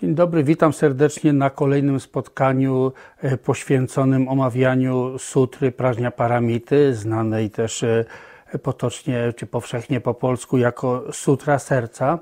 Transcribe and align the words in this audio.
Dzień 0.00 0.14
dobry, 0.14 0.44
witam 0.44 0.72
serdecznie 0.72 1.32
na 1.32 1.50
kolejnym 1.50 2.00
spotkaniu 2.00 2.92
e, 3.22 3.36
poświęconym 3.36 4.28
omawianiu 4.28 5.18
sutry 5.18 5.72
Prażnia 5.72 6.10
Paramity, 6.10 6.94
znanej 6.94 7.50
też 7.50 7.82
e, 7.82 8.04
potocznie 8.62 9.32
czy 9.36 9.46
powszechnie 9.46 10.00
po 10.00 10.14
polsku 10.14 10.58
jako 10.58 11.04
Sutra 11.12 11.58
Serca. 11.58 12.18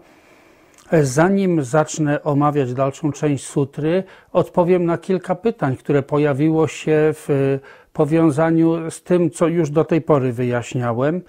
E, 0.91 1.05
zanim 1.05 1.65
zacznę 1.65 2.23
omawiać 2.23 2.75
dalszą 2.75 3.13
część 3.13 3.47
sutry, 3.47 4.05
odpowiem 4.33 4.85
na 4.85 4.99
kilka 4.99 5.35
pytań, 5.35 5.77
które 5.77 6.03
pojawiło 6.03 6.69
się 6.69 6.95
w 7.13 7.59
powiązaniu 7.93 8.91
z 8.91 9.03
tym, 9.03 9.31
co 9.31 9.49
już 9.49 9.71
do 9.71 9.85
tej 9.85 10.01
pory 10.01 10.33
wyjaśniałem. 10.33 11.23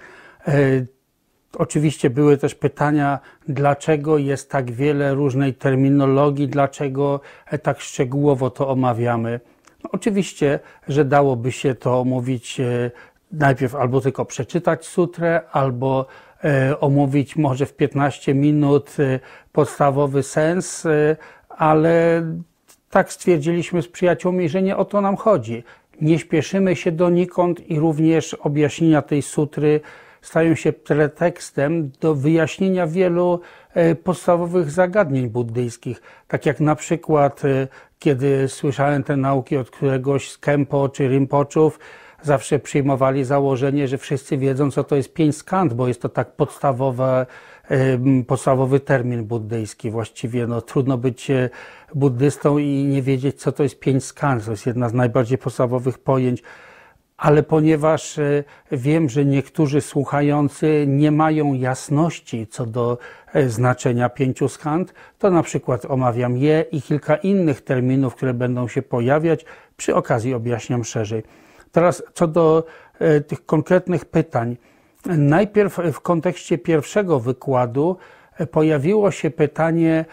Oczywiście 1.56 2.10
były 2.10 2.36
też 2.36 2.54
pytania, 2.54 3.18
dlaczego 3.48 4.18
jest 4.18 4.50
tak 4.50 4.70
wiele 4.70 5.14
różnej 5.14 5.54
terminologii, 5.54 6.48
dlaczego 6.48 7.20
tak 7.62 7.80
szczegółowo 7.80 8.50
to 8.50 8.68
omawiamy. 8.68 9.40
No, 9.84 9.90
oczywiście, 9.92 10.60
że 10.88 11.04
dałoby 11.04 11.52
się 11.52 11.74
to 11.74 12.00
omówić 12.00 12.60
e, 12.60 12.90
najpierw 13.32 13.74
albo 13.74 14.00
tylko 14.00 14.24
przeczytać 14.24 14.86
sutrę, 14.86 15.40
albo 15.52 16.06
e, 16.44 16.80
omówić 16.80 17.36
może 17.36 17.66
w 17.66 17.76
15 17.76 18.34
minut 18.34 18.96
e, 18.98 19.20
podstawowy 19.52 20.22
sens, 20.22 20.86
ale 21.48 22.22
tak 22.90 23.12
stwierdziliśmy 23.12 23.82
z 23.82 23.88
przyjaciółmi, 23.88 24.48
że 24.48 24.62
nie 24.62 24.76
o 24.76 24.84
to 24.84 25.00
nam 25.00 25.16
chodzi. 25.16 25.64
Nie 26.00 26.18
śpieszymy 26.18 26.76
się 26.76 26.92
donikąd 26.92 27.70
i 27.70 27.78
również 27.78 28.34
objaśnienia 28.34 29.02
tej 29.02 29.22
sutry 29.22 29.80
stają 30.24 30.54
się 30.54 30.72
pretekstem 30.72 31.90
do 32.00 32.14
wyjaśnienia 32.14 32.86
wielu 32.86 33.40
e, 33.74 33.94
podstawowych 33.94 34.70
zagadnień 34.70 35.28
buddyjskich. 35.28 36.02
Tak 36.28 36.46
jak 36.46 36.60
na 36.60 36.74
przykład, 36.74 37.44
e, 37.44 37.68
kiedy 37.98 38.48
słyszałem 38.48 39.02
te 39.02 39.16
nauki 39.16 39.56
od 39.56 39.70
któregoś 39.70 40.30
z 40.30 40.38
Kempo 40.38 40.88
czy 40.88 41.08
Rinpoczów, 41.08 41.78
zawsze 42.22 42.58
przyjmowali 42.58 43.24
założenie, 43.24 43.88
że 43.88 43.98
wszyscy 43.98 44.38
wiedzą, 44.38 44.70
co 44.70 44.84
to 44.84 44.96
jest 44.96 45.14
pięć 45.14 45.36
skand, 45.36 45.74
bo 45.74 45.88
jest 45.88 46.02
to 46.02 46.08
tak 46.08 46.32
podstawowe, 46.32 47.26
podstawowy 48.26 48.80
termin 48.80 49.24
buddyjski. 49.24 49.90
Właściwie 49.90 50.46
no, 50.46 50.60
trudno 50.60 50.98
być 50.98 51.30
e, 51.30 51.50
buddystą 51.94 52.58
i 52.58 52.84
nie 52.84 53.02
wiedzieć, 53.02 53.40
co 53.40 53.52
to 53.52 53.62
jest 53.62 53.80
pięć 53.80 54.04
skand. 54.04 54.44
To 54.44 54.50
jest 54.50 54.66
jedna 54.66 54.88
z 54.88 54.94
najbardziej 54.94 55.38
podstawowych 55.38 55.98
pojęć 55.98 56.42
ale 57.16 57.42
ponieważ 57.42 58.18
e, 58.18 58.44
wiem, 58.72 59.08
że 59.08 59.24
niektórzy 59.24 59.80
słuchający 59.80 60.84
nie 60.88 61.10
mają 61.10 61.54
jasności 61.54 62.46
co 62.46 62.66
do 62.66 62.98
e, 63.32 63.48
znaczenia 63.48 64.08
pięciu 64.08 64.48
skand, 64.48 64.94
to 65.18 65.30
na 65.30 65.42
przykład 65.42 65.84
omawiam 65.84 66.36
je 66.36 66.64
i 66.72 66.82
kilka 66.82 67.16
innych 67.16 67.60
terminów, 67.60 68.14
które 68.14 68.34
będą 68.34 68.68
się 68.68 68.82
pojawiać. 68.82 69.44
Przy 69.76 69.94
okazji 69.94 70.34
objaśniam 70.34 70.84
szerzej. 70.84 71.22
Teraz 71.72 72.02
co 72.14 72.26
do 72.26 72.64
e, 72.98 73.20
tych 73.20 73.46
konkretnych 73.46 74.04
pytań. 74.04 74.56
Najpierw 75.06 75.78
w 75.92 76.00
kontekście 76.00 76.58
pierwszego 76.58 77.20
wykładu 77.20 77.96
pojawiło 78.50 79.10
się 79.10 79.30
pytanie, 79.30 80.04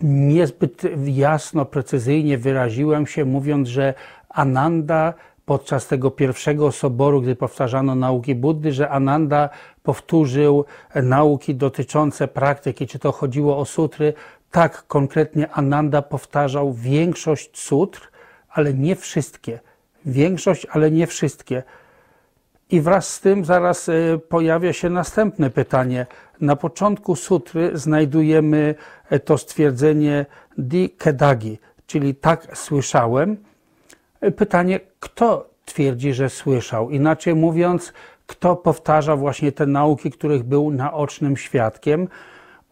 niezbyt 0.00 0.82
jasno, 1.04 1.64
precyzyjnie 1.64 2.38
wyraziłem 2.38 3.06
się, 3.06 3.24
mówiąc, 3.24 3.68
że 3.68 3.94
Ananda 4.28 5.14
podczas 5.46 5.86
tego 5.86 6.10
pierwszego 6.10 6.72
soboru, 6.72 7.22
gdy 7.22 7.36
powtarzano 7.36 7.94
nauki 7.94 8.34
Buddy, 8.34 8.72
że 8.72 8.90
Ananda 8.90 9.48
powtórzył 9.82 10.64
nauki 10.94 11.54
dotyczące 11.54 12.28
praktyki, 12.28 12.86
czy 12.86 12.98
to 12.98 13.12
chodziło 13.12 13.58
o 13.58 13.64
sutry. 13.64 14.14
Tak, 14.50 14.86
konkretnie 14.86 15.50
Ananda 15.50 16.02
powtarzał 16.02 16.72
większość 16.72 17.58
sutr, 17.58 18.10
ale 18.50 18.74
nie 18.74 18.96
wszystkie. 18.96 19.60
Większość, 20.06 20.66
ale 20.70 20.90
nie 20.90 21.06
wszystkie. 21.06 21.62
I 22.70 22.80
wraz 22.80 23.08
z 23.08 23.20
tym 23.20 23.44
zaraz 23.44 23.88
e, 23.88 24.18
pojawia 24.28 24.72
się 24.72 24.90
następne 24.90 25.50
pytanie. 25.50 26.06
Na 26.40 26.56
początku 26.56 27.16
sutry 27.16 27.70
znajdujemy 27.74 28.74
e, 29.10 29.20
to 29.20 29.38
stwierdzenie 29.38 30.26
di 30.58 30.90
kedagi, 30.90 31.58
czyli 31.86 32.14
tak 32.14 32.58
słyszałem, 32.58 33.36
Pytanie, 34.36 34.80
kto 35.02 35.46
twierdzi, 35.64 36.14
że 36.14 36.28
słyszał? 36.30 36.90
Inaczej 36.90 37.34
mówiąc, 37.34 37.92
kto 38.26 38.56
powtarza 38.56 39.16
właśnie 39.16 39.52
te 39.52 39.66
nauki, 39.66 40.10
których 40.10 40.42
był 40.42 40.70
naocznym 40.70 41.36
świadkiem? 41.36 42.08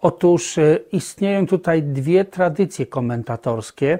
Otóż 0.00 0.58
e, 0.58 0.78
istnieją 0.92 1.46
tutaj 1.46 1.82
dwie 1.82 2.24
tradycje 2.24 2.86
komentatorskie. 2.86 3.98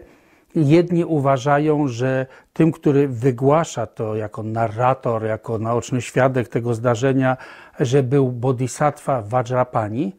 Jedni 0.54 1.04
uważają, 1.04 1.88
że 1.88 2.26
tym, 2.52 2.72
który 2.72 3.08
wygłasza 3.08 3.86
to 3.86 4.16
jako 4.16 4.42
narrator, 4.42 5.24
jako 5.24 5.58
naoczny 5.58 6.02
świadek 6.02 6.48
tego 6.48 6.74
zdarzenia, 6.74 7.36
że 7.80 8.02
był 8.02 8.28
bodhisattva 8.28 9.22
Vajrapani, 9.22 10.16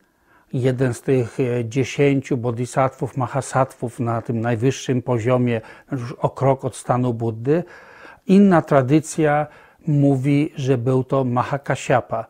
jeden 0.54 0.94
z 0.94 1.02
tych 1.02 1.40
e, 1.40 1.66
dziesięciu 1.66 2.38
bodhisattvów, 2.38 3.18
mahasattvów 3.18 4.00
na 4.00 4.22
tym 4.22 4.42
najwyższym 4.42 5.02
poziomie, 5.02 5.62
już 5.92 6.12
o 6.12 6.30
krok 6.30 6.66
od 6.66 6.76
stanu 6.76 7.14
Buddy. 7.14 7.64
Inna 8.28 8.62
tradycja 8.62 9.48
mówi, 9.88 10.54
że 10.56 10.78
był 10.78 11.04
to 11.04 11.24
Mahakasyapa, 11.24 12.26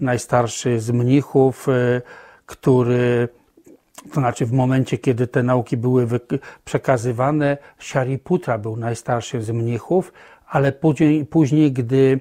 najstarszy 0.00 0.80
z 0.80 0.90
mnichów, 0.90 1.68
e, 1.68 2.02
który 2.46 3.28
to 4.12 4.20
znaczy 4.20 4.46
w 4.46 4.52
momencie, 4.52 4.98
kiedy 4.98 5.26
te 5.26 5.42
nauki 5.42 5.76
były 5.76 6.06
przekazywane, 6.64 7.56
Shariputra 7.78 8.58
był 8.58 8.76
najstarszym 8.76 9.42
z 9.42 9.50
mnichów, 9.50 10.12
ale 10.48 10.72
później, 10.72 11.26
później 11.26 11.72
gdy 11.72 12.20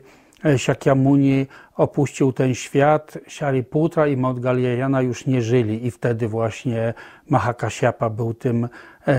Shakyamuni 0.58 1.48
opuścił 1.76 2.34
ten 2.34 2.56
świat, 2.56 3.18
Shariputra 3.28 4.08
i 4.08 4.18
Maudgalyayana 4.18 5.02
już 5.02 5.26
nie 5.26 5.42
żyli 5.42 5.86
i 5.86 5.92
wtedy 5.92 6.28
właśnie 6.28 6.94
Mahakasyapa 7.30 8.10
był 8.10 8.34
tym 8.34 8.64
e, 8.64 8.70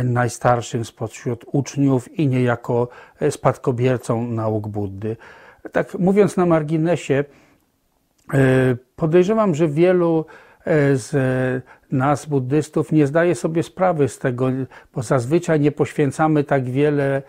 najstarszym 0.05 0.85
spośród 0.85 1.45
uczniów 1.53 2.19
i 2.19 2.29
niejako 2.29 2.89
e, 3.21 3.31
spadkobiercą 3.31 4.27
nauk 4.27 4.69
Buddy. 4.69 5.17
Tak 5.73 5.95
mówiąc 5.99 6.37
na 6.37 6.47
marginesie, 6.47 7.25
e, 8.35 8.39
podejrzewam, 8.97 9.55
że 9.55 9.69
wielu 9.69 10.25
z 10.95 11.15
nas, 11.93 12.27
buddystów, 12.27 12.93
nie 12.93 13.07
zdaje 13.07 13.35
sobie 13.35 13.63
sprawy 13.63 14.09
z 14.09 14.19
tego, 14.19 14.49
bo 14.95 15.03
zazwyczaj 15.03 15.61
nie 15.61 15.73
poświęcamy 15.73 16.45
tak 16.45 16.65
wiele 16.65 17.23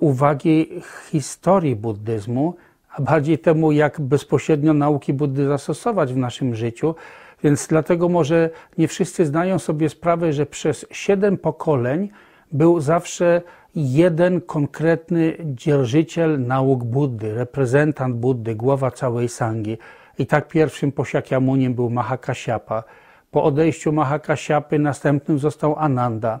uwagi 0.00 0.82
historii 1.10 1.76
buddyzmu, 1.76 2.54
a 2.90 3.02
bardziej 3.02 3.38
temu, 3.38 3.72
jak 3.72 4.00
bezpośrednio 4.00 4.74
nauki 4.74 5.12
Buddy 5.12 5.46
zastosować 5.46 6.12
w 6.12 6.16
naszym 6.16 6.54
życiu. 6.54 6.94
Więc 7.44 7.66
dlatego 7.66 8.08
może 8.08 8.50
nie 8.78 8.88
wszyscy 8.88 9.26
zdają 9.26 9.58
sobie 9.58 9.88
sprawę, 9.88 10.32
że 10.32 10.46
przez 10.46 10.86
siedem 10.90 11.38
pokoleń 11.38 12.10
był 12.52 12.80
zawsze 12.80 13.42
jeden 13.74 14.40
konkretny 14.40 15.36
dzierżyciel 15.44 16.46
nauk 16.46 16.84
Buddy, 16.84 17.34
reprezentant 17.34 18.16
Buddy, 18.16 18.54
głowa 18.54 18.90
całej 18.90 19.28
sangi. 19.28 19.78
I 20.18 20.26
tak 20.26 20.48
pierwszym 20.48 20.92
po 20.92 21.04
Shakyamunim 21.04 21.74
był 21.74 21.90
Mahakasyapa. 21.90 22.84
Po 23.30 23.44
odejściu 23.44 23.92
Mahakasyapy 23.92 24.78
następnym 24.78 25.38
został 25.38 25.76
Ananda. 25.78 26.40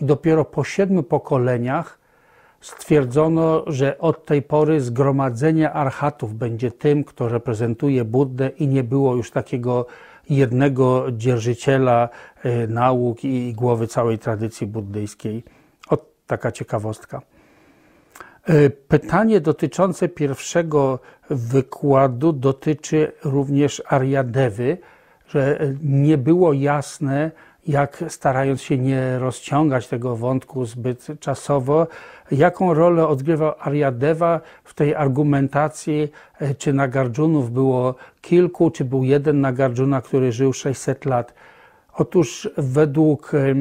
I 0.00 0.04
dopiero 0.04 0.44
po 0.44 0.64
siedmiu 0.64 1.02
pokoleniach 1.02 1.98
stwierdzono, 2.60 3.64
że 3.66 3.98
od 3.98 4.24
tej 4.24 4.42
pory 4.42 4.80
zgromadzenie 4.80 5.72
archatów 5.72 6.34
będzie 6.34 6.70
tym, 6.70 7.04
kto 7.04 7.28
reprezentuje 7.28 8.04
Buddę 8.04 8.48
i 8.48 8.68
nie 8.68 8.84
było 8.84 9.16
już 9.16 9.30
takiego 9.30 9.86
jednego 10.30 11.06
dzierżyciela 11.12 12.08
e, 12.42 12.66
nauk 12.66 13.24
i 13.24 13.54
głowy 13.54 13.86
całej 13.86 14.18
tradycji 14.18 14.66
buddyjskiej. 14.66 15.44
O, 15.90 15.98
taka 16.26 16.52
ciekawostka. 16.52 17.22
E, 18.44 18.70
pytanie 18.70 19.40
dotyczące 19.40 20.08
pierwszego 20.08 20.98
wykładu 21.30 22.32
dotyczy 22.32 23.12
również 23.24 23.82
Ariadewy, 23.86 24.78
że 25.28 25.58
nie 25.82 26.18
było 26.18 26.52
jasne, 26.52 27.30
jak 27.68 28.04
starając 28.08 28.62
się 28.62 28.78
nie 28.78 29.18
rozciągać 29.18 29.88
tego 29.88 30.16
wątku 30.16 30.64
zbyt 30.64 31.06
czasowo, 31.20 31.86
jaką 32.30 32.74
rolę 32.74 33.08
odgrywał 33.08 33.52
Ariadeva 33.58 34.40
w 34.64 34.74
tej 34.74 34.94
argumentacji, 34.94 36.08
e, 36.38 36.54
czy 36.54 36.72
Nagarjunów 36.72 37.50
było 37.50 37.94
kilku, 38.20 38.70
czy 38.70 38.84
był 38.84 39.04
jeden 39.04 39.40
Nagarjuna, 39.40 40.00
który 40.00 40.32
żył 40.32 40.52
600 40.52 41.04
lat. 41.04 41.34
Otóż 41.94 42.50
według 42.56 43.34
e, 43.34 43.54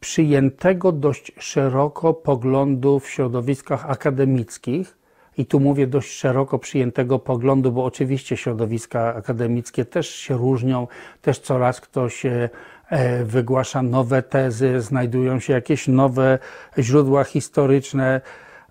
przyjętego 0.00 0.92
dość 0.92 1.32
szeroko 1.38 2.14
poglądu 2.14 3.00
w 3.00 3.10
środowiskach 3.10 3.90
akademickich, 3.90 5.01
i 5.38 5.46
tu 5.46 5.60
mówię 5.60 5.86
dość 5.86 6.12
szeroko 6.12 6.58
przyjętego 6.58 7.18
poglądu, 7.18 7.72
bo 7.72 7.84
oczywiście 7.84 8.36
środowiska 8.36 9.14
akademickie 9.14 9.84
też 9.84 10.10
się 10.10 10.36
różnią, 10.36 10.86
też 11.22 11.38
coraz 11.38 11.80
ktoś 11.80 12.26
e, 12.26 12.50
wygłasza 13.24 13.82
nowe 13.82 14.22
tezy, 14.22 14.80
znajdują 14.80 15.40
się 15.40 15.52
jakieś 15.52 15.88
nowe 15.88 16.38
źródła 16.78 17.24
historyczne, 17.24 18.20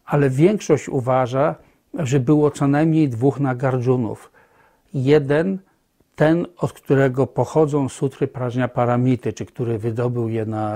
ale 0.05 0.29
większość 0.29 0.89
uważa, 0.89 1.55
że 1.93 2.19
było 2.19 2.51
co 2.51 2.67
najmniej 2.67 3.09
dwóch 3.09 3.39
Nagarjunów. 3.39 4.31
Jeden, 4.93 5.59
ten, 6.15 6.47
od 6.57 6.73
którego 6.73 7.27
pochodzą 7.27 7.89
sutry 7.89 8.27
Prażnia 8.27 8.67
Paramity, 8.67 9.33
czy 9.33 9.45
który 9.45 9.77
wydobył 9.77 10.29
je 10.29 10.45
na, 10.45 10.75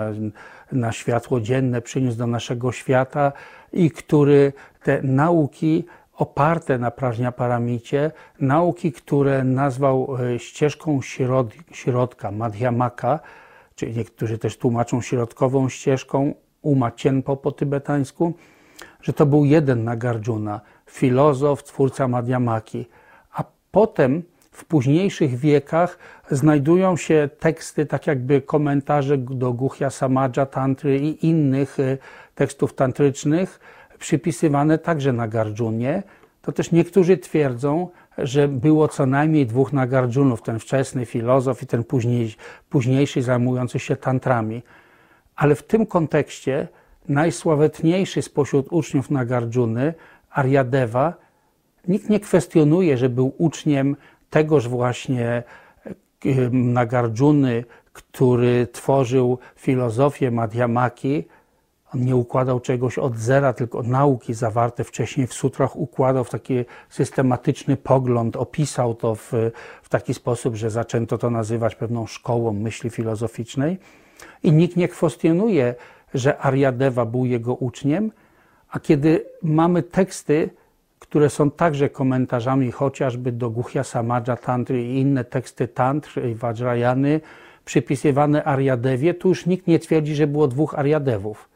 na 0.72 0.92
światło 0.92 1.42
dzienne, 1.42 1.82
przyniósł 1.82 2.18
do 2.18 2.28
naszego 2.28 2.72
świata 2.72 3.32
i 3.74 3.92
który 3.92 4.54
te 4.84 5.02
nauki 5.02 5.86
oparte 6.18 6.78
na 6.78 6.92
Prażnia 6.92 7.32
Paramicie, 7.32 8.12
nauki, 8.40 8.92
które 8.92 9.44
nazwał 9.44 10.18
e, 10.20 10.40
ścieżką 10.40 11.02
środ, 11.02 11.48
środka, 11.72 12.32
Madhyamaka, 12.32 13.20
czyli 13.76 13.98
niektórzy 13.98 14.38
też 14.38 14.58
tłumaczą 14.58 15.02
środkową 15.02 15.70
ścieżką, 15.70 16.34
Uma 16.62 16.92
Cienpo 16.92 17.38
po 17.38 17.52
tybetańsku, 17.52 18.34
że 19.02 19.14
to 19.14 19.26
był 19.26 19.46
jeden 19.46 19.84
Nagarjuna, 19.84 20.62
filozof, 20.90 21.64
twórca 21.64 22.08
Madhyamaki. 22.08 22.86
A 23.34 23.44
potem 23.72 24.24
w 24.56 24.66
późniejszych 24.66 25.38
wiekach 25.38 25.98
znajdują 26.32 26.98
się 26.98 27.30
teksty, 27.40 27.86
tak 27.86 28.08
jakby 28.08 28.42
komentarze 28.42 29.18
do 29.18 29.54
Guhya 29.54 29.90
Samadja 29.90 30.46
Tantry 30.46 31.00
i 31.00 31.28
innych 31.28 31.80
e, 31.80 31.98
tekstów 32.36 32.74
tantrycznych, 32.74 33.60
przypisywane 34.00 34.78
także 34.78 35.14
Nagarjunie. 35.14 36.04
To 36.42 36.52
też 36.52 36.72
niektórzy 36.72 37.18
twierdzą, 37.18 37.90
że 38.18 38.48
było 38.48 38.88
co 38.88 39.06
najmniej 39.06 39.46
dwóch 39.46 39.74
Nagarjunów, 39.74 40.42
ten 40.42 40.60
wczesny 40.60 41.06
filozof 41.06 41.64
i 41.64 41.68
ten 41.68 41.84
później, 41.84 42.36
późniejszy 42.70 43.22
zajmujący 43.22 43.80
się 43.80 43.96
tantrami. 43.96 44.64
Ale 45.36 45.56
w 45.56 45.64
tym 45.64 45.86
kontekście 45.86 46.68
najsławetniejszy 47.10 48.22
spośród 48.22 48.68
uczniów 48.70 49.12
Nagarjuny, 49.12 49.94
Aryadeva, 50.32 51.14
nikt 51.88 52.10
nie 52.10 52.20
kwestionuje, 52.20 52.98
że 52.98 53.10
był 53.10 53.34
uczniem 53.38 53.96
tegoż 54.30 54.68
właśnie 54.68 55.44
Nagarjuny, 56.52 57.64
który 57.94 58.68
tworzył 58.68 59.38
filozofię 59.56 60.32
Madhyamaki, 60.32 61.24
on 61.94 62.06
nie 62.06 62.16
układał 62.16 62.60
czegoś 62.60 62.98
od 62.98 63.18
zera, 63.18 63.54
tylko 63.54 63.84
nauki 63.84 64.34
zawarte 64.34 64.84
wcześniej 64.84 65.28
w 65.28 65.34
sutrach 65.34 65.76
układał 65.76 66.24
w 66.24 66.30
taki 66.30 66.66
systematyczny 66.90 67.78
pogląd, 67.78 68.36
opisał 68.36 68.96
to 68.96 69.16
w, 69.16 69.32
w 69.84 69.90
taki 69.90 70.14
sposób, 70.14 70.56
że 70.56 70.70
zaczęto 70.70 71.18
to 71.18 71.30
nazywać 71.30 71.76
pewną 71.76 72.08
szkołą 72.08 72.54
myśli 72.54 72.90
filozoficznej. 72.90 73.78
I 74.44 74.52
nikt 74.52 74.76
nie 74.76 74.88
kwestionuje, 74.88 75.76
że 76.14 76.40
Ariadeva 76.40 77.06
był 77.06 77.26
jego 77.26 77.54
uczniem, 77.54 78.12
a 78.70 78.80
kiedy 78.80 79.26
mamy 79.42 79.84
teksty, 79.84 80.50
które 81.10 81.30
są 81.30 81.52
także 81.52 81.90
komentarzami 81.90 82.72
chociażby 82.72 83.32
do 83.32 83.50
Guhya 83.50 83.84
Samadja 83.84 84.36
Tantry 84.36 84.84
i 84.84 85.00
inne 85.00 85.24
teksty 85.24 85.68
Tantry 85.68 86.32
i 86.32 86.36
Vajrayany, 86.36 87.22
przypisywane 87.66 88.44
Ariadewie, 88.44 89.14
tu 89.14 89.30
już 89.30 89.46
nikt 89.46 89.68
nie 89.68 89.80
twierdzi, 89.80 90.16
że 90.16 90.28
było 90.28 90.48
dwóch 90.48 90.80
Ariadewów. 90.80 91.50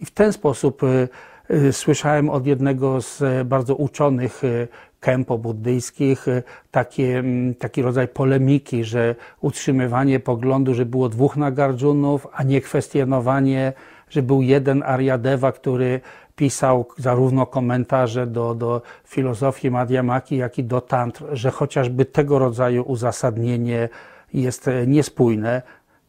I 0.00 0.06
w 0.06 0.10
ten 0.10 0.32
sposób 0.32 0.82
y, 0.82 1.08
y, 1.50 1.72
słyszałem 1.72 2.30
od 2.30 2.46
jednego 2.46 3.00
z 3.02 3.22
e, 3.22 3.44
bardzo 3.44 3.74
uczonych 3.74 4.44
y, 4.44 4.68
kempo 5.00 5.38
buddyjskich 5.38 6.26
takie, 6.70 7.18
mm, 7.18 7.54
taki 7.54 7.82
rodzaj 7.82 8.08
polemiki, 8.08 8.84
że 8.84 9.14
utrzymywanie 9.40 10.20
poglądu, 10.20 10.74
że 10.74 10.86
było 10.86 11.08
dwóch 11.08 11.36
Nagarjunów, 11.36 12.26
a 12.32 12.42
nie 12.42 12.60
kwestionowanie, 12.60 13.72
że 14.10 14.22
był 14.22 14.42
jeden 14.42 14.82
Aryadeva, 14.82 15.52
który 15.52 16.00
pisał 16.36 16.86
zarówno 16.98 17.46
komentarze 17.46 18.26
do, 18.26 18.54
do 18.54 18.82
filozofii 19.04 19.70
Madhyamaki, 19.70 20.36
jak 20.36 20.58
i 20.58 20.64
do 20.64 20.80
tantr, 20.80 21.24
że 21.32 21.50
chociażby 21.50 22.04
tego 22.04 22.38
rodzaju 22.38 22.82
uzasadnienie 22.82 23.88
jest 24.34 24.68
e, 24.68 24.86
niespójne 24.86 25.62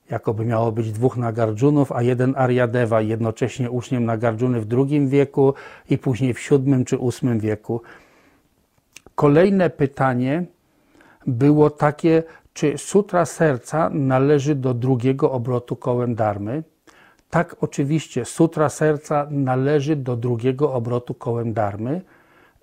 jakoby 0.10 0.46
miało 0.46 0.72
być 0.72 0.92
dwóch 0.92 1.18
Nagarjunów, 1.18 1.92
a 1.92 2.02
jeden 2.02 2.34
Aryadeva, 2.38 3.02
jednocześnie 3.02 3.72
uczniem 3.72 4.06
Nagarjuny 4.06 4.62
w 4.62 4.68
II 4.74 5.08
wieku 5.08 5.54
i 5.90 5.98
później 5.98 6.34
w 6.34 6.50
VII 6.50 6.86
czy 6.86 6.98
VIII 6.98 7.40
wieku. 7.40 7.82
Kolejne 9.16 9.70
pytanie 9.70 10.46
było 11.28 11.70
takie, 11.70 12.24
czy 12.54 12.78
sutra 12.78 13.26
serca 13.26 13.90
należy 13.90 14.56
do 14.56 14.74
drugiego 14.74 15.32
obrotu 15.32 15.76
kołem 15.76 16.16
darmy? 16.16 16.64
Tak, 17.30 17.56
oczywiście, 17.62 18.26
sutra 18.26 18.70
serca 18.70 19.28
należy 19.32 19.96
do 19.96 20.16
drugiego 20.16 20.74
obrotu 20.74 21.14
kołem 21.14 21.54
darmy. 21.54 22.02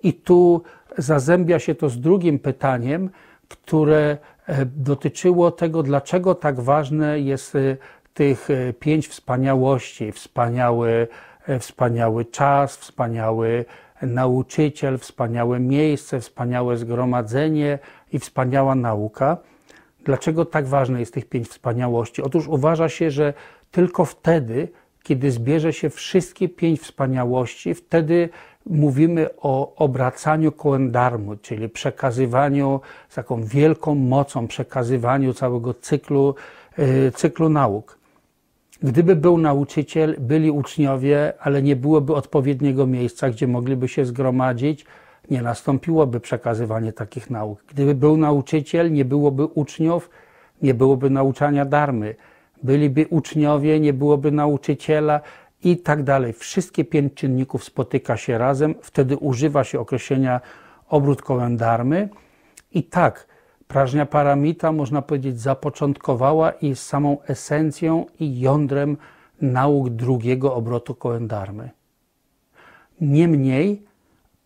I 0.03 0.13
tu 0.13 0.61
zazębia 0.97 1.59
się 1.59 1.75
to 1.75 1.89
z 1.89 1.99
drugim 1.99 2.39
pytaniem, 2.39 3.09
które 3.49 4.17
e, 4.47 4.65
dotyczyło 4.65 5.51
tego, 5.51 5.83
dlaczego 5.83 6.35
tak 6.35 6.59
ważne 6.59 7.19
jest 7.19 7.55
e, 7.55 7.77
tych 8.13 8.49
e, 8.49 8.73
pięć 8.73 9.07
wspaniałości. 9.07 10.11
Wspaniały, 10.11 11.07
wspaniały 11.59 12.25
czas, 12.25 12.77
wspaniały 12.77 13.65
nauczyciel, 14.01 14.97
wspaniałe 14.97 15.59
miejsce, 15.59 16.19
wspaniałe 16.19 16.77
zgromadzenie 16.77 17.79
i 18.13 18.19
wspaniała 18.19 18.75
nauka. 18.75 19.37
Dlaczego 20.05 20.45
tak 20.45 20.67
ważne 20.67 20.99
jest 20.99 21.13
tych 21.13 21.29
pięć 21.29 21.47
wspaniałości? 21.47 22.21
Otóż 22.21 22.47
uważa 22.47 22.89
się, 22.89 23.11
że 23.11 23.33
tylko 23.75 24.05
wtedy, 24.05 24.67
kiedy 25.03 25.31
zbierze 25.31 25.73
się 25.73 25.89
wszystkie 25.89 26.49
pięć 26.49 26.81
wspaniałości, 26.81 27.73
wtedy 27.73 28.29
mówimy 28.65 29.29
o 29.37 29.75
obracaniu 29.75 30.51
kołem 30.51 30.91
darmu, 30.91 31.35
czyli 31.35 31.69
przekazywaniu 31.69 32.81
z 33.09 33.15
taką 33.15 33.43
wielką 33.43 33.95
mocą, 33.95 34.47
przekazywaniu 34.47 35.33
całego 35.33 35.73
cyklu, 35.73 36.35
y, 36.79 37.11
cyklu 37.15 37.49
nauk. 37.49 37.97
Gdyby 38.83 39.15
był 39.15 39.37
nauczyciel, 39.37 40.15
byli 40.19 40.51
uczniowie, 40.51 41.33
ale 41.39 41.61
nie 41.61 41.75
byłoby 41.75 42.15
odpowiedniego 42.15 42.87
miejsca, 42.87 43.29
gdzie 43.29 43.47
mogliby 43.47 43.87
się 43.87 44.05
zgromadzić, 44.05 44.85
nie 45.31 45.41
nastąpiłoby 45.41 46.19
przekazywanie 46.19 46.93
takich 46.93 47.29
nauk. 47.29 47.63
Gdyby 47.67 47.95
był 47.95 48.17
nauczyciel, 48.17 48.91
nie 48.91 49.05
byłoby 49.05 49.45
uczniów, 49.45 50.09
nie 50.61 50.73
byłoby 50.73 51.09
nauczania 51.09 51.65
darmy. 51.65 52.15
Byliby 52.65 53.07
uczniowie, 53.09 53.79
nie 53.79 53.93
byłoby 53.93 54.31
nauczyciela, 54.31 55.21
i 55.65 55.77
tak 55.77 56.03
dalej. 56.03 56.33
Wszystkie 56.33 56.85
pięć 56.85 57.13
czynników 57.13 57.63
spotyka 57.63 58.17
się 58.17 58.37
razem, 58.37 58.75
wtedy 58.81 59.17
używa 59.17 59.63
się 59.63 59.79
określenia 59.79 60.41
obrót 60.89 61.21
kołem 61.21 61.57
darmy. 61.57 62.09
I 62.71 62.83
tak, 62.83 63.27
prażnia 63.67 64.05
paramita, 64.05 64.71
można 64.71 65.01
powiedzieć, 65.01 65.41
zapoczątkowała 65.41 66.51
i 66.51 66.67
jest 66.69 66.83
samą 66.83 67.17
esencją 67.27 68.05
i 68.19 68.39
jądrem 68.39 68.97
nauk 69.41 69.89
drugiego 69.89 70.55
obrotu 70.55 70.95
kołem 70.95 71.27
darmy. 71.27 71.69
Niemniej 73.01 73.85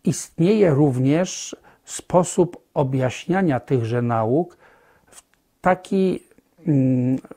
istnieje 0.04 0.70
również 0.70 1.56
sposób 1.84 2.56
objaśniania 2.74 3.60
tychże 3.60 4.02
nauk 4.02 4.56
w, 5.10 5.22
taki, 5.60 6.22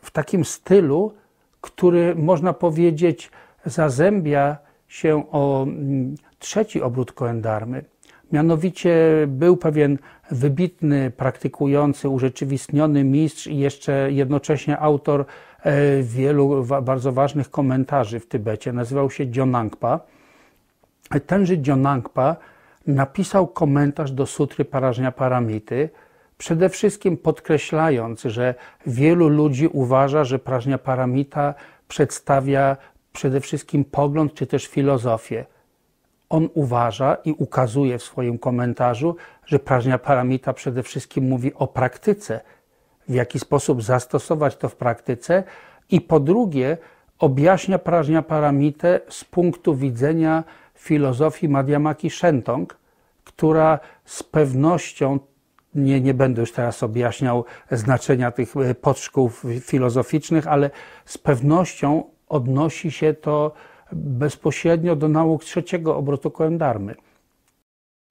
w 0.01 0.11
takim 0.11 0.45
stylu, 0.45 1.13
który 1.61 2.15
można 2.15 2.53
powiedzieć 2.53 3.31
zazębia 3.65 4.57
się 4.87 5.23
o 5.31 5.63
mm, 5.63 6.15
trzeci 6.39 6.81
obrót 6.81 7.11
koendarmy. 7.11 7.83
Mianowicie 8.31 8.95
był 9.27 9.57
pewien 9.57 9.97
wybitny, 10.31 11.11
praktykujący, 11.11 12.09
urzeczywistniony 12.09 13.03
mistrz 13.03 13.47
i 13.47 13.57
jeszcze 13.57 14.11
jednocześnie 14.11 14.79
autor 14.79 15.25
e, 15.63 16.03
wielu 16.03 16.65
bardzo 16.81 17.11
ważnych 17.11 17.49
komentarzy 17.49 18.19
w 18.19 18.27
Tybecie. 18.27 18.73
Nazywał 18.73 19.11
się 19.11 19.27
Dzionangpa. 19.27 19.99
Tenży 21.27 21.57
Dzionangpa 21.57 22.35
napisał 22.87 23.47
komentarz 23.47 24.11
do 24.11 24.25
sutry 24.25 24.65
Parażnia 24.65 25.11
Paramity, 25.11 25.89
przede 26.37 26.69
wszystkim 26.69 27.17
podkreślając, 27.17 28.21
że 28.21 28.55
wielu 28.87 29.29
ludzi 29.29 29.67
uważa, 29.67 30.23
że 30.23 30.39
Prażnia 30.39 30.77
Paramita 30.77 31.53
przedstawia 31.87 32.77
przede 33.13 33.41
wszystkim 33.41 33.85
pogląd 33.85 34.33
czy 34.33 34.47
też 34.47 34.67
filozofię. 34.67 35.45
On 36.29 36.49
uważa 36.53 37.17
i 37.25 37.31
ukazuje 37.31 37.97
w 37.97 38.03
swoim 38.03 38.37
komentarzu, 38.37 39.15
że 39.45 39.59
prażnia 39.59 39.97
paramita 39.97 40.53
przede 40.53 40.83
wszystkim 40.83 41.27
mówi 41.27 41.53
o 41.53 41.67
praktyce, 41.67 42.41
w 43.07 43.13
jaki 43.13 43.39
sposób 43.39 43.83
zastosować 43.83 44.57
to 44.57 44.69
w 44.69 44.75
praktyce, 44.75 45.43
i 45.89 46.01
po 46.01 46.19
drugie 46.19 46.77
objaśnia 47.19 47.79
prażnia 47.79 48.21
paramitę 48.21 48.99
z 49.09 49.23
punktu 49.23 49.75
widzenia 49.75 50.43
filozofii 50.75 51.49
Madhyamaki 51.49 52.09
Shentong, 52.09 52.77
która 53.23 53.79
z 54.05 54.23
pewnością 54.23 55.19
nie, 55.75 56.01
nie 56.01 56.13
będę 56.13 56.41
już 56.41 56.51
teraz 56.51 56.83
objaśniał 56.83 57.45
znaczenia 57.71 58.31
tych 58.31 58.57
e, 58.57 58.75
podszkół 58.75 59.31
filozoficznych, 59.61 60.47
ale 60.47 60.69
z 61.05 61.17
pewnością 61.17 62.03
odnosi 62.29 62.91
się 62.91 63.13
to 63.13 63.51
bezpośrednio 63.91 64.95
do 64.95 65.07
nauk 65.07 65.43
trzeciego 65.43 65.97
obrotu 65.97 66.31
koendarmy. 66.31 66.95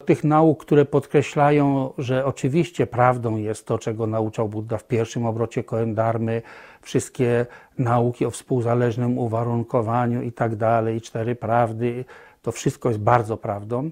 Tych 0.05 0.25
nauk, 0.25 0.65
które 0.65 0.85
podkreślają, 0.85 1.93
że 1.99 2.25
oczywiście 2.25 2.87
prawdą 2.87 3.37
jest 3.37 3.67
to, 3.67 3.79
czego 3.79 4.07
nauczał 4.07 4.49
Buddha 4.49 4.79
w 4.79 4.85
pierwszym 4.85 5.27
obrocie 5.27 5.65
koendarmy, 5.65 6.43
wszystkie 6.81 7.47
nauki 7.79 8.27
o 8.27 8.31
współzależnym 8.31 9.19
uwarunkowaniu 9.19 10.23
i 10.23 10.33
tak 10.33 10.57
dalej, 10.57 11.01
cztery 11.01 11.35
prawdy, 11.35 12.05
to 12.43 12.53
wszystko 12.53 12.89
jest 12.89 13.01
bardzo 13.01 13.37
prawdą. 13.37 13.91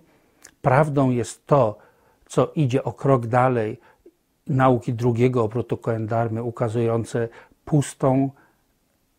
Prawdą 0.63 1.11
jest 1.11 1.47
to, 1.47 1.79
co 2.31 2.53
idzie 2.55 2.85
o 2.85 2.93
krok 2.93 3.27
dalej, 3.27 3.81
nauki 4.47 4.95
drugiego 4.95 5.45
obrotu 5.45 5.77
koendarmy, 5.77 6.43
ukazujące 6.43 7.29
pustą, 7.65 8.31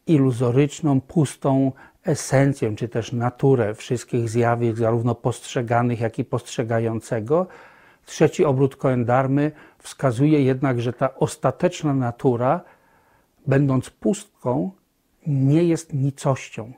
iluzoryczną, 0.07 1.01
pustą 1.01 1.71
esencję, 2.03 2.75
czy 2.75 2.89
też 2.89 3.11
naturę 3.11 3.75
wszystkich 3.75 4.29
zjawisk, 4.29 4.77
zarówno 4.77 5.15
postrzeganych, 5.15 5.99
jak 5.99 6.19
i 6.19 6.25
postrzegającego. 6.25 7.47
Trzeci 8.05 8.45
obrót 8.45 8.75
koendarmy 8.75 9.51
wskazuje 9.77 10.43
jednak, 10.43 10.81
że 10.81 10.93
ta 10.93 11.15
ostateczna 11.15 11.93
natura, 11.93 12.61
będąc 13.47 13.89
pustką, 13.89 14.71
nie 15.27 15.63
jest 15.63 15.93
nicością, 15.93 16.73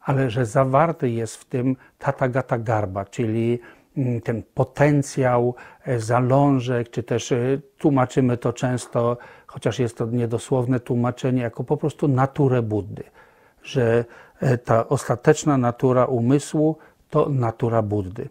ale 0.00 0.30
że 0.30 0.46
zawarty 0.46 1.10
jest 1.10 1.36
w 1.36 1.44
tym 1.44 1.76
tatagata 1.98 2.58
garba, 2.58 3.04
czyli 3.04 3.58
ten 4.24 4.42
potencjał, 4.54 5.54
e, 5.84 6.00
zalążek, 6.00 6.90
czy 6.90 7.02
też 7.02 7.32
e, 7.32 7.38
tłumaczymy 7.78 8.36
to 8.36 8.52
często, 8.52 9.16
chociaż 9.46 9.78
jest 9.78 9.98
to 9.98 10.06
niedosłowne 10.06 10.80
tłumaczenie, 10.80 11.42
jako 11.42 11.64
po 11.64 11.76
prostu 11.76 12.08
naturę 12.08 12.62
Buddy, 12.62 13.04
że 13.62 14.04
E, 14.40 14.58
ta 14.58 14.88
ostateczna 14.88 15.58
natura 15.58 16.04
umysłu 16.04 16.76
to 17.10 17.28
natura 17.28 17.82
Buddy. 17.82 18.28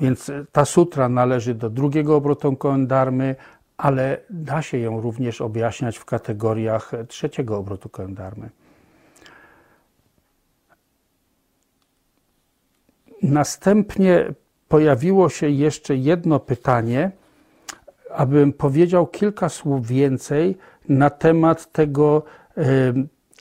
Więc 0.00 0.30
ta 0.52 0.64
sutra 0.64 1.08
należy 1.08 1.54
do 1.54 1.70
drugiego 1.70 2.16
obrotu 2.16 2.56
koendarmy, 2.56 3.36
ale 3.76 4.20
da 4.30 4.62
się 4.62 4.78
ją 4.78 5.00
również 5.00 5.40
objaśniać 5.40 5.98
w 5.98 6.04
kategoriach 6.04 6.92
trzeciego 7.08 7.56
obrotu 7.56 7.88
koendarmy. 7.88 8.50
Następnie 13.24 14.34
pojawiło 14.68 15.28
się 15.28 15.48
jeszcze 15.48 15.96
jedno 15.96 16.40
pytanie, 16.40 17.10
abym 18.14 18.52
powiedział 18.52 19.06
kilka 19.06 19.48
słów 19.48 19.86
więcej 19.86 20.56
na 20.88 21.10
temat 21.10 21.72
tego, 21.72 22.22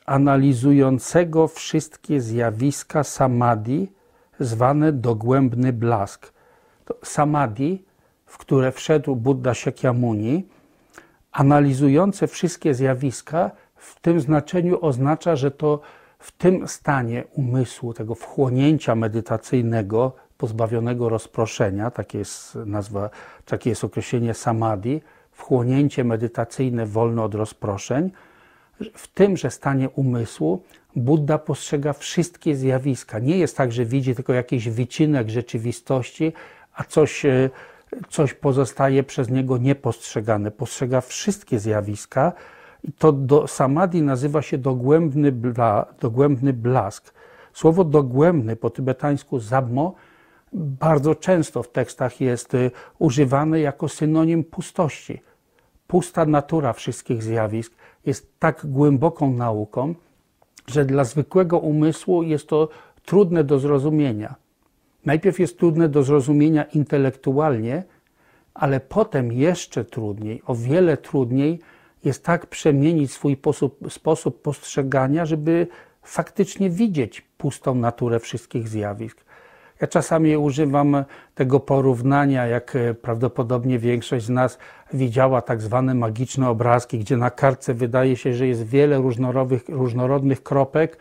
analizującego 0.05 1.47
wszystkie 1.47 2.21
zjawiska 2.21 3.03
samadhi, 3.03 3.91
zwane 4.39 4.91
dogłębny 4.91 5.73
blask. 5.73 6.33
To 6.85 6.95
samadhi, 7.03 7.85
w 8.25 8.37
które 8.37 8.71
wszedł 8.71 9.15
Buddha 9.15 9.53
Shakyamuni, 9.53 10.47
analizujące 11.31 12.27
wszystkie 12.27 12.73
zjawiska, 12.73 13.51
w 13.75 13.99
tym 13.99 14.19
znaczeniu 14.19 14.85
oznacza, 14.85 15.35
że 15.35 15.51
to 15.51 15.79
w 16.23 16.31
tym 16.31 16.67
stanie 16.67 17.23
umysłu, 17.33 17.93
tego 17.93 18.15
wchłonięcia 18.15 18.95
medytacyjnego, 18.95 20.11
pozbawionego 20.37 21.09
rozproszenia, 21.09 21.91
takie 21.91 22.17
jest 22.17 22.55
nazwa, 22.55 23.09
takie 23.45 23.69
jest 23.69 23.83
określenie 23.83 24.33
samadhi, 24.33 25.01
wchłonięcie 25.31 26.03
medytacyjne 26.03 26.85
wolne 26.85 27.23
od 27.23 27.35
rozproszeń, 27.35 28.11
w 28.93 29.07
tymże 29.07 29.51
stanie 29.51 29.89
umysłu 29.89 30.63
Buddha 30.95 31.37
postrzega 31.37 31.93
wszystkie 31.93 32.55
zjawiska. 32.55 33.19
Nie 33.19 33.37
jest 33.37 33.57
tak, 33.57 33.71
że 33.71 33.85
widzi 33.85 34.15
tylko 34.15 34.33
jakiś 34.33 34.69
wycinek 34.69 35.29
rzeczywistości, 35.29 36.33
a 36.73 36.83
coś, 36.83 37.25
e, 37.25 37.49
coś 38.09 38.33
pozostaje 38.33 39.03
przez 39.03 39.29
niego 39.29 39.57
niepostrzegane. 39.57 40.51
Postrzega 40.51 41.01
wszystkie 41.01 41.59
zjawiska 41.59 42.31
to 42.97 43.11
do 43.11 43.47
samadhi 43.47 44.01
nazywa 44.01 44.41
się 44.41 44.57
dogłębny, 44.57 45.31
bla, 45.31 45.85
dogłębny 46.01 46.53
blask. 46.53 47.13
Słowo 47.53 47.83
dogłębny 47.83 48.55
po 48.55 48.69
tybetańsku 48.69 49.39
zabmo 49.39 49.93
bardzo 50.53 51.15
często 51.15 51.63
w 51.63 51.71
tekstach 51.71 52.21
jest 52.21 52.55
e, 52.55 52.71
używane 52.99 53.59
jako 53.59 53.89
synonim 53.89 54.43
pustości. 54.43 55.21
Pusta 55.87 56.25
natura 56.25 56.73
wszystkich 56.73 57.23
zjawisk 57.23 57.73
jest 58.05 58.39
tak 58.39 58.65
głęboką 58.65 59.33
nauką, 59.33 59.95
że 60.67 60.85
dla 60.85 61.03
zwykłego 61.03 61.59
umysłu 61.59 62.23
jest 62.23 62.47
to 62.47 62.69
trudne 63.05 63.43
do 63.43 63.59
zrozumienia. 63.59 64.35
Najpierw 65.05 65.39
jest 65.39 65.59
trudne 65.59 65.89
do 65.89 66.03
zrozumienia 66.03 66.63
intelektualnie, 66.63 67.83
ale 68.53 68.79
potem 68.79 69.31
jeszcze 69.31 69.85
trudniej, 69.85 70.41
o 70.45 70.55
wiele 70.55 70.97
trudniej 70.97 71.59
jest 72.05 72.23
tak 72.23 72.45
przemienić 72.45 73.11
swój 73.11 73.37
sposób, 73.89 74.41
postrzegania, 74.41 75.25
żeby 75.25 75.67
faktycznie 76.03 76.69
widzieć 76.69 77.21
pustą 77.21 77.75
naturę 77.75 78.19
wszystkich 78.19 78.67
zjawisk. 78.67 79.23
Ja 79.81 79.87
czasami 79.87 80.37
używam 80.37 81.05
tego 81.35 81.59
porównania, 81.59 82.47
jak 82.47 82.75
e, 82.75 82.93
prawdopodobnie 82.93 83.79
większość 83.79 84.25
z 84.25 84.29
nas 84.29 84.57
widziała 84.93 85.41
tak 85.41 85.61
zwane 85.61 85.95
magiczne 85.95 86.49
obrazki, 86.49 86.99
gdzie 86.99 87.17
na 87.17 87.29
kartce 87.29 87.73
wydaje 87.73 88.15
się, 88.15 88.33
że 88.33 88.47
jest 88.47 88.63
wiele 88.63 89.01
różnorodnych, 89.69 90.43
kropek, 90.43 90.97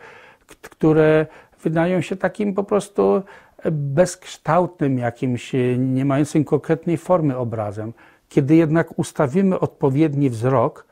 które 0.61 1.25
wydają 1.63 2.01
się 2.01 2.15
takim 2.15 2.53
po 2.53 2.63
prostu 2.63 3.23
bezkształtnym, 3.71 4.97
jakimś 4.97 5.55
e, 5.55 5.77
nie 5.77 6.05
mającym 6.05 6.43
konkretnej 6.43 6.97
formy 6.97 7.37
obrazem. 7.37 7.93
Kiedy 8.29 8.55
jednak 8.55 8.99
ustawimy 8.99 9.59
odpowiedni 9.59 10.29
wzrok, 10.29 10.85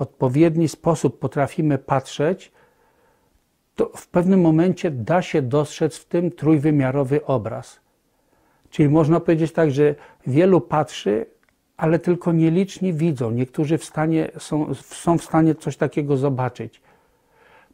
odpowiedni 0.00 0.68
sposób 0.68 1.18
potrafimy 1.18 1.78
patrzeć, 1.78 2.52
to 3.74 3.90
w 3.96 4.06
pewnym 4.08 4.40
momencie 4.40 4.90
da 4.90 5.22
się 5.22 5.42
dostrzec 5.42 5.96
w 5.96 6.04
tym 6.04 6.30
trójwymiarowy 6.30 7.24
obraz. 7.24 7.80
Czyli 8.70 8.88
można 8.88 9.20
powiedzieć 9.20 9.52
tak, 9.52 9.70
że 9.70 9.94
wielu 10.26 10.60
patrzy, 10.60 11.26
ale 11.76 11.98
tylko 11.98 12.32
nieliczni 12.32 12.92
widzą. 12.92 13.30
Niektórzy 13.30 13.78
w 13.78 13.84
stanie, 13.84 14.30
są, 14.38 14.74
są 14.74 15.18
w 15.18 15.24
stanie 15.24 15.54
coś 15.54 15.76
takiego 15.76 16.16
zobaczyć. 16.16 16.82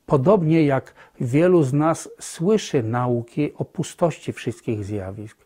Podobnie 0.07 0.63
jak 0.63 0.95
wielu 1.21 1.63
z 1.63 1.73
nas 1.73 2.09
słyszy 2.21 2.83
nauki 2.83 3.55
o 3.55 3.65
pustości 3.65 4.33
wszystkich 4.33 4.85
zjawisk 4.85 5.39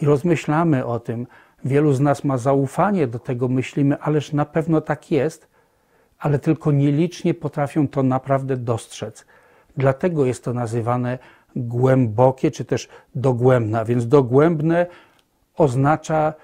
i 0.00 0.06
rozmyślamy 0.06 0.86
o 0.86 1.00
tym, 1.00 1.26
wielu 1.64 1.92
z 1.92 2.00
nas 2.00 2.24
ma 2.24 2.38
zaufanie 2.38 3.06
do 3.06 3.18
tego, 3.18 3.48
myślimy, 3.48 3.98
ależ 3.98 4.32
na 4.32 4.44
pewno 4.44 4.80
tak 4.80 5.10
jest, 5.10 5.48
ale 6.18 6.38
tylko 6.38 6.72
nielicznie 6.72 7.34
potrafią 7.34 7.88
to 7.88 8.02
naprawdę 8.02 8.56
dostrzec. 8.56 9.26
Dlatego 9.76 10.24
jest 10.24 10.44
to 10.44 10.52
nazywane 10.52 11.18
głębokie, 11.56 12.50
czy 12.50 12.64
też 12.64 12.88
dogłębne. 13.14 13.84
Więc 13.84 14.08
dogłębne 14.08 14.86
oznacza 15.56 16.34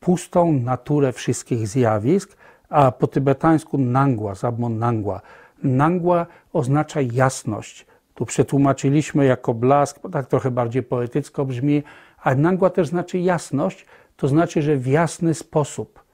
pustą 0.00 0.52
naturę 0.52 1.12
wszystkich 1.12 1.68
zjawisk, 1.68 2.36
a 2.68 2.92
po 2.92 3.06
tybetańsku 3.06 3.78
nangła, 3.78 4.34
zabmon 4.34 4.78
nangła. 4.78 5.20
Nangła 5.62 6.26
oznacza 6.52 7.00
jasność. 7.00 7.86
Tu 8.14 8.26
przetłumaczyliśmy 8.26 9.24
jako 9.24 9.54
blask, 9.54 9.98
tak 10.12 10.26
trochę 10.26 10.50
bardziej 10.50 10.82
poetycko 10.82 11.44
brzmi, 11.44 11.82
a 12.22 12.34
nangła 12.34 12.70
też 12.70 12.88
znaczy 12.88 13.18
jasność, 13.18 13.86
to 14.16 14.28
znaczy, 14.28 14.62
że 14.62 14.76
w 14.76 14.86
jasny 14.86 15.34
sposób 15.34 16.05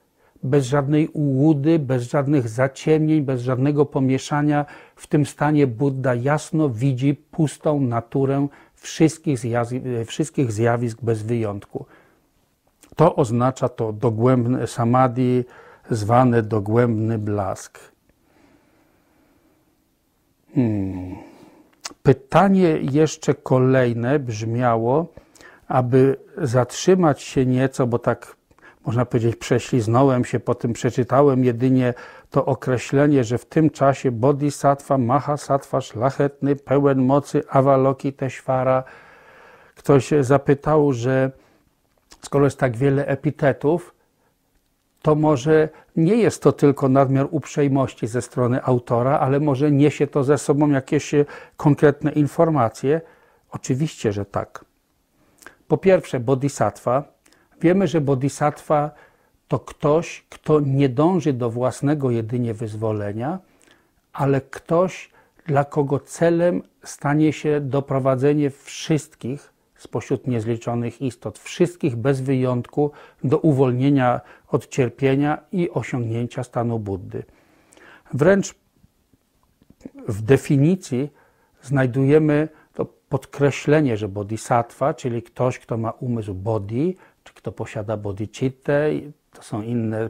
bez 0.43 0.65
żadnej 0.65 1.07
ułudy, 1.07 1.79
bez 1.79 2.03
żadnych 2.03 2.49
zaciemnień, 2.49 3.21
bez 3.21 3.41
żadnego 3.41 3.85
pomieszania. 3.85 4.65
W 4.95 5.07
tym 5.07 5.25
stanie 5.25 5.67
Buddha 5.67 6.15
jasno 6.15 6.69
widzi 6.69 7.13
pustą 7.13 7.81
naturę 7.81 8.47
wszystkich 8.75 9.39
zjawisk, 9.39 9.85
wszystkich 10.05 10.51
zjawisk 10.51 11.01
bez 11.01 11.23
wyjątku. 11.23 11.85
To 12.95 13.15
oznacza 13.15 13.69
to 13.69 13.93
dogłębne 13.93 14.67
samadhi, 14.67 15.43
zwane 15.89 16.41
dogłębny 16.41 17.19
blask. 17.19 17.79
Hmm. 20.55 21.15
Pytanie 22.03 22.79
jeszcze 22.91 23.33
kolejne 23.33 24.19
brzmiało, 24.19 25.07
aby 25.67 26.17
zatrzymać 26.37 27.21
się 27.21 27.45
nieco, 27.45 27.87
bo 27.87 27.99
tak 27.99 28.35
można 28.85 29.05
powiedzieć, 29.05 29.35
prześliznąłem 29.35 30.25
się, 30.25 30.39
po 30.39 30.55
tym 30.55 30.73
przeczytałem 30.73 31.43
jedynie 31.43 31.93
to 32.29 32.45
określenie, 32.45 33.23
że 33.23 33.37
w 33.37 33.45
tym 33.45 33.69
czasie 33.69 34.11
bodhisattva, 34.11 34.97
mahasattva, 34.97 35.81
szlachetny, 35.81 36.55
pełen 36.55 37.05
mocy, 37.05 37.43
awaloki. 37.49 38.13
Ktoś 39.75 40.09
zapytał, 40.21 40.93
że 40.93 41.31
skoro 42.21 42.45
jest 42.45 42.59
tak 42.59 42.77
wiele 42.77 43.07
epitetów, 43.07 43.95
to 45.01 45.15
może 45.15 45.69
nie 45.95 46.15
jest 46.15 46.43
to 46.43 46.51
tylko 46.51 46.89
nadmiar 46.89 47.27
uprzejmości 47.31 48.07
ze 48.07 48.21
strony 48.21 48.63
autora, 48.63 49.19
ale 49.19 49.39
może 49.39 49.71
niesie 49.71 50.07
to 50.07 50.23
ze 50.23 50.37
sobą 50.37 50.69
jakieś 50.69 51.11
konkretne 51.57 52.11
informacje? 52.11 53.01
Oczywiście, 53.51 54.13
że 54.13 54.25
tak. 54.25 54.65
Po 55.67 55.77
pierwsze, 55.77 56.19
bodhisattva. 56.19 57.12
Wiemy, 57.63 57.87
że 57.87 58.01
bodhisattva 58.01 58.91
to 59.47 59.59
ktoś, 59.59 60.25
kto 60.29 60.59
nie 60.59 60.89
dąży 60.89 61.33
do 61.33 61.49
własnego 61.49 62.11
jedynie 62.11 62.53
wyzwolenia, 62.53 63.39
ale 64.13 64.41
ktoś, 64.41 65.09
dla 65.45 65.65
kogo 65.65 65.99
celem 65.99 66.61
stanie 66.83 67.33
się 67.33 67.61
doprowadzenie 67.61 68.49
wszystkich 68.49 69.53
spośród 69.77 70.27
niezliczonych 70.27 71.01
istot, 71.01 71.39
wszystkich 71.39 71.95
bez 71.95 72.21
wyjątku 72.21 72.91
do 73.23 73.37
uwolnienia 73.39 74.21
od 74.47 74.67
cierpienia 74.67 75.37
i 75.51 75.69
osiągnięcia 75.69 76.43
stanu 76.43 76.79
Buddy. 76.79 77.23
Wręcz 78.13 78.55
w 80.07 80.21
definicji 80.21 81.09
znajdujemy 81.61 82.47
to 82.73 82.85
podkreślenie, 82.85 83.97
że 83.97 84.07
bodhisattva, 84.07 84.93
czyli 84.93 85.23
ktoś, 85.23 85.59
kto 85.59 85.77
ma 85.77 85.91
umysł 85.91 86.33
bodhi, 86.33 86.97
kto 87.43 87.51
posiada 87.51 87.97
bodhicittę, 87.97 88.89
to 89.33 89.43
są 89.43 89.61
inne 89.61 90.09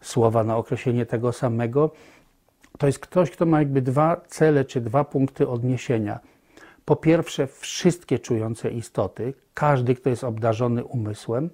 słowa 0.00 0.44
na 0.44 0.56
określenie 0.56 1.06
tego 1.06 1.32
samego, 1.32 1.90
to 2.78 2.86
jest 2.86 2.98
ktoś, 2.98 3.30
kto 3.30 3.46
ma 3.46 3.58
jakby 3.58 3.82
dwa 3.82 4.20
cele 4.26 4.64
czy 4.64 4.80
dwa 4.80 5.04
punkty 5.04 5.48
odniesienia. 5.48 6.18
Po 6.84 6.96
pierwsze, 6.96 7.46
wszystkie 7.46 8.18
czujące 8.18 8.70
istoty, 8.70 9.34
każdy, 9.54 9.94
kto 9.94 10.10
jest 10.10 10.24
obdarzony 10.24 10.84
umysłem. 10.84 11.50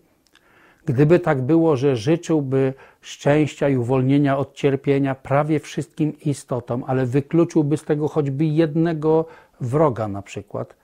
Gdyby 0.85 1.19
tak 1.19 1.43
było, 1.43 1.77
że 1.77 1.97
życzyłby 1.97 2.75
szczęścia 3.01 3.69
i 3.69 3.77
uwolnienia 3.77 4.39
od 4.39 4.55
cierpienia 4.55 5.15
prawie 5.15 5.61
wszystkim 5.61 6.21
istotom, 6.21 6.85
ale 6.87 7.07
wykluczyłby 7.07 7.77
z 7.77 7.85
tego 7.85 8.09
choćby 8.09 8.45
jednego 8.45 9.27
wroga 9.61 10.09
na 10.09 10.23
przykład, 10.23 10.77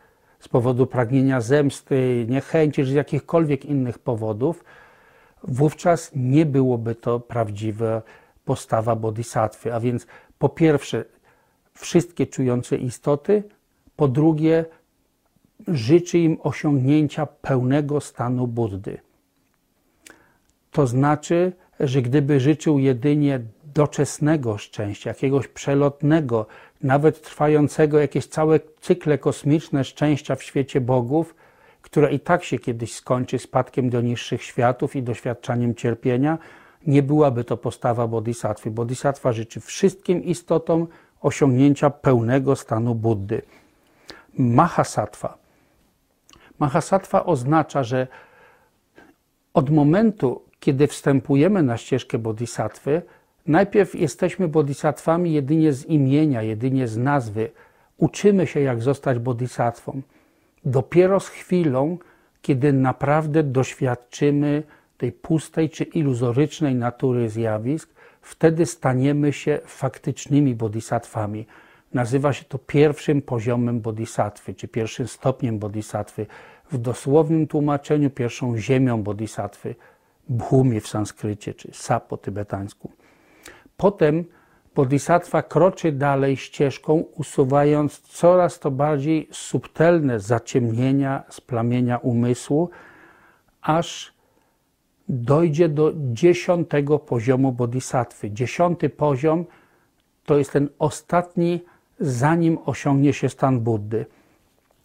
z 0.47 0.49
powodu 0.49 0.87
pragnienia 0.87 1.41
zemsty, 1.41 2.27
niechęci, 2.29 2.85
czy 2.85 2.91
z 2.91 2.93
jakichkolwiek 2.93 3.65
innych 3.65 3.99
powodów, 3.99 4.65
wówczas 5.43 6.11
nie 6.15 6.47
byłoby 6.47 6.95
to 6.95 7.21
prawdziwa 7.21 8.03
postawa 8.45 8.97
bodhisattwy. 8.97 9.75
A 9.75 9.81
więc 9.81 10.07
po 10.39 10.49
pierwsze 10.49 11.05
wszystkie 11.75 12.27
czujące 12.27 12.77
istoty, 12.77 13.43
po 13.97 14.09
drugie 14.09 14.65
życzy 15.69 16.19
im 16.19 16.39
osiągnięcia 16.43 17.27
pełnego 17.27 18.01
stanu 18.01 18.47
Buddy. 18.47 18.99
To 20.71 20.87
znaczy, 20.87 21.53
że 21.81 22.03
gdyby 22.03 22.41
życzył 22.41 22.79
jedynie 22.79 23.41
doczesnego 23.77 24.59
szczęścia, 24.59 25.11
jakiegoś 25.11 25.49
przelotnego, 25.49 26.47
nawet 26.83 27.23
trwającego 27.23 27.99
jakieś 27.99 28.27
całe 28.27 28.61
cykle 28.81 29.19
kosmiczne 29.19 29.85
szczęścia 29.85 30.35
w 30.37 30.43
świecie 30.43 30.81
bogów, 30.81 31.35
które 31.83 32.13
i 32.13 32.21
tak 32.21 32.45
się 32.45 32.59
kiedyś 32.59 32.95
skończy 32.95 33.39
spadkiem 33.39 33.91
do 33.91 34.01
niższych 34.01 34.43
światów 34.43 34.97
i 34.97 35.03
doświadczaniem 35.03 35.75
cierpienia, 35.75 36.39
nie 36.87 37.03
byłaby 37.03 37.45
to 37.45 37.57
postawa 37.57 38.07
bodhisattwy. 38.07 38.71
Bodhisattva 38.71 39.33
życzy 39.33 39.61
wszystkim 39.61 40.25
istotom 40.25 40.87
osiągnięcia 41.21 41.91
pełnego 41.91 42.57
stanu 42.57 42.95
Buddy. 42.95 43.43
Mahasattva. 44.39 45.39
Mahasattva 46.59 47.25
oznacza, 47.25 47.83
że 47.83 48.07
od 49.55 49.71
momentu, 49.71 50.43
kiedy 50.61 50.87
wstępujemy 50.87 51.63
na 51.63 51.77
ścieżkę 51.77 52.19
bodhisattwy, 52.19 53.03
najpierw 53.47 53.95
jesteśmy 53.95 54.49
bodhisattvami 54.49 55.33
jedynie 55.33 55.73
z 55.73 55.85
imienia, 55.85 56.43
jedynie 56.43 56.89
z 56.89 56.97
nazwy. 56.97 57.51
Uczymy 57.97 58.47
się, 58.47 58.61
jak 58.61 58.83
zostać 58.83 59.19
bodhisattvą. 59.19 60.03
Dopiero 60.65 61.21
z 61.21 61.29
chwilą, 61.29 61.99
kiedy 62.43 62.73
naprawdę 62.73 63.43
doświadczymy 63.43 64.63
tej 64.99 65.13
pustej 65.13 65.71
czy 65.71 65.85
iluzorycznej 65.85 66.75
natury 66.75 67.29
zjawisk, 67.31 67.91
wtedy 68.23 68.67
staniemy 68.67 69.33
się 69.33 69.59
faktycznymi 69.67 70.55
bodhisattvami. 70.55 71.47
Nazywa 71.95 72.33
się 72.33 72.45
to 72.45 72.59
pierwszym 72.59 73.23
poziomem 73.23 73.81
bodhisattwy, 73.81 74.55
czy 74.55 74.69
pierwszym 74.69 75.09
stopniem 75.09 75.59
bodhisattwy. 75.59 76.27
W 76.73 76.79
dosłownym 76.79 77.47
tłumaczeniu 77.47 78.11
pierwszą 78.11 78.59
ziemią 78.59 79.03
bodhisattwy, 79.03 79.75
bhumi 80.29 80.81
w 80.81 80.89
sanskrycie, 80.89 81.55
czy 81.55 81.69
sa 81.73 82.01
po 82.01 82.17
tybetańsku. 82.17 82.91
Potem 83.77 84.25
bodhisattva 84.75 85.43
kroczy 85.43 85.93
dalej 85.93 86.37
ścieżką, 86.37 87.05
usuwając 87.15 88.01
coraz 88.01 88.59
to 88.59 88.71
bardziej 88.71 89.29
subtelne 89.33 90.21
zaciemnienia, 90.21 91.23
splamienia 91.29 91.99
umysłu, 91.99 92.71
aż 93.63 94.13
dojdzie 95.09 95.69
do 95.69 95.93
dziesiątego 96.13 96.99
poziomu 96.99 97.53
bodhisattwy. 97.53 98.31
Dziesiąty 98.31 98.89
poziom 98.89 99.45
to 100.25 100.39
jest 100.39 100.53
ten 100.53 100.69
ostatni, 100.79 101.61
zanim 102.01 102.59
osiągnie 102.65 103.13
się 103.13 103.29
stan 103.29 103.61
Buddy. 103.61 104.07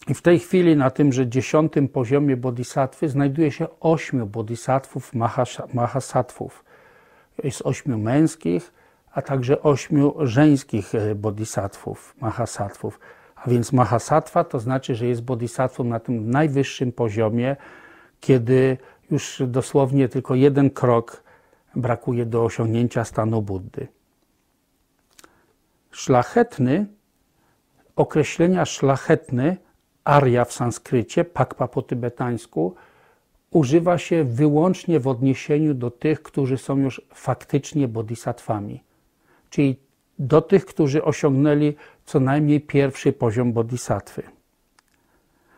I 0.08 0.14
w 0.14 0.22
tej 0.22 0.40
chwili 0.40 0.76
na 0.76 0.90
tymże 0.90 1.28
dziesiątym 1.28 1.88
poziomie 1.88 2.38
bodhisattwy 2.38 3.10
znajduje 3.10 3.52
się 3.52 3.68
ośmiu 3.80 4.26
bodhisattvów, 4.26 5.12
mahasattwów. 5.74 6.66
Jest 7.44 7.62
ośmiu 7.66 7.98
męskich, 7.98 8.74
a 9.12 9.22
także 9.22 9.62
ośmiu 9.62 10.14
żeńskich 10.20 10.96
e, 10.96 11.16
bodhisattvów, 11.16 12.16
mahasattwów. 12.22 13.00
A 13.36 13.50
więc 13.50 13.74
mahasattva 13.74 14.44
to 14.44 14.60
znaczy, 14.60 14.96
że 14.96 15.06
jest 15.06 15.22
bodhisattvą 15.22 15.84
na 15.84 16.00
tym 16.00 16.30
najwyższym 16.30 16.92
poziomie, 16.92 17.56
kiedy 18.20 18.78
już 19.12 19.44
dosłownie 19.48 20.10
tylko 20.10 20.36
jeden 20.36 20.70
krok 20.70 21.24
brakuje 21.76 22.26
do 22.26 22.46
osiągnięcia 22.46 23.06
stanu 23.06 23.42
Buddy. 23.42 23.88
Szlachetny, 25.92 26.86
określenia 27.96 28.66
szlachetny, 28.66 29.58
arya 30.04 30.46
w 30.46 30.54
sanskrycie, 30.54 31.26
pakpa 31.26 31.68
po 31.68 31.82
tybetańsku, 31.82 32.76
używa 33.52 33.98
się 33.98 34.24
wyłącznie 34.24 35.00
w 35.00 35.08
odniesieniu 35.08 35.74
do 35.74 35.92
tych, 35.92 36.24
którzy 36.24 36.58
są 36.58 36.78
już 36.78 37.02
faktycznie 37.14 37.88
bodhisatwami, 37.88 38.84
czyli 39.52 39.80
do 40.20 40.42
tych, 40.42 40.66
którzy 40.66 41.04
osiągnęli 41.04 41.76
co 42.06 42.20
najmniej 42.20 42.62
pierwszy 42.62 43.14
poziom 43.14 43.54
bodhisattwy. 43.54 44.24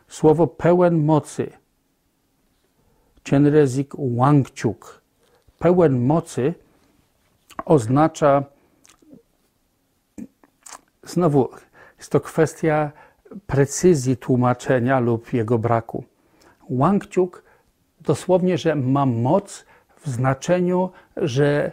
Słowo 0.07 0.47
pełen 0.47 1.05
mocy– 1.05 1.51
Chenrezik 3.29 3.93
Wangchuk. 4.17 5.01
Pełen 5.59 6.05
mocy 6.05 6.53
oznacza, 7.65 8.43
znowu 11.03 11.49
jest 11.97 12.11
to 12.11 12.19
kwestia 12.19 12.91
precyzji 13.47 14.17
tłumaczenia 14.17 14.99
lub 14.99 15.33
jego 15.33 15.57
braku. 15.59 16.03
Wangchuk 16.69 17.43
dosłownie, 18.01 18.57
że 18.57 18.75
ma 18.75 19.05
moc 19.05 19.65
w 20.01 20.09
znaczeniu, 20.09 20.89
że 21.17 21.71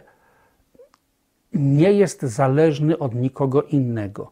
nie 1.53 1.93
jest 1.93 2.21
zależny 2.21 2.97
od 2.97 3.15
nikogo 3.15 3.63
innego. 3.63 4.31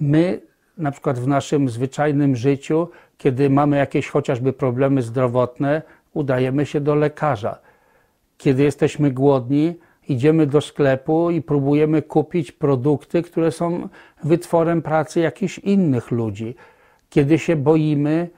My, 0.00 0.40
na 0.78 0.90
przykład 0.90 1.18
w 1.18 1.26
naszym 1.28 1.68
zwyczajnym 1.68 2.36
życiu, 2.36 2.88
kiedy 3.18 3.50
mamy 3.50 3.76
jakieś 3.76 4.08
chociażby 4.08 4.52
problemy 4.52 5.02
zdrowotne, 5.02 5.82
udajemy 6.14 6.66
się 6.66 6.80
do 6.80 6.94
lekarza. 6.94 7.58
Kiedy 8.38 8.62
jesteśmy 8.62 9.10
głodni, 9.10 9.74
idziemy 10.08 10.46
do 10.46 10.60
sklepu 10.60 11.30
i 11.30 11.42
próbujemy 11.42 12.02
kupić 12.02 12.52
produkty, 12.52 13.22
które 13.22 13.52
są 13.52 13.88
wytworem 14.24 14.82
pracy 14.82 15.20
jakichś 15.20 15.58
innych 15.58 16.10
ludzi. 16.10 16.54
Kiedy 17.10 17.38
się 17.38 17.56
boimy, 17.56 18.28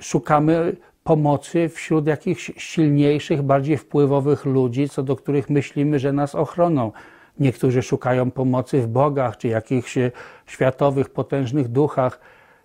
szukamy 0.00 0.76
pomocy 1.04 1.68
wśród 1.68 2.06
jakichś 2.06 2.52
silniejszych, 2.56 3.42
bardziej 3.42 3.76
wpływowych 3.76 4.44
ludzi, 4.44 4.88
co 4.88 5.02
do 5.02 5.16
których 5.16 5.50
myślimy, 5.50 5.98
że 5.98 6.12
nas 6.12 6.34
ochroną. 6.34 6.92
Niektórzy 7.40 7.82
szukają 7.82 8.30
pomocy 8.30 8.80
w 8.82 8.86
bogach 8.86 9.36
czy 9.36 9.48
jakichś 9.48 9.98
światowych, 10.46 11.10
potężnych 11.10 11.68
duchach, 11.68 12.20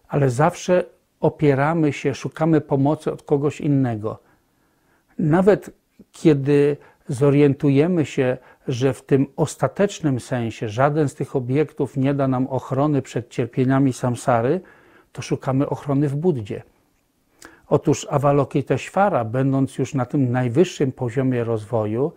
ale 0.08 0.30
zawsze 0.30 0.84
opieramy 1.19 1.93
się, 1.93 2.15
szukamy 2.15 2.62
pomocy 2.62 3.12
od 3.12 3.23
kogoś 3.23 3.62
innego. 3.62 4.19
Nawet 5.19 5.69
kiedy 6.12 6.78
zorientujemy 7.08 8.06
się, 8.06 8.38
że 8.67 8.93
w 8.93 9.02
tym 9.02 9.28
ostatecznym 9.36 10.19
sensie 10.19 10.69
żaden 10.69 11.10
z 11.10 11.15
tych 11.15 11.36
obiektów 11.36 11.97
nie 11.97 12.13
da 12.13 12.28
nam 12.28 12.47
ochrony 12.47 13.02
przed 13.02 13.30
cierpieniami 13.30 13.93
samsary, 13.93 14.62
to 15.12 15.21
szukamy 15.21 15.69
ochrony 15.69 16.10
w 16.10 16.15
Buddzie. 16.15 16.63
Otóż 17.69 18.08
Avalokiteshvara, 18.10 19.25
będąc 19.25 19.77
już 19.77 19.93
na 19.93 20.05
tym 20.05 20.32
najwyższym 20.32 20.91
poziomie 20.91 21.43
rozwoju, 21.43 22.12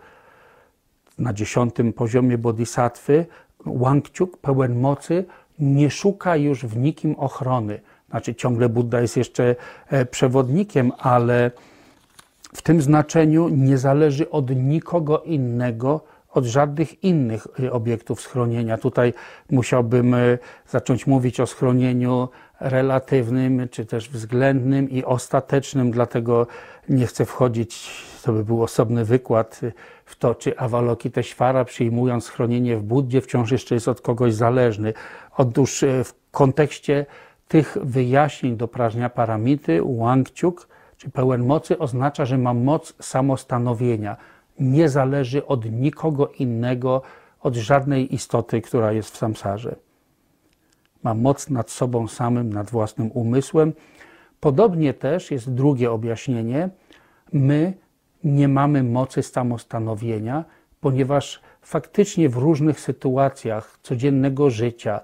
na 1.19 1.33
dziesiątym 1.33 1.93
poziomie 1.93 2.37
bodhisattwy, 2.37 3.25
Wangchuk, 3.65 4.37
pełen 4.37 4.79
mocy, 4.79 5.25
nie 5.59 5.91
szuka 5.91 6.35
już 6.35 6.65
w 6.65 6.77
nikim 6.77 7.15
ochrony. 7.15 7.79
Znaczy, 8.09 8.35
ciągle 8.35 8.69
Buddha 8.69 9.01
jest 9.01 9.17
jeszcze 9.17 9.55
e, 9.89 10.05
przewodnikiem, 10.05 10.91
ale 10.97 11.51
w 12.53 12.61
tym 12.61 12.81
znaczeniu 12.81 13.49
nie 13.49 13.77
zależy 13.77 14.29
od 14.29 14.49
nikogo 14.55 15.21
innego, 15.21 16.01
od 16.33 16.45
żadnych 16.45 17.03
innych 17.03 17.47
obiektów 17.71 18.21
schronienia. 18.21 18.77
Tutaj 18.77 19.13
musiałbym 19.51 20.13
e, 20.13 20.37
zacząć 20.67 21.07
mówić 21.07 21.39
o 21.39 21.47
schronieniu 21.47 22.29
relatywnym, 22.59 23.69
czy 23.69 23.85
też 23.85 24.09
względnym 24.09 24.89
i 24.89 25.03
ostatecznym, 25.03 25.91
dlatego 25.91 26.47
nie 26.89 27.07
chcę 27.07 27.25
wchodzić, 27.25 28.03
to 28.23 28.33
by 28.33 28.45
był 28.45 28.63
osobny 28.63 29.05
wykład 29.05 29.61
w 30.05 30.15
to, 30.15 30.35
czy 30.35 30.57
Avalokiteshvara 30.57 31.65
przyjmując 31.65 32.25
schronienie 32.25 32.77
w 32.77 32.83
Buddzie 32.83 33.21
wciąż 33.21 33.51
jeszcze 33.51 33.75
jest 33.75 33.87
od 33.87 34.01
kogoś 34.01 34.33
zależny. 34.33 34.93
Otóż 35.37 35.83
e, 35.83 36.03
w 36.03 36.13
kontekście 36.31 37.05
tych 37.47 37.77
wyjaśnień 37.81 38.57
do 38.57 38.67
prażnia 38.67 39.09
paramity, 39.09 39.81
Wangchuk, 39.99 40.67
czy 40.97 41.09
pełen 41.09 41.45
mocy, 41.45 41.79
oznacza, 41.79 42.25
że 42.25 42.37
ma 42.37 42.53
moc 42.53 42.93
samostanowienia. 43.01 44.17
Nie 44.59 44.89
zależy 44.89 45.45
od 45.45 45.71
nikogo 45.71 46.27
innego, 46.27 47.01
od 47.41 47.55
żadnej 47.55 48.15
istoty, 48.15 48.61
która 48.61 48.91
jest 48.91 49.13
w 49.13 49.17
samsarze. 49.17 49.75
Ma 51.03 51.13
moc 51.13 51.49
nad 51.49 51.71
sobą 51.71 52.07
samym, 52.07 52.53
nad 52.53 52.69
własnym 52.69 53.11
umysłem. 53.11 53.73
Podobnie 54.39 54.93
też 54.93 55.31
jest 55.31 55.53
drugie 55.53 55.91
objaśnienie. 55.91 56.69
My 57.33 57.73
nie 58.23 58.47
mamy 58.47 58.83
mocy 58.83 59.23
samostanowienia, 59.23 60.45
ponieważ 60.81 61.41
faktycznie 61.61 62.29
w 62.29 62.37
różnych 62.37 62.79
sytuacjach 62.79 63.77
codziennego 63.81 64.49
życia, 64.49 65.01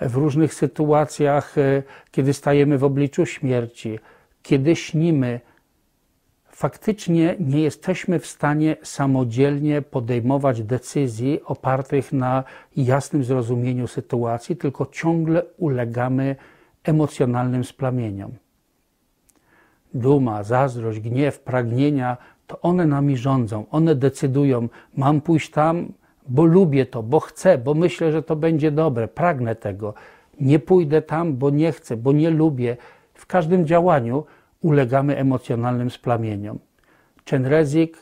w 0.00 0.14
różnych 0.14 0.54
sytuacjach, 0.54 1.58
e, 1.58 1.82
kiedy 2.10 2.32
stajemy 2.32 2.78
w 2.78 2.84
obliczu 2.84 3.26
śmierci, 3.26 3.98
kiedy 4.42 4.76
śnimy, 4.76 5.40
faktycznie 6.60 7.36
nie 7.38 7.60
jesteśmy 7.60 8.18
w 8.18 8.26
stanie 8.26 8.76
samodzielnie 8.82 9.82
podejmować 9.82 10.62
decyzji 10.62 11.40
opartych 11.44 12.12
na 12.12 12.44
jasnym 12.76 13.24
zrozumieniu 13.24 13.86
sytuacji, 13.86 14.56
tylko 14.56 14.86
ciągle 14.86 15.42
ulegamy 15.58 16.36
emocjonalnym 16.84 17.64
splamieniom. 17.64 18.32
Duma, 19.94 20.42
zazdrość, 20.42 21.00
gniew, 21.00 21.40
pragnienia 21.40 22.16
to 22.46 22.60
one 22.60 22.86
nami 22.86 23.16
rządzą, 23.16 23.64
one 23.70 23.94
decydują, 23.94 24.68
mam 24.96 25.20
pójść 25.20 25.50
tam, 25.50 25.92
bo 26.28 26.44
lubię 26.44 26.86
to, 26.86 27.02
bo 27.02 27.20
chcę, 27.20 27.58
bo 27.58 27.74
myślę, 27.74 28.12
że 28.12 28.22
to 28.22 28.36
będzie 28.36 28.70
dobre, 28.70 29.08
pragnę 29.08 29.54
tego. 29.54 29.94
Nie 30.40 30.58
pójdę 30.58 31.02
tam, 31.02 31.36
bo 31.36 31.50
nie 31.50 31.72
chcę, 31.72 31.96
bo 31.96 32.12
nie 32.12 32.30
lubię. 32.30 32.76
W 33.14 33.26
każdym 33.26 33.66
działaniu 33.66 34.24
ulegamy 34.62 35.16
emocjonalnym 35.16 35.90
splamieniom. 35.90 36.58
Chenrezik 37.30 37.96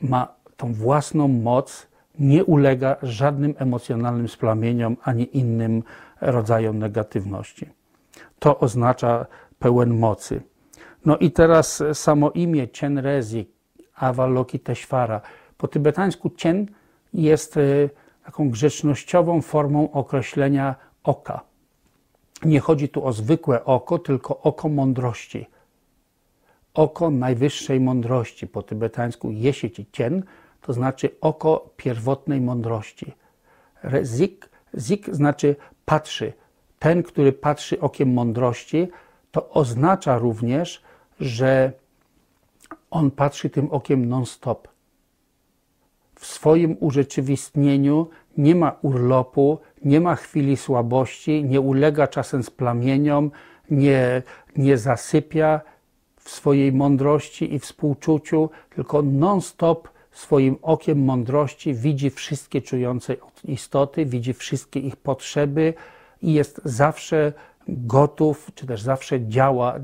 ma 0.00 0.34
tą 0.56 0.72
własną 0.72 1.28
moc, 1.28 1.86
nie 2.18 2.44
ulega 2.44 2.96
żadnym 3.02 3.54
emocjonalnym 3.58 4.28
splamieniom 4.28 4.96
ani 5.02 5.36
innym 5.36 5.82
rodzajom 6.20 6.78
negatywności. 6.78 7.66
To 8.38 8.58
oznacza 8.58 9.26
pełen 9.58 9.98
mocy. 9.98 10.42
No 11.06 11.18
i 11.18 11.30
teraz 11.30 11.82
samo 11.92 12.30
imię 12.30 12.66
Chenrezik, 12.80 13.48
Avalokiteshvara. 13.94 15.20
Po 15.58 15.68
tybetańsku 15.68 16.30
Cien 16.30 16.66
jest 17.14 17.56
y, 17.56 17.90
taką 18.24 18.50
grzecznościową 18.50 19.42
formą 19.42 19.92
określenia 19.92 20.74
oka. 21.04 21.40
Nie 22.44 22.60
chodzi 22.60 22.88
tu 22.88 23.06
o 23.06 23.12
zwykłe 23.12 23.64
oko, 23.64 23.98
tylko 23.98 24.40
oko 24.40 24.68
mądrości. 24.68 25.46
Oko 26.74 27.10
najwyższej 27.10 27.80
mądrości, 27.80 28.46
po 28.46 28.62
tybetańsku 28.62 29.30
Jesieci 29.30 29.86
Cien, 29.92 30.22
to 30.60 30.72
znaczy 30.72 31.10
oko 31.20 31.70
pierwotnej 31.76 32.40
mądrości. 32.40 33.12
Zik, 34.02 34.48
zik 34.78 35.06
znaczy 35.14 35.56
patrzy. 35.84 36.32
Ten, 36.78 37.02
który 37.02 37.32
patrzy 37.32 37.80
okiem 37.80 38.12
mądrości, 38.12 38.88
to 39.30 39.50
oznacza 39.50 40.18
również, 40.18 40.82
że 41.20 41.72
on 42.90 43.10
patrzy 43.10 43.50
tym 43.50 43.70
okiem 43.70 44.08
non-stop. 44.08 44.68
W 46.14 46.26
swoim 46.26 46.76
urzeczywistnieniu 46.80 48.08
nie 48.36 48.54
ma 48.54 48.76
urlopu, 48.82 49.58
nie 49.84 50.00
ma 50.00 50.16
chwili 50.16 50.56
słabości, 50.56 51.44
nie 51.44 51.60
ulega 51.60 52.06
czasem 52.06 52.42
splamieniom, 52.42 53.30
nie, 53.70 54.22
nie 54.56 54.78
zasypia 54.78 55.60
w 56.24 56.30
swojej 56.30 56.72
mądrości 56.72 57.54
i 57.54 57.58
współczuciu, 57.58 58.50
tylko 58.74 59.02
non-stop 59.02 59.88
swoim 60.12 60.56
okiem 60.62 61.04
mądrości 61.04 61.74
widzi 61.74 62.10
wszystkie 62.10 62.62
czujące 62.62 63.16
istoty, 63.44 64.06
widzi 64.06 64.34
wszystkie 64.34 64.80
ich 64.80 64.96
potrzeby 64.96 65.74
i 66.22 66.32
jest 66.32 66.60
zawsze 66.64 67.32
gotów, 67.68 68.50
czy 68.54 68.66
też 68.66 68.82
zawsze 68.82 69.26
działa 69.26 69.78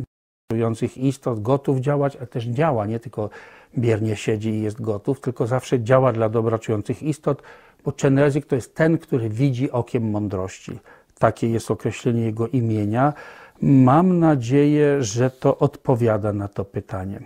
czujących 0.52 0.98
istot, 0.98 1.42
gotów 1.42 1.80
działać, 1.80 2.16
ale 2.16 2.26
też 2.26 2.44
działa, 2.44 2.86
nie 2.86 3.00
tylko 3.00 3.30
biernie 3.78 4.16
siedzi 4.16 4.50
i 4.50 4.62
jest 4.62 4.80
gotów, 4.80 5.20
tylko 5.20 5.46
zawsze 5.46 5.82
działa 5.82 6.12
dla 6.12 6.28
dobra 6.28 6.58
czujących 6.58 7.02
istot, 7.02 7.42
bo 7.84 7.92
Chenrezik 8.02 8.46
to 8.46 8.54
jest 8.54 8.74
ten, 8.74 8.98
który 8.98 9.28
widzi 9.28 9.70
okiem 9.70 10.10
mądrości. 10.10 10.78
Takie 11.18 11.48
jest 11.48 11.70
określenie 11.70 12.22
jego 12.22 12.48
imienia. 12.48 13.12
Mam 13.62 14.18
nadzieję, 14.18 15.02
że 15.02 15.30
to 15.30 15.58
odpowiada 15.58 16.32
na 16.32 16.48
to 16.48 16.64
pytanie. 16.64 17.20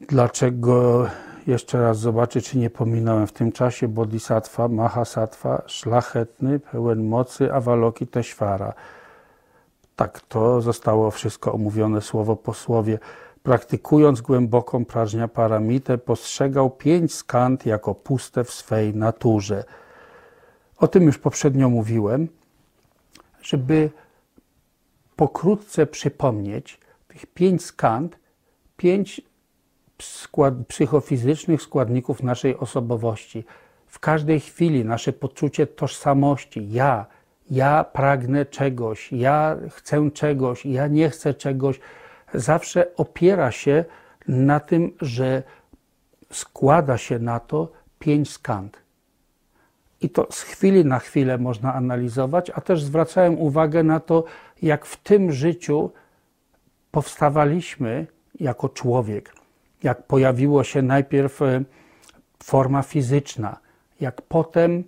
Dlaczego 0.00 1.06
jeszcze 1.46 1.80
raz 1.80 1.98
zobaczę, 1.98 2.40
czy 2.40 2.58
nie 2.58 2.70
pominąłem 2.70 3.26
w 3.26 3.32
tym 3.32 3.52
czasie 3.52 3.88
Bodhisattva, 3.88 4.68
Mahasattva, 4.68 5.62
szlachetny, 5.66 6.60
pełen 6.60 7.08
mocy, 7.08 7.52
Avaloki 7.52 8.06
Teshvara. 8.06 8.72
Tak, 9.96 10.20
to 10.20 10.60
zostało 10.60 11.10
wszystko 11.10 11.52
omówione 11.52 12.00
słowo 12.00 12.36
po 12.36 12.54
słowie. 12.54 12.98
Praktykując 13.42 14.20
głęboką 14.20 14.84
prażnia 14.84 15.28
paramitę, 15.28 15.98
postrzegał 15.98 16.70
pięć 16.70 17.14
skant 17.14 17.66
jako 17.66 17.94
puste 17.94 18.44
w 18.44 18.50
swej 18.50 18.94
naturze. 18.94 19.64
O 20.78 20.88
tym 20.88 21.02
już 21.02 21.18
poprzednio 21.18 21.68
mówiłem, 21.68 22.28
żeby 23.48 23.90
pokrótce 25.16 25.86
przypomnieć 25.86 26.80
tych 27.08 27.26
pięć 27.26 27.64
skant, 27.64 28.18
pięć 28.76 29.20
skład, 30.02 30.54
psychofizycznych 30.68 31.62
składników 31.62 32.22
naszej 32.22 32.56
osobowości. 32.56 33.44
W 33.86 33.98
każdej 33.98 34.40
chwili 34.40 34.84
nasze 34.84 35.12
poczucie 35.12 35.66
tożsamości, 35.66 36.72
ja, 36.72 37.06
ja 37.50 37.84
pragnę 37.84 38.46
czegoś, 38.46 39.12
ja 39.12 39.56
chcę 39.70 40.10
czegoś, 40.10 40.66
ja 40.66 40.86
nie 40.86 41.10
chcę 41.10 41.34
czegoś, 41.34 41.80
zawsze 42.34 42.96
opiera 42.96 43.50
się 43.50 43.84
na 44.28 44.60
tym, 44.60 44.92
że 45.00 45.42
składa 46.32 46.98
się 46.98 47.18
na 47.18 47.40
to 47.40 47.72
pięć 47.98 48.30
skant. 48.30 48.87
I 50.00 50.10
to 50.10 50.26
z 50.30 50.42
chwili 50.42 50.84
na 50.84 50.98
chwilę 50.98 51.38
można 51.38 51.74
analizować, 51.74 52.50
a 52.54 52.60
też 52.60 52.82
zwracałem 52.82 53.38
uwagę 53.38 53.82
na 53.82 54.00
to, 54.00 54.24
jak 54.62 54.86
w 54.86 54.96
tym 54.96 55.32
życiu 55.32 55.90
powstawaliśmy 56.90 58.06
jako 58.40 58.68
człowiek. 58.68 59.34
Jak 59.82 60.02
pojawiło 60.02 60.64
się 60.64 60.82
najpierw 60.82 61.42
e, 61.42 61.64
forma 62.42 62.82
fizyczna, 62.82 63.56
jak 64.00 64.22
potem 64.22 64.84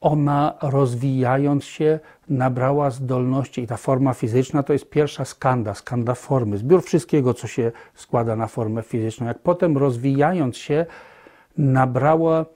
ona 0.00 0.54
rozwijając 0.62 1.64
się 1.64 2.00
nabrała 2.28 2.90
zdolności 2.90 3.62
i 3.62 3.66
ta 3.66 3.76
forma 3.76 4.14
fizyczna 4.14 4.62
to 4.62 4.72
jest 4.72 4.90
pierwsza 4.90 5.24
skanda, 5.24 5.74
skanda 5.74 6.14
formy, 6.14 6.58
zbiór 6.58 6.82
wszystkiego, 6.82 7.34
co 7.34 7.46
się 7.46 7.72
składa 7.94 8.36
na 8.36 8.46
formę 8.46 8.82
fizyczną. 8.82 9.26
Jak 9.26 9.38
potem 9.38 9.78
rozwijając 9.78 10.56
się 10.56 10.86
nabrała 11.58 12.46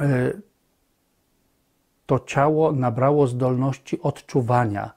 e, 0.00 0.32
to 2.10 2.20
ciało 2.26 2.72
nabrało 2.72 3.26
zdolności 3.26 4.02
odczuwania. 4.02 4.90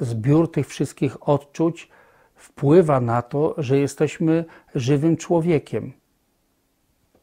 Zbiór 0.00 0.50
tych 0.50 0.66
wszystkich 0.68 1.28
odczuć 1.28 1.88
wpływa 2.34 3.00
na 3.00 3.22
to, 3.22 3.54
że 3.58 3.78
jesteśmy 3.78 4.44
żywym 4.74 5.16
człowiekiem. 5.16 5.92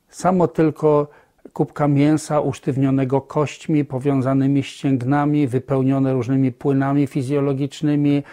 Samo 0.10 0.48
tylko 0.48 1.08
kubka 1.54 1.88
mięsa 1.88 2.40
usztywnionego 2.40 3.22
kośćmi, 3.22 3.86
powiązanymi 3.86 4.64
ścięgnami, 4.64 5.48
wypełnione 5.48 6.14
różnymi 6.14 6.52
płynami 6.52 7.08
fizjologicznymi, 7.08 8.24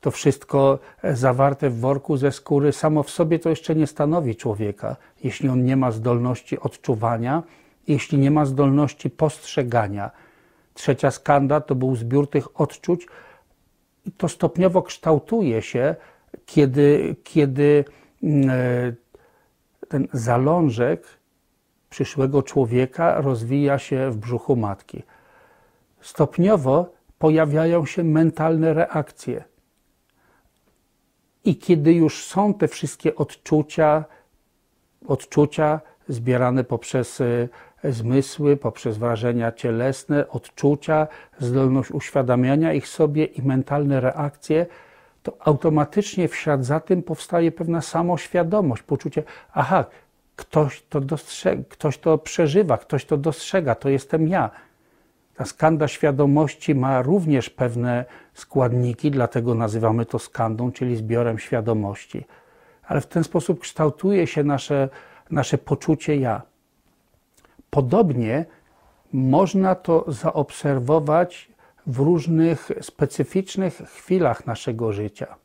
to 0.00 0.10
wszystko 0.10 0.78
zawarte 1.12 1.70
w 1.70 1.80
worku 1.80 2.16
ze 2.16 2.32
skóry, 2.32 2.72
samo 2.72 3.02
w 3.02 3.10
sobie 3.10 3.38
to 3.38 3.50
jeszcze 3.50 3.74
nie 3.74 3.86
stanowi 3.86 4.36
człowieka, 4.36 4.96
jeśli 5.24 5.48
on 5.48 5.64
nie 5.64 5.76
ma 5.76 5.90
zdolności 5.90 6.60
odczuwania, 6.60 7.42
jeśli 7.88 8.18
nie 8.18 8.30
ma 8.30 8.44
zdolności 8.44 9.10
postrzegania. 9.10 10.10
Trzecia 10.74 11.10
skanda 11.10 11.60
to 11.60 11.74
był 11.74 11.96
zbiór 11.96 12.30
tych 12.30 12.60
odczuć, 12.60 13.06
to 14.16 14.28
stopniowo 14.28 14.82
kształtuje 14.82 15.62
się, 15.62 15.96
kiedy, 16.46 17.16
kiedy 17.24 17.84
mm, 18.22 18.50
e, 18.50 18.92
ten 19.88 20.08
zalążek 20.12 21.06
przyszłego 21.90 22.42
człowieka 22.42 23.20
rozwija 23.20 23.78
się 23.78 24.10
w 24.10 24.16
brzuchu 24.16 24.56
matki. 24.56 25.02
Stopniowo 26.00 26.92
pojawiają 27.18 27.86
się 27.86 28.04
mentalne 28.04 28.74
reakcje. 28.74 29.44
I 31.44 31.56
kiedy 31.56 31.92
już 31.92 32.24
są 32.24 32.54
te 32.54 32.68
wszystkie 32.68 33.16
odczucia, 33.16 34.04
odczucia 35.06 35.80
zbierane 36.08 36.64
poprzez 36.64 37.20
e, 37.20 37.48
zmysły, 37.84 38.56
poprzez 38.56 38.98
wrażenia 38.98 39.52
cielesne, 39.52 40.28
odczucia, 40.28 41.08
zdolność 41.38 41.90
uświadamiania 41.90 42.72
ich 42.72 42.88
sobie 42.88 43.24
i 43.24 43.42
mentalne 43.42 44.00
reakcje, 44.00 44.66
to 45.22 45.36
automatycznie 45.40 46.28
w 46.28 46.36
ślad 46.36 46.64
za 46.64 46.80
tym 46.80 47.02
powstaje 47.02 47.52
pewna 47.52 47.80
samoświadomość, 47.80 48.82
poczucie, 48.82 49.22
aha, 49.52 49.84
ktoś 50.36 50.82
to 50.82 51.00
dostrzega, 51.00 51.62
ktoś 51.68 51.98
to 51.98 52.18
przeżywa, 52.18 52.78
ktoś 52.78 53.04
to 53.04 53.16
dostrzega, 53.16 53.74
to 53.74 53.88
jestem 53.88 54.28
ja. 54.28 54.50
Ta 55.36 55.44
skanda 55.44 55.88
świadomości 55.88 56.74
ma 56.74 57.02
również 57.02 57.50
pewne 57.50 58.04
składniki, 58.34 59.10
dlatego 59.10 59.54
nazywamy 59.54 60.06
to 60.06 60.18
skandą, 60.18 60.72
czyli 60.72 60.96
zbiorem 60.96 61.38
świadomości. 61.38 62.24
Ale 62.82 63.00
w 63.00 63.06
ten 63.06 63.24
sposób 63.24 63.60
kształtuje 63.60 64.26
się 64.26 64.44
nasze, 64.44 64.88
nasze 65.30 65.58
poczucie 65.58 66.16
ja. 66.16 66.42
Podobnie 67.74 68.44
można 69.12 69.74
to 69.74 70.04
zaobserwować 70.08 71.52
w 71.86 71.98
różnych 71.98 72.70
specyficznych 72.80 73.74
chwilach 73.74 74.46
naszego 74.46 74.92
życia. 74.92 75.36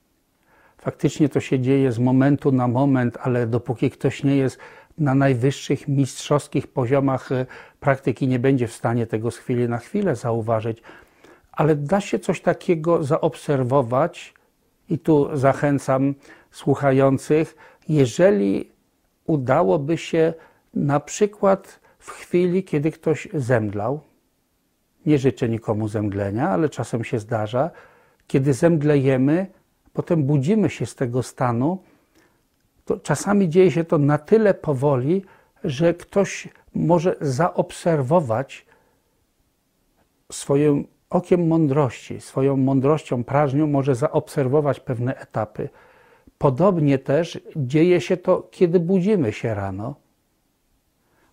Faktycznie 0.77 1.29
to 1.29 1.39
się 1.39 1.59
dzieje 1.59 1.91
z 1.91 1.99
momentu 1.99 2.51
na 2.51 2.67
moment, 2.67 3.17
ale 3.21 3.47
dopóki 3.47 3.91
ktoś 3.91 4.23
nie 4.23 4.35
jest 4.37 4.59
na 4.97 5.15
najwyższych 5.15 5.87
mistrzowskich 5.87 6.67
poziomach 6.67 7.31
e, 7.31 7.45
praktyki, 7.79 8.27
nie 8.27 8.39
będzie 8.39 8.67
w 8.67 8.73
stanie 8.73 9.07
tego 9.07 9.31
z 9.31 9.37
chwili 9.37 9.69
na 9.69 9.77
chwilę 9.77 10.15
zauważyć. 10.15 10.81
Ale 11.51 11.75
da 11.75 12.01
się 12.01 12.19
coś 12.19 12.41
takiego 12.41 13.03
zaobserwować, 13.03 14.33
i 14.89 14.99
tu 14.99 15.37
zachęcam 15.37 16.15
słuchających, 16.51 17.55
jeżeli 17.89 18.69
udałoby 19.25 19.97
się 19.97 20.33
na 20.73 20.99
przykład 20.99 21.79
w 22.07 22.11
chwili, 22.11 22.63
kiedy 22.63 22.91
ktoś 22.91 23.27
zemdlał, 23.33 23.99
nie 25.05 25.17
życzę 25.17 25.49
nikomu 25.49 25.87
zemdlenia, 25.87 26.49
ale 26.49 26.69
czasem 26.69 27.03
się 27.03 27.19
zdarza, 27.19 27.71
kiedy 28.27 28.53
zemdlejemy, 28.53 29.47
potem 29.93 30.23
budzimy 30.23 30.69
się 30.69 30.85
z 30.85 30.95
tego 30.95 31.23
stanu, 31.23 31.83
to 32.85 32.99
czasami 32.99 33.49
dzieje 33.49 33.71
się 33.71 33.83
to 33.83 33.97
na 33.97 34.17
tyle 34.17 34.53
powoli, 34.53 35.25
że 35.63 35.93
ktoś 35.93 36.47
może 36.75 37.15
zaobserwować 37.21 38.65
swoim 40.31 40.87
okiem 41.09 41.47
mądrości, 41.47 42.21
swoją 42.21 42.57
mądrością, 42.57 43.23
prażnią 43.23 43.67
może 43.67 43.95
zaobserwować 43.95 44.79
pewne 44.79 45.15
etapy. 45.15 45.69
Podobnie 46.37 46.99
też 46.99 47.39
dzieje 47.55 48.01
się 48.01 48.17
to, 48.17 48.47
kiedy 48.51 48.79
budzimy 48.79 49.33
się 49.33 49.53
rano. 49.53 50.06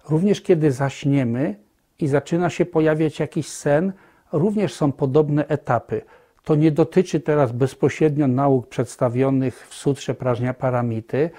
Również 0.08 0.40
kiedy 0.40 0.72
zaśniemy 0.72 1.56
i 1.98 2.08
zaczyna 2.08 2.50
się 2.50 2.66
pojawiać 2.66 3.20
jakiś 3.20 3.48
sen, 3.48 3.92
również 4.32 4.74
są 4.74 4.92
podobne 4.92 5.48
etapy. 5.48 6.02
To 6.44 6.54
nie 6.54 6.72
dotyczy 6.72 7.20
teraz 7.20 7.52
bezpośrednio 7.52 8.28
nauk 8.28 8.68
przedstawionych 8.68 9.66
w 9.68 9.74
Sutrze 9.74 10.14
Prażnia 10.14 10.54
Paramity. 10.54 11.30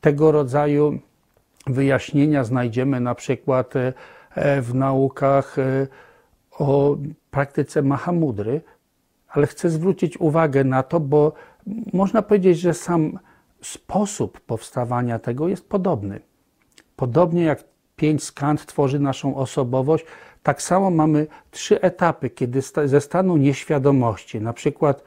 Tego 0.00 0.32
rodzaju 0.32 0.98
wyjaśnienia 1.66 2.44
znajdziemy 2.44 3.00
na 3.00 3.14
przykład 3.14 3.74
e, 3.76 3.92
w 4.62 4.74
naukach 4.74 5.58
e, 5.58 5.86
o 6.58 6.96
praktyce 7.30 7.82
Mahamudry, 7.82 8.60
ale 9.28 9.46
chcę 9.46 9.70
zwrócić 9.70 10.20
uwagę 10.20 10.64
na 10.64 10.82
to, 10.82 11.00
bo 11.00 11.32
można 11.92 12.22
powiedzieć, 12.22 12.60
że 12.60 12.74
sam 12.74 13.18
sposób 13.62 14.40
powstawania 14.40 15.18
tego 15.18 15.48
jest 15.48 15.68
podobny. 15.68 16.20
Podobnie 16.96 17.42
jak 17.42 17.64
pięć 18.00 18.24
skand 18.24 18.66
tworzy 18.66 18.98
naszą 18.98 19.36
osobowość. 19.36 20.04
Tak 20.42 20.62
samo 20.62 20.90
mamy 20.90 21.26
trzy 21.50 21.80
etapy, 21.80 22.30
kiedy 22.30 22.62
ze 22.84 23.00
stanu 23.00 23.36
nieświadomości, 23.36 24.40
na 24.40 24.52
przykład 24.52 25.04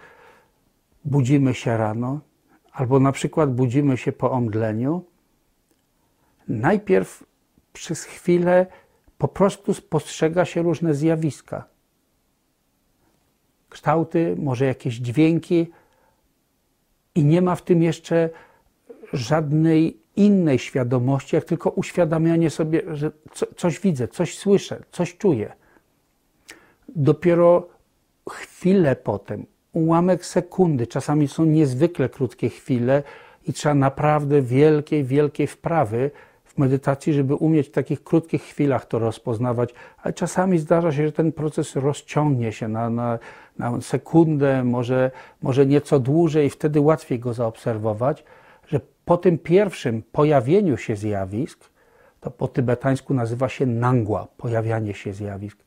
budzimy 1.06 1.54
się 1.54 1.78
rano, 1.78 2.20
albo 2.72 3.00
na 3.00 3.12
przykład 3.12 3.56
budzimy 3.56 3.98
się 3.98 4.12
po 4.12 4.32
omdleniu, 4.32 5.06
najpierw 6.48 7.24
przez 7.74 8.04
chwilę 8.04 8.66
po 9.18 9.28
prostu 9.28 9.74
spostrzega 9.74 10.46
się 10.46 10.62
różne 10.62 10.94
zjawiska. 10.94 11.64
Kształty, 13.70 14.36
może 14.40 14.66
jakieś 14.66 14.96
dźwięki, 14.96 15.72
i 17.16 17.26
nie 17.26 17.42
ma 17.42 17.56
w 17.56 17.62
tym 17.62 17.84
jeszcze 17.84 18.30
żadnej 19.14 20.03
innej 20.16 20.60
świadomości, 20.60 21.36
jak 21.36 21.46
tylko 21.46 21.70
uświadamianie 21.70 22.50
sobie, 22.50 22.82
że 22.92 23.12
co, 23.34 23.46
coś 23.56 23.80
widzę, 23.80 24.08
coś 24.08 24.38
słyszę, 24.38 24.84
coś 24.92 25.18
czuję. 25.18 25.54
Dopiero 26.96 27.68
chwilę 28.30 28.96
potem, 28.96 29.46
ułamek 29.74 30.26
sekundy, 30.26 30.88
czasami 30.88 31.28
są 31.28 31.46
niezwykle 31.46 32.10
krótkie 32.10 32.50
chwile 32.50 33.04
i 33.48 33.54
trzeba 33.54 33.76
naprawdę 33.76 34.42
wielkiej, 34.42 35.04
wielkiej 35.04 35.48
wprawy 35.48 36.12
w 36.46 36.58
medytacji, 36.58 37.14
żeby 37.14 37.36
umieć 37.36 37.68
w 37.68 37.72
takich 37.72 38.04
krótkich 38.04 38.44
chwilach 38.44 38.86
to 38.86 39.00
rozpoznawać, 39.00 39.74
ale 39.98 40.14
czasami 40.14 40.60
zdarza 40.60 40.92
się, 40.92 41.06
że 41.06 41.12
ten 41.12 41.32
proces 41.32 41.76
rozciągnie 41.76 42.52
się 42.52 42.68
na, 42.68 42.90
na, 42.90 43.20
na 43.58 43.82
sekundę, 43.82 44.64
może, 44.64 45.12
może 45.42 45.66
nieco 45.66 46.00
dłużej, 46.00 46.50
wtedy 46.50 46.82
łatwiej 46.82 47.20
go 47.20 47.34
zaobserwować 47.34 48.24
po 49.06 49.18
tym 49.18 49.38
pierwszym 49.38 50.04
pojawieniu 50.12 50.78
się 50.78 50.96
zjawisk, 50.96 51.70
to 52.20 52.32
po 52.32 52.48
tybetańsku 52.48 53.14
nazywa 53.14 53.50
się 53.50 53.66
nangła, 53.66 54.28
pojawianie 54.38 54.94
się 54.94 55.14
zjawisk, 55.14 55.58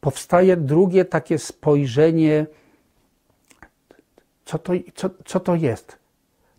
powstaje 0.00 0.56
drugie 0.56 1.04
takie 1.04 1.38
spojrzenie, 1.38 2.46
co 4.44 4.58
to, 4.58 4.72
co, 4.94 5.10
co 5.24 5.40
to 5.40 5.54
jest. 5.54 5.98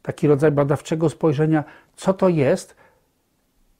Taki 0.01 0.27
rodzaj 0.27 0.51
badawczego 0.51 1.09
spojrzenia, 1.09 1.63
co 1.95 2.13
to 2.13 2.29
jest, 2.29 2.75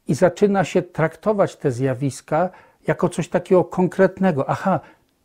i 0.08 0.16
zaczyna 0.16 0.64
się 0.64 0.82
traktować 0.82 1.56
te 1.56 1.72
zjawiska 1.72 2.50
jako 2.88 3.10
coś 3.10 3.30
takiego 3.30 3.64
konkretnego. 3.64 4.50
Aha, 4.50 4.80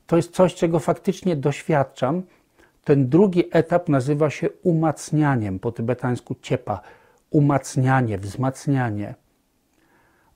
to 0.07 0.17
jest 0.17 0.35
coś, 0.35 0.55
czego 0.55 0.79
faktycznie 0.79 1.37
doświadczam, 1.37 2.23
ten 2.87 3.09
drugi 3.09 3.45
etap 3.51 3.89
nazywa 3.89 4.31
się 4.31 4.49
umacnianiem, 4.63 5.59
po 5.59 5.73
tybetańsku 5.73 6.35
ciepa, 6.43 6.81
umacnianie, 7.31 8.19
wzmacnianie. 8.19 9.15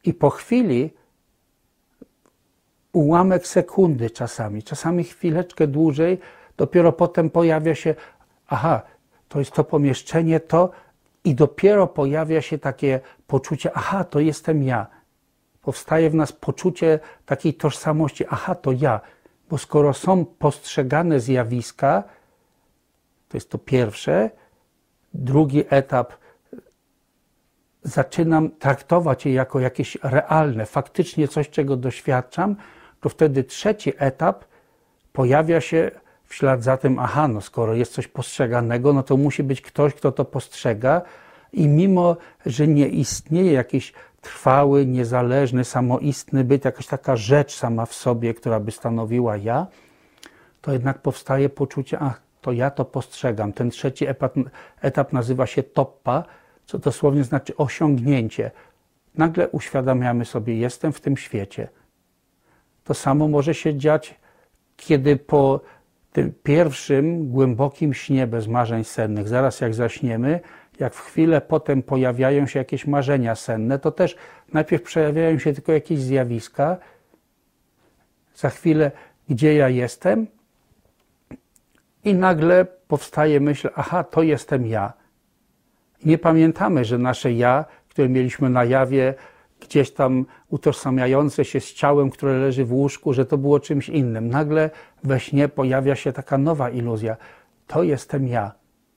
I 0.04 0.14
po 0.14 0.30
chwili, 0.30 0.90
ułamek 2.92 3.46
sekundy 3.46 4.10
czasami, 4.10 4.62
czasami 4.62 5.04
chwileczkę 5.04 5.66
dłużej, 5.66 6.18
dopiero 6.56 6.92
potem 6.92 7.30
pojawia 7.30 7.74
się, 7.74 7.94
aha, 8.46 8.82
to 9.28 9.38
jest 9.38 9.52
to 9.52 9.64
pomieszczenie, 9.64 10.40
to, 10.40 10.70
i 11.24 11.34
dopiero 11.34 11.86
pojawia 11.86 12.42
się 12.42 12.58
takie 12.58 13.00
poczucie, 13.26 13.70
aha, 13.74 14.04
to 14.04 14.20
jestem 14.20 14.62
ja. 14.62 14.86
Powstaje 15.62 16.10
w 16.10 16.14
nas 16.14 16.32
poczucie 16.32 16.98
takiej 17.26 17.54
tożsamości, 17.54 18.24
aha, 18.30 18.54
to 18.54 18.72
ja. 18.72 19.00
Bo 19.50 19.58
skoro 19.58 19.94
są 19.94 20.24
postrzegane 20.24 21.20
zjawiska, 21.20 22.04
to 23.30 23.36
jest 23.36 23.50
to 23.50 23.58
pierwsze. 23.58 24.30
Drugi 25.14 25.64
etap. 25.68 26.12
Zaczynam 27.82 28.50
traktować 28.50 29.26
je 29.26 29.32
jako 29.32 29.60
jakieś 29.60 29.98
realne, 30.02 30.66
faktycznie 30.66 31.28
coś, 31.28 31.50
czego 31.50 31.76
doświadczam, 31.76 32.56
to 33.00 33.08
wtedy 33.08 33.44
trzeci 33.44 33.92
etap 33.98 34.44
pojawia 35.12 35.60
się 35.60 35.90
w 36.24 36.34
ślad 36.34 36.62
za 36.62 36.76
tym, 36.76 36.98
aha, 36.98 37.28
no 37.28 37.40
skoro 37.40 37.74
jest 37.74 37.92
coś 37.92 38.08
postrzeganego, 38.08 38.92
no 38.92 39.02
to 39.02 39.16
musi 39.16 39.42
być 39.42 39.60
ktoś, 39.60 39.94
kto 39.94 40.12
to 40.12 40.24
postrzega. 40.24 41.02
I 41.52 41.68
mimo, 41.68 42.16
że 42.46 42.68
nie 42.68 42.88
istnieje 42.88 43.52
jakiś 43.52 43.92
trwały, 44.20 44.86
niezależny, 44.86 45.64
samoistny 45.64 46.44
byt, 46.44 46.64
jakaś 46.64 46.86
taka 46.86 47.16
rzecz 47.16 47.54
sama 47.54 47.86
w 47.86 47.94
sobie, 47.94 48.34
która 48.34 48.60
by 48.60 48.70
stanowiła 48.70 49.36
ja, 49.36 49.66
to 50.60 50.72
jednak 50.72 50.98
powstaje 50.98 51.48
poczucie, 51.48 51.98
ach, 51.98 52.29
to 52.40 52.52
ja 52.52 52.70
to 52.70 52.84
postrzegam. 52.84 53.52
Ten 53.52 53.70
trzeci 53.70 54.06
etap, 54.06 54.34
etap 54.80 55.12
nazywa 55.12 55.46
się 55.46 55.62
toppa, 55.62 56.24
co 56.66 56.78
dosłownie 56.78 57.24
znaczy 57.24 57.56
osiągnięcie. 57.56 58.50
Nagle 59.14 59.48
uświadamiamy 59.48 60.24
sobie, 60.24 60.56
jestem 60.56 60.92
w 60.92 61.00
tym 61.00 61.16
świecie. 61.16 61.68
To 62.84 62.94
samo 62.94 63.28
może 63.28 63.54
się 63.54 63.76
dziać, 63.76 64.14
kiedy 64.76 65.16
po 65.16 65.60
tym 66.12 66.34
pierwszym 66.42 67.30
głębokim 67.30 67.94
śnie 67.94 68.26
bez 68.26 68.48
marzeń 68.48 68.84
sennych, 68.84 69.28
zaraz 69.28 69.60
jak 69.60 69.74
zaśniemy, 69.74 70.40
jak 70.78 70.94
w 70.94 71.00
chwilę 71.00 71.40
potem 71.40 71.82
pojawiają 71.82 72.46
się 72.46 72.58
jakieś 72.58 72.86
marzenia 72.86 73.34
senne, 73.34 73.78
to 73.78 73.90
też 73.90 74.16
najpierw 74.52 74.82
przejawiają 74.82 75.38
się 75.38 75.52
tylko 75.52 75.72
jakieś 75.72 75.98
zjawiska, 75.98 76.76
za 78.34 78.50
chwilę, 78.50 78.90
gdzie 79.28 79.54
ja 79.54 79.68
jestem, 79.68 80.26
i 82.04 82.14
nagle 82.14 82.64
powstaje 82.64 83.40
myśl, 83.40 83.68
aha, 83.74 84.04
to 84.04 84.22
jestem 84.22 84.66
ja. 84.66 84.92
I 86.04 86.08
nie 86.08 86.18
pamiętamy, 86.18 86.84
że 86.84 86.98
nasze 86.98 87.32
ja, 87.32 87.64
które 87.88 88.08
mieliśmy 88.08 88.50
na 88.50 88.64
jawie, 88.64 89.14
gdzieś 89.60 89.90
tam 89.90 90.26
utożsamiające 90.48 91.44
się 91.44 91.60
z 91.60 91.72
ciałem, 91.72 92.10
które 92.10 92.38
leży 92.38 92.64
w 92.64 92.72
łóżku, 92.72 93.12
że 93.12 93.26
to 93.26 93.38
było 93.38 93.60
czymś 93.60 93.88
innym. 93.88 94.28
Nagle 94.28 94.70
we 95.04 95.20
śnie 95.20 95.48
pojawia 95.48 95.96
się 95.96 96.12
taka 96.12 96.38
nowa 96.38 96.70
iluzja. 96.70 97.16
To 97.66 97.82
jestem 97.82 98.28
ja. 98.28 98.52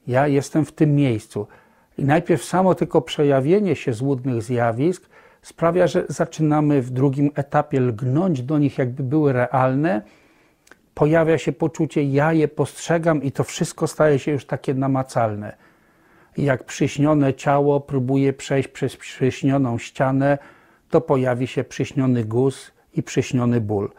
Ja 0.08 0.28
jestem 0.28 0.66
w 0.66 0.72
tym 0.72 0.96
miejscu. 0.96 1.48
I 1.98 2.04
najpierw 2.04 2.44
samo 2.44 2.76
tylko 2.76 3.02
przejawienie 3.02 3.76
się 3.76 3.94
złudnych 3.94 4.44
zjawisk 4.44 5.10
sprawia, 5.42 5.88
że 5.88 6.06
zaczynamy 6.10 6.82
w 6.82 6.90
drugim 6.90 7.32
etapie 7.36 7.80
lgnąć 7.80 8.42
do 8.42 8.58
nich, 8.58 8.78
jakby 8.78 9.04
były 9.04 9.34
realne. 9.34 10.02
Pojawia 10.94 11.38
się 11.38 11.52
poczucie, 11.52 12.04
ja 12.04 12.34
je 12.34 12.48
postrzegam, 12.48 13.24
i 13.24 13.32
to 13.32 13.44
wszystko 13.44 13.88
staje 13.88 14.20
się 14.20 14.32
już 14.32 14.46
takie 14.46 14.74
namacalne. 14.74 15.58
Jak 16.38 16.64
przyśnione 16.64 17.34
ciało 17.34 17.80
próbuje 17.82 18.34
przejść 18.34 18.70
przez 18.70 18.98
przyśnioną 18.98 19.78
ścianę, 19.78 20.38
to 20.90 21.02
pojawi 21.02 21.48
się 21.48 21.64
przyśniony 21.64 22.26
guz 22.26 22.72
i 22.94 23.04
przyśniony 23.04 23.62
ból. 23.62 23.92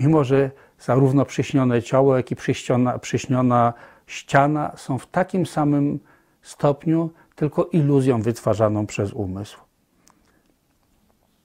Mimo, 0.00 0.24
że 0.24 0.50
zarówno 0.80 1.24
przyśnione 1.24 1.82
ciało, 1.82 2.16
jak 2.16 2.30
i 2.30 2.36
przyśniona, 2.36 2.98
przyśniona 2.98 3.74
ściana 4.06 4.72
są 4.76 4.98
w 4.98 5.06
takim 5.06 5.46
samym 5.46 6.00
stopniu, 6.42 7.10
tylko 7.34 7.64
iluzją 7.64 8.22
wytwarzaną 8.22 8.86
przez 8.86 9.12
umysł. 9.12 9.58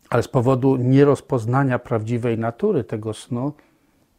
Ale 0.10 0.24
z 0.24 0.28
powodu 0.28 0.76
nierozpoznania 0.76 1.80
prawdziwej 1.80 2.38
natury 2.38 2.84
tego 2.84 3.14
snu, 3.14 3.54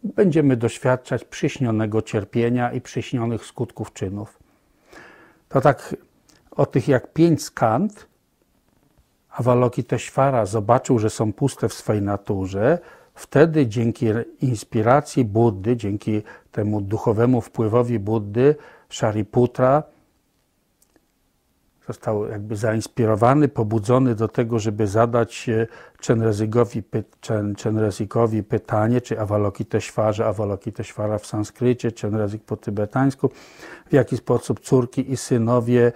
będziemy 0.05 0.57
doświadczać 0.57 1.25
przyśnionego 1.25 2.03
cierpienia 2.03 2.73
i 2.73 2.81
przyśnionych 2.81 3.47
skutków 3.47 3.93
czynów. 3.93 4.39
To 5.49 5.61
tak 5.61 5.97
o 6.51 6.67
tych 6.67 6.89
jak 6.89 7.13
pięć 7.13 7.43
skand, 7.43 8.07
Avalokiteshvara 9.31 10.47
zobaczył, 10.47 10.99
że 10.99 11.11
są 11.11 11.33
puste 11.33 11.69
w 11.69 11.75
swej 11.75 12.03
naturze, 12.03 12.79
wtedy 13.15 13.67
dzięki 13.67 14.07
inspiracji 14.41 15.25
Buddy, 15.25 15.77
dzięki 15.77 16.23
temu 16.53 16.81
duchowemu 16.81 17.41
wpływowi 17.41 17.99
Buddy, 17.99 18.57
Shariputra 18.89 19.83
został 21.87 22.27
jakby 22.29 22.57
zainspirowany, 22.57 23.49
pobudzony 23.49 24.15
do 24.15 24.29
tego, 24.29 24.59
żeby 24.59 24.87
zadać 24.87 25.47
Chenrezigowi, 26.07 26.83
Chenrezigowi 27.63 28.43
pytanie, 28.43 29.01
czy 29.01 29.21
Avalokiteshvarze, 29.21 30.27
Avalokiteshvara 30.27 31.19
w 31.19 31.27
sanskrycie, 31.27 31.93
Chenrezik 32.01 32.45
po 32.45 32.57
tybetańsku, 32.57 33.31
w 33.91 33.93
jaki 33.93 34.17
sposób 34.17 34.61
córki 34.61 35.13
i 35.13 35.17
synowie 35.17 35.93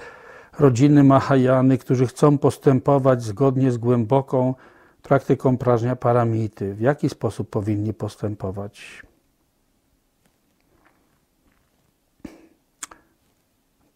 rodziny 0.59 1.05
Mahajany, 1.05 1.79
którzy 1.79 2.07
chcą 2.07 2.39
postępować 2.39 3.23
zgodnie 3.23 3.73
z 3.73 3.79
głęboką 3.79 4.55
praktyką 5.03 5.59
prażnia 5.59 5.97
paramity, 5.97 6.75
w 6.75 6.81
jaki 6.81 7.09
sposób 7.09 7.51
powinni 7.51 7.95
postępować. 7.95 9.03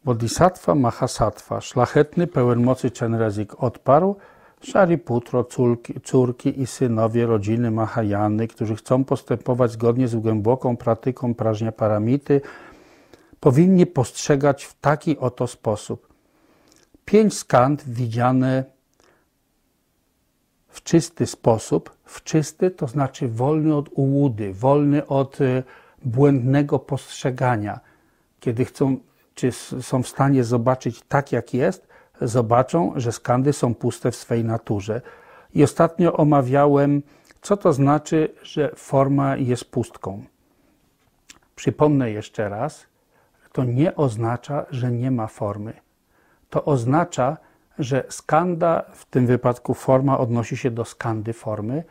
Bodhisattva 0.04 0.74
Mahasattva, 0.74 1.60
szlachetny, 1.60 2.26
pełen 2.26 2.62
mocy 2.62 2.90
Chenrezik 2.90 3.62
odparł, 3.62 4.16
Putro, 5.04 5.44
córki, 5.44 6.00
córki 6.00 6.60
i 6.60 6.66
synowie 6.66 7.26
rodziny 7.26 7.70
Mahajany, 7.70 8.48
którzy 8.48 8.76
chcą 8.76 9.04
postępować 9.04 9.72
zgodnie 9.72 10.08
z 10.08 10.16
głęboką 10.16 10.76
praktyką 10.76 11.34
prażnia 11.34 11.72
paramity, 11.72 12.40
powinni 13.40 13.86
postrzegać 13.86 14.64
w 14.64 14.80
taki 14.80 15.18
oto 15.18 15.46
sposób. 15.46 16.08
Pięć 17.04 17.34
skand 17.34 17.84
widziane 17.88 18.64
w 20.68 20.82
czysty 20.82 21.26
sposób, 21.26 21.96
w 22.04 22.22
czysty 22.24 22.70
to 22.70 22.86
znaczy 22.86 23.28
wolny 23.28 23.76
od 23.76 23.88
ułudy, 23.92 24.54
wolny 24.54 25.06
od 25.06 25.40
y, 25.40 25.62
błędnego 26.04 26.78
postrzegania. 26.78 27.80
Kiedy 28.40 28.64
chcą 28.64 28.96
czy 29.34 29.52
są 29.82 30.02
w 30.02 30.08
stanie 30.08 30.44
zobaczyć 30.44 31.02
tak, 31.08 31.32
jak 31.32 31.54
jest, 31.54 31.88
zobaczą, 32.20 32.92
że 32.96 33.12
skandy 33.12 33.52
są 33.52 33.74
puste 33.74 34.10
w 34.10 34.16
swej 34.16 34.44
naturze. 34.44 35.00
I 35.54 35.64
ostatnio 35.64 36.12
omawiałem, 36.12 37.02
co 37.40 37.56
to 37.56 37.72
znaczy, 37.72 38.34
że 38.42 38.70
forma 38.76 39.36
jest 39.36 39.64
pustką. 39.64 40.24
Przypomnę 41.56 42.10
jeszcze 42.10 42.48
raz, 42.48 42.86
to 43.52 43.64
nie 43.64 43.96
oznacza, 43.96 44.66
że 44.70 44.92
nie 44.92 45.10
ma 45.10 45.26
formy. 45.26 45.72
To 46.50 46.64
oznacza, 46.64 47.36
że 47.78 48.04
skanda, 48.08 48.84
w 48.92 49.04
tym 49.04 49.26
wypadku 49.26 49.74
forma 49.74 50.18
odnosi 50.18 50.56
się 50.56 50.70
do 50.70 50.84
skandy 50.84 51.32
formy, 51.32 51.84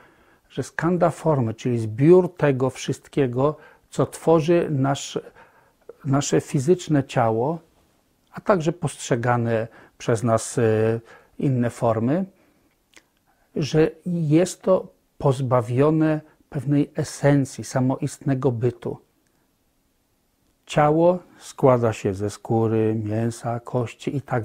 że 0.50 0.64
skanda 0.64 1.10
formy, 1.10 1.54
czyli 1.54 1.80
zbiór 1.80 2.36
tego 2.36 2.70
wszystkiego, 2.70 3.58
co 3.90 4.06
tworzy 4.06 4.68
nasz 4.70 5.20
nasze 6.06 6.42
fizyczne 6.42 7.04
ciało, 7.04 7.60
a 8.32 8.42
także 8.42 8.72
postrzegane 8.72 9.68
przez 9.98 10.24
nas 10.24 10.58
e, 10.58 10.62
inne 11.40 11.70
formy, 11.70 12.26
że 13.56 13.92
jest 14.06 14.62
to 14.62 14.88
pozbawione 15.18 16.22
pewnej 16.50 16.92
esencji, 16.96 17.64
samoistnego 17.64 18.52
bytu. 18.52 18.98
Ciało 20.66 21.20
składa 21.40 21.94
się 21.94 22.14
ze 22.14 22.30
skóry, 22.30 22.96
mięsa, 23.06 23.60
kości 23.60 24.16
i 24.16 24.22
tak. 24.22 24.44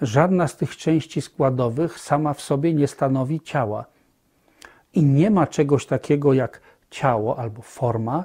Żadna 0.00 0.48
z 0.48 0.56
tych 0.56 0.76
części 0.76 1.22
składowych 1.22 1.98
sama 1.98 2.34
w 2.34 2.40
sobie 2.40 2.74
nie 2.74 2.88
stanowi 2.88 3.40
ciała. 3.40 3.84
I 4.94 5.02
nie 5.02 5.30
ma 5.30 5.46
czegoś 5.46 5.86
takiego 5.86 6.32
jak 6.32 6.60
ciało 6.90 7.38
albo 7.38 7.62
forma, 7.62 8.24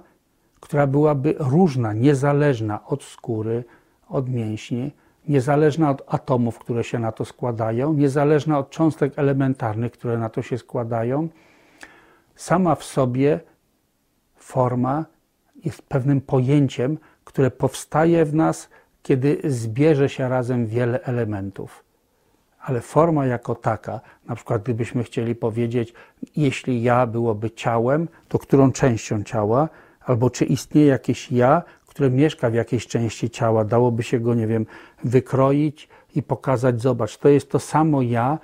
która 0.60 0.88
byłaby 0.88 1.36
różna, 1.39 1.93
niezależna 1.93 2.86
od 2.86 3.04
skóry, 3.04 3.63
od 4.10 4.30
mięśni, 4.30 4.91
niezależna 5.28 5.89
od 5.89 6.04
atomów, 6.08 6.60
które 6.60 6.84
się 6.84 7.00
na 7.00 7.12
to 7.12 7.26
składają, 7.26 7.93
niezależna 7.93 8.60
od 8.60 8.70
cząstek 8.70 9.20
elementarnych, 9.20 9.91
które 9.91 10.17
na 10.17 10.30
to 10.30 10.41
się 10.41 10.58
składają. 10.58 11.28
Sama 12.36 12.76
w 12.76 12.84
sobie 12.84 13.39
forma 14.36 15.06
jest 15.65 15.82
pewnym 15.82 16.22
pojęciem, 16.22 16.98
które 17.24 17.52
powstaje 17.52 18.26
w 18.26 18.36
nas, 18.36 18.70
kiedy 19.04 19.41
zbierze 19.43 20.10
się 20.10 20.30
razem 20.30 20.67
wiele 20.67 21.04
elementów. 21.04 21.84
Ale 22.60 22.82
forma 22.82 23.26
jako 23.26 23.56
taka, 23.56 24.00
na 24.26 24.36
przykład 24.36 24.63
gdybyśmy 24.63 25.04
chcieli 25.04 25.36
powiedzieć, 25.36 25.93
jeśli 26.36 26.84
ja 26.84 27.08
byłoby 27.08 27.52
ciałem, 27.52 28.08
to 28.28 28.39
którą 28.39 28.72
częścią 28.72 29.24
ciała, 29.24 29.70
albo 30.08 30.30
czy 30.30 30.46
istnieje 30.46 30.88
jakieś 30.88 31.32
ja, 31.32 31.64
które 31.88 32.10
mieszka 32.10 32.49
w 32.49 32.53
jakiejś 32.53 32.88
części 32.88 33.30
ciała, 33.30 33.66
dałoby 33.66 34.03
się 34.03 34.20
go, 34.20 34.36
nie 34.36 34.47
wiem, 34.47 34.66
wykroić 35.03 35.89
i 36.16 36.24
pokazać, 36.24 36.82
zobacz, 36.82 37.18
to 37.18 37.30
jest 37.30 37.51
to 37.51 37.60
samo 37.60 38.01
ja, 38.01 38.39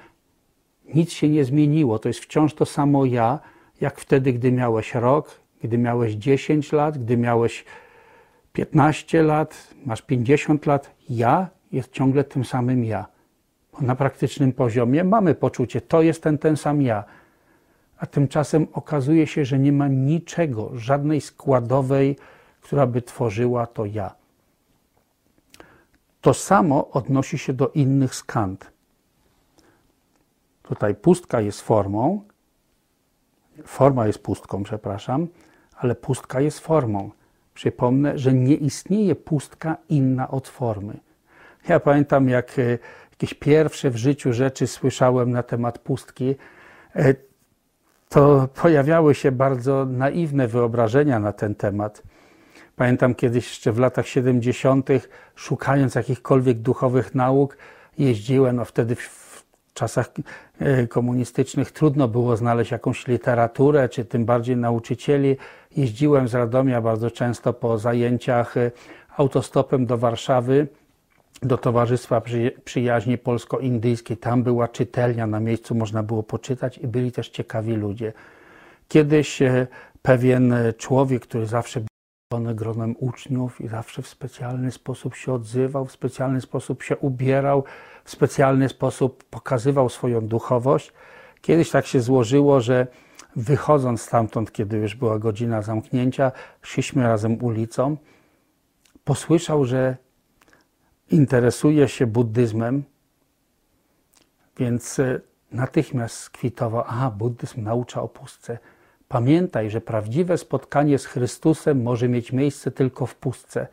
nic 0.94 1.12
się 1.12 1.30
nie 1.30 1.46
zmieniło, 1.46 2.00
to 2.00 2.10
jest 2.10 2.20
wciąż 2.20 2.54
to 2.54 2.66
samo 2.66 3.06
ja, 3.06 3.40
jak 3.82 4.00
wtedy, 4.00 4.34
gdy 4.34 4.52
miałeś 4.52 4.96
rok, 4.96 5.40
gdy 5.64 5.78
miałeś 5.78 6.14
10 6.14 6.72
lat, 6.72 6.98
gdy 6.98 7.18
miałeś 7.18 7.66
15 8.54 9.24
lat, 9.24 9.68
masz 9.86 10.02
50 10.02 10.66
lat, 10.66 10.96
ja 11.10 11.48
jest 11.72 11.92
ciągle 11.92 12.24
tym 12.24 12.46
samym 12.46 12.86
ja. 12.86 13.06
Bo 13.74 13.86
na 13.86 13.96
praktycznym 13.96 14.54
poziomie 14.54 15.04
mamy 15.04 15.36
poczucie, 15.36 15.82
to 15.82 16.02
jest 16.02 16.24
ten, 16.24 16.38
ten 16.38 16.58
sam 16.58 16.82
ja 16.82 17.04
a 18.04 18.06
tymczasem 18.06 18.68
okazuje 18.74 19.28
się, 19.28 19.46
że 19.46 19.60
nie 19.60 19.72
ma 19.72 19.88
niczego, 19.88 20.72
żadnej 20.74 21.22
składowej, 21.22 22.18
która 22.62 22.88
by 22.88 23.02
tworzyła 23.02 23.68
to 23.68 23.86
ja. 23.86 24.16
To 26.22 26.34
samo 26.34 26.90
odnosi 26.92 27.38
się 27.38 27.54
do 27.54 27.70
innych 27.70 28.16
skand. 28.16 28.72
Tutaj 30.64 30.96
pustka 30.96 31.42
jest 31.42 31.62
formą, 31.62 32.22
forma 33.66 34.08
jest 34.08 34.20
pustką, 34.20 34.64
przepraszam, 34.64 35.28
ale 35.76 35.96
pustka 35.96 36.42
jest 36.42 36.60
formą. 36.60 37.12
Przypomnę, 37.54 38.18
że 38.18 38.34
nie 38.34 38.56
istnieje 38.56 39.16
pustka 39.16 39.78
inna 39.90 40.32
od 40.32 40.48
formy. 40.48 41.00
Ja 41.68 41.80
pamiętam, 41.80 42.30
jak 42.30 42.60
e, 42.60 42.78
jakieś 43.12 43.34
pierwsze 43.34 43.90
w 43.90 43.98
życiu 43.98 44.34
rzeczy 44.34 44.68
słyszałem 44.68 45.32
na 45.32 45.44
temat 45.44 45.80
pustki, 45.80 46.36
e, 46.96 47.33
to 48.14 48.48
pojawiały 48.62 49.16
się 49.16 49.32
bardzo 49.32 49.86
naiwne 49.86 50.48
wyobrażenia 50.48 51.20
na 51.20 51.34
ten 51.34 51.56
temat. 51.56 52.04
Pamiętam 52.76 53.16
kiedyś 53.16 53.50
jeszcze 53.50 53.72
w 53.72 53.80
latach 53.80 54.08
70., 54.08 54.90
szukając 55.36 55.96
jakichkolwiek 55.96 56.60
duchowych 56.60 57.16
nauk, 57.16 57.58
jeździłem, 57.98 58.56
no 58.56 58.66
wtedy 58.66 58.96
w 58.96 59.44
czasach 59.74 60.12
e, 60.60 60.88
komunistycznych 60.88 61.72
trudno 61.72 62.08
było 62.08 62.38
znaleźć 62.38 62.72
jakąś 62.72 63.08
literaturę, 63.08 63.90
czy 63.90 64.06
tym 64.06 64.26
bardziej 64.26 64.58
nauczycieli. 64.58 65.38
Jeździłem 65.78 66.28
z 66.28 66.34
Radomia 66.34 66.82
bardzo 66.82 67.12
często 67.12 67.54
po 67.54 67.78
zajęciach 67.78 68.58
e, 68.58 68.72
autostopem 69.18 69.86
do 69.86 69.98
Warszawy, 69.98 70.68
do 71.44 71.58
Towarzystwa 71.58 72.22
Przyjaźni 72.64 73.18
Polsko-Indyjskiej. 73.18 74.18
Tam 74.18 74.44
była 74.44 74.68
czytelnia, 74.68 75.28
na 75.28 75.40
miejscu 75.40 75.76
można 75.76 76.04
było 76.04 76.24
poczytać 76.24 76.78
i 76.78 76.88
byli 76.88 77.12
też 77.12 77.30
ciekawi 77.30 77.74
ludzie. 77.74 78.14
Kiedyś 78.88 79.42
e, 79.42 79.68
pewien 80.02 80.56
człowiek, 80.78 81.24
który 81.24 81.46
zawsze 81.46 81.82
gronem 82.40 82.96
uczniów 83.00 83.62
i 83.62 83.68
zawsze 83.68 84.02
w 84.02 84.08
specjalny 84.08 84.72
sposób 84.72 85.16
się 85.16 85.34
odzywał, 85.34 85.86
w 85.86 85.92
specjalny 85.92 86.42
sposób 86.42 86.84
się 86.84 86.98
ubierał, 86.98 87.64
w 88.04 88.12
specjalny 88.12 88.70
sposób 88.70 89.24
pokazywał 89.24 89.90
swoją 89.90 90.28
duchowość. 90.28 90.94
Kiedyś 91.42 91.70
tak 91.70 91.86
się 91.86 92.02
złożyło, 92.02 92.62
że 92.62 92.88
wychodząc 93.36 94.02
stamtąd, 94.02 94.52
kiedy 94.52 94.78
już 94.78 94.96
była 94.96 95.20
godzina 95.20 95.62
zamknięcia, 95.62 96.32
szliśmy 96.62 97.04
razem 97.04 97.44
ulicą, 97.44 97.98
posłyszał, 99.04 99.66
że 99.66 99.98
interesuje 101.14 101.88
się 101.88 102.08
buddyzmem, 102.08 102.84
więc 104.58 105.00
e, 105.00 105.20
natychmiast 105.52 106.16
skwitował, 106.16 106.84
aha, 106.88 107.12
buddyzm 107.18 107.64
naucza 107.64 108.02
o 108.02 108.08
pustce. 108.08 108.58
Pamiętaj, 109.08 109.70
że 109.70 109.82
prawdziwe 109.82 110.38
spotkanie 110.38 110.98
z 111.00 111.06
Chrystusem 111.06 111.82
może 111.82 112.10
mieć 112.10 112.32
miejsce 112.32 112.72
tylko 112.72 113.06
w 113.06 113.16
pustce. 113.16 113.68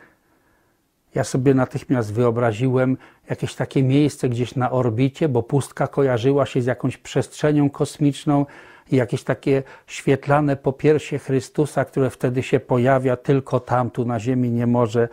Ja 1.15 1.25
sobie 1.25 1.55
natychmiast 1.55 2.13
wyobraziłem 2.13 2.97
jakieś 3.31 3.55
takie 3.55 3.83
miejsce 3.83 4.29
gdzieś 4.29 4.55
na 4.55 4.71
orbicie, 4.71 5.29
bo 5.29 5.43
pustka 5.43 5.87
kojarzyła 5.87 6.47
się 6.47 6.63
z 6.63 6.67
jakąś 6.67 6.97
przestrzenią 6.97 7.71
kosmiczną 7.71 8.47
i 8.91 8.97
jakieś 8.97 9.25
takie 9.25 9.63
świetlane 9.87 10.57
popiersie 10.57 11.19
Chrystusa, 11.19 11.85
które 11.85 12.11
wtedy 12.11 12.43
się 12.43 12.61
pojawia 12.61 13.17
tylko 13.17 13.61
tam, 13.61 13.91
tu 13.91 14.05
na 14.05 14.21
Ziemi 14.21 14.51
nie 14.51 14.67
może. 14.67 15.09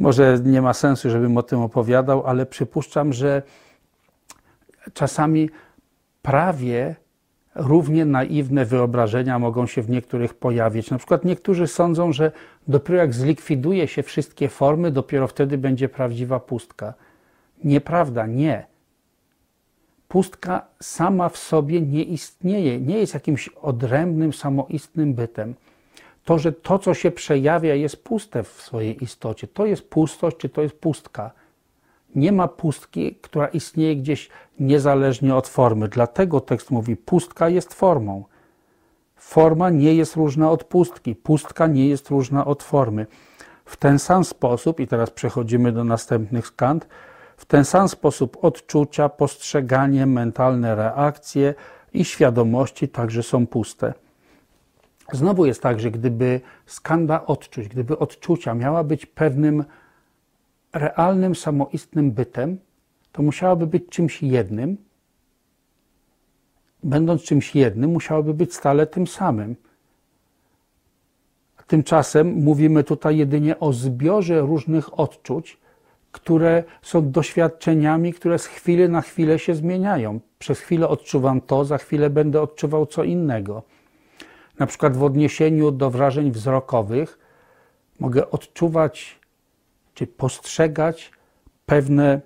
Może 0.00 0.38
nie 0.44 0.62
ma 0.62 0.74
sensu, 0.74 1.10
żebym 1.10 1.36
o 1.36 1.42
tym 1.42 1.60
opowiadał, 1.60 2.26
ale 2.26 2.46
przypuszczam, 2.46 3.12
że 3.12 3.42
czasami 4.92 5.50
prawie 6.22 6.96
równie 7.54 8.04
naiwne 8.04 8.64
wyobrażenia 8.64 9.38
mogą 9.38 9.66
się 9.66 9.82
w 9.82 9.90
niektórych 9.90 10.34
pojawić. 10.34 10.90
Na 10.90 10.98
przykład 10.98 11.24
niektórzy 11.24 11.66
sądzą, 11.66 12.12
że 12.12 12.32
dopiero 12.68 12.98
jak 12.98 13.14
zlikwiduje 13.14 13.88
się 13.88 14.02
wszystkie 14.02 14.48
formy, 14.48 14.90
dopiero 14.90 15.28
wtedy 15.28 15.58
będzie 15.58 15.88
prawdziwa 15.88 16.40
pustka. 16.40 16.94
Nieprawda, 17.64 18.26
nie. 18.26 18.66
Pustka 20.08 20.66
sama 20.82 21.28
w 21.28 21.36
sobie 21.36 21.80
nie 21.80 22.02
istnieje, 22.02 22.80
nie 22.80 22.98
jest 22.98 23.14
jakimś 23.14 23.48
odrębnym, 23.48 24.32
samoistnym 24.32 25.14
bytem. 25.14 25.54
To, 26.28 26.38
że 26.38 26.52
to, 26.52 26.78
co 26.78 26.94
się 26.94 27.10
przejawia, 27.10 27.74
jest 27.74 28.04
puste 28.04 28.42
w 28.42 28.48
swojej 28.48 29.04
istocie, 29.04 29.46
to 29.46 29.66
jest 29.66 29.90
pustość, 29.90 30.36
czy 30.36 30.48
to 30.48 30.62
jest 30.62 30.74
pustka. 30.74 31.30
Nie 32.14 32.32
ma 32.32 32.48
pustki, 32.48 33.14
która 33.22 33.46
istnieje 33.46 33.96
gdzieś 33.96 34.28
niezależnie 34.60 35.34
od 35.34 35.48
formy. 35.48 35.88
Dlatego 35.88 36.40
tekst 36.40 36.70
mówi: 36.70 36.96
pustka 36.96 37.48
jest 37.48 37.74
formą. 37.74 38.24
Forma 39.16 39.70
nie 39.70 39.94
jest 39.94 40.16
różna 40.16 40.50
od 40.50 40.64
pustki, 40.64 41.14
pustka 41.14 41.66
nie 41.66 41.88
jest 41.88 42.08
różna 42.10 42.44
od 42.44 42.62
formy. 42.62 43.06
W 43.64 43.76
ten 43.76 43.98
sam 43.98 44.24
sposób, 44.24 44.80
i 44.80 44.86
teraz 44.86 45.10
przechodzimy 45.10 45.72
do 45.72 45.84
następnych 45.84 46.46
skand, 46.46 46.88
w 47.36 47.44
ten 47.44 47.64
sam 47.64 47.88
sposób 47.88 48.36
odczucia, 48.44 49.08
postrzeganie, 49.08 50.06
mentalne 50.06 50.74
reakcje 50.74 51.54
i 51.92 52.04
świadomości 52.04 52.88
także 52.88 53.22
są 53.22 53.46
puste. 53.46 53.94
Znowu 55.12 55.46
jest 55.46 55.62
tak, 55.62 55.80
że 55.80 55.90
gdyby 55.90 56.40
skanda 56.66 57.26
odczuć, 57.26 57.68
gdyby 57.68 57.98
odczucia 57.98 58.54
miała 58.54 58.84
być 58.84 59.06
pewnym 59.06 59.64
realnym, 60.72 61.34
samoistnym 61.34 62.10
bytem, 62.10 62.58
to 63.12 63.22
musiałaby 63.22 63.66
być 63.66 63.88
czymś 63.88 64.22
jednym. 64.22 64.76
Będąc 66.82 67.22
czymś 67.22 67.54
jednym, 67.54 67.90
musiałoby 67.90 68.34
być 68.34 68.54
stale 68.54 68.86
tym 68.86 69.06
samym. 69.06 69.56
Tymczasem 71.66 72.32
mówimy 72.34 72.84
tutaj 72.84 73.16
jedynie 73.16 73.58
o 73.58 73.72
zbiorze 73.72 74.40
różnych 74.40 74.98
odczuć, 74.98 75.58
które 76.12 76.64
są 76.82 77.10
doświadczeniami, 77.10 78.12
które 78.12 78.38
z 78.38 78.46
chwili 78.46 78.88
na 78.88 79.00
chwilę 79.00 79.38
się 79.38 79.54
zmieniają. 79.54 80.20
Przez 80.38 80.60
chwilę 80.60 80.88
odczuwam 80.88 81.40
to, 81.40 81.64
za 81.64 81.78
chwilę 81.78 82.10
będę 82.10 82.42
odczuwał 82.42 82.86
co 82.86 83.04
innego. 83.04 83.62
Na 84.58 84.66
przykład 84.66 84.96
w 84.96 85.02
odniesieniu 85.02 85.70
do 85.70 85.90
wrażeń 85.90 86.30
wzrokowych 86.30 87.18
mogę 88.00 88.30
odczuwać 88.30 89.18
czy 89.94 90.06
postrzegać 90.06 91.12
pewne 91.66 92.20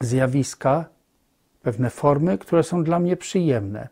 zjawiska, 0.00 0.84
pewne 1.62 1.90
formy, 1.90 2.38
które 2.38 2.62
są 2.62 2.84
dla 2.84 2.98
mnie 2.98 3.16
przyjemne. 3.16 3.88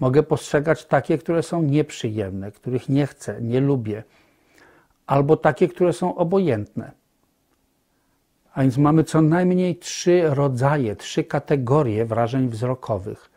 Mogę 0.00 0.22
postrzegać 0.22 0.84
takie, 0.84 1.18
które 1.18 1.42
są 1.42 1.62
nieprzyjemne, 1.62 2.52
których 2.52 2.88
nie 2.88 3.06
chcę, 3.06 3.42
nie 3.42 3.60
lubię, 3.60 4.02
albo 5.06 5.36
takie, 5.36 5.68
które 5.68 5.92
są 5.92 6.16
obojętne. 6.16 6.90
A 8.54 8.62
więc 8.62 8.78
mamy 8.78 9.04
co 9.04 9.22
najmniej 9.22 9.76
trzy 9.76 10.22
rodzaje, 10.30 10.96
trzy 10.96 11.24
kategorie 11.24 12.04
wrażeń 12.04 12.48
wzrokowych. 12.48 13.30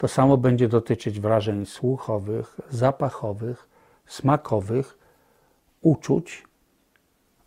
To 0.00 0.08
samo 0.08 0.36
będzie 0.36 0.68
dotyczyć 0.68 1.20
wrażeń 1.20 1.66
słuchowych, 1.66 2.60
zapachowych, 2.70 3.68
smakowych, 4.06 4.98
uczuć, 5.80 6.44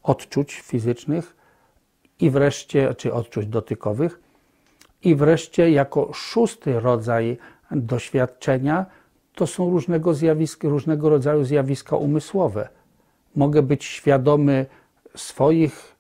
odczuć 0.04 0.54
fizycznych 0.54 1.36
i 2.20 2.30
wreszcie, 2.30 2.96
czy 2.96 3.14
odczuć 3.14 3.48
dotykowych, 3.48 4.20
i 5.04 5.16
wreszcie 5.16 5.72
jako 5.72 6.14
szósty 6.14 6.80
rodzaj 6.80 7.38
doświadczenia 7.72 8.86
to 9.36 9.48
są 9.48 9.70
różnego, 9.70 10.14
różnego 10.64 11.10
rodzaju 11.10 11.44
zjawiska 11.44 11.96
umysłowe. 11.96 12.70
Mogę 13.36 13.62
być 13.62 13.86
świadomy 13.86 14.66
swoich 15.16 15.96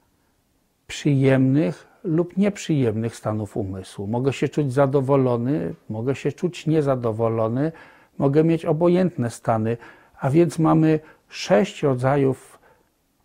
przyjemnych 0.88 1.93
lub 2.04 2.38
nieprzyjemnych 2.38 3.16
stanów 3.16 3.58
umysłu. 3.58 4.08
Mogę 4.08 4.34
się 4.34 4.50
czuć 4.50 4.74
zadowolony, 4.74 5.74
mogę 5.90 6.16
się 6.16 6.32
czuć 6.32 6.68
niezadowolony, 6.68 7.72
mogę 8.18 8.44
mieć 8.44 8.66
obojętne 8.66 9.30
stany, 9.30 9.78
a 10.20 10.30
więc 10.30 10.60
mamy 10.60 11.00
sześć 11.30 11.84
rodzajów 11.84 12.60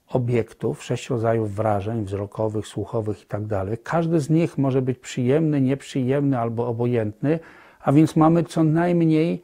obiektów, 0.09 0.85
sześć 0.85 1.11
rodzajów 1.11 1.55
wrażeń 1.55 2.05
wzrokowych, 2.05 2.67
słuchowych 2.67 3.21
itd. 3.21 3.67
Tak 3.71 3.83
Każdy 3.83 4.21
z 4.21 4.31
nich 4.31 4.59
może 4.59 4.83
być 4.83 4.99
przyjemny, 4.99 5.61
nieprzyjemny 5.61 6.39
albo 6.39 6.67
obojętny, 6.67 7.39
a 7.81 7.93
więc 7.93 8.17
mamy 8.17 8.45
co 8.45 8.65
najmniej 8.65 9.43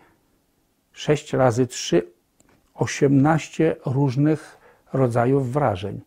6 0.93 1.33
razy 1.33 1.67
3, 1.67 2.03
18 2.75 3.77
różnych 3.87 4.59
rodzajów 4.93 5.53
wrażeń. 5.53 6.01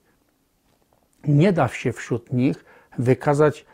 Nie 1.28 1.54
da 1.54 1.68
się 1.68 1.94
wśród 1.94 2.34
nich 2.34 2.66
wykazać 2.98 3.66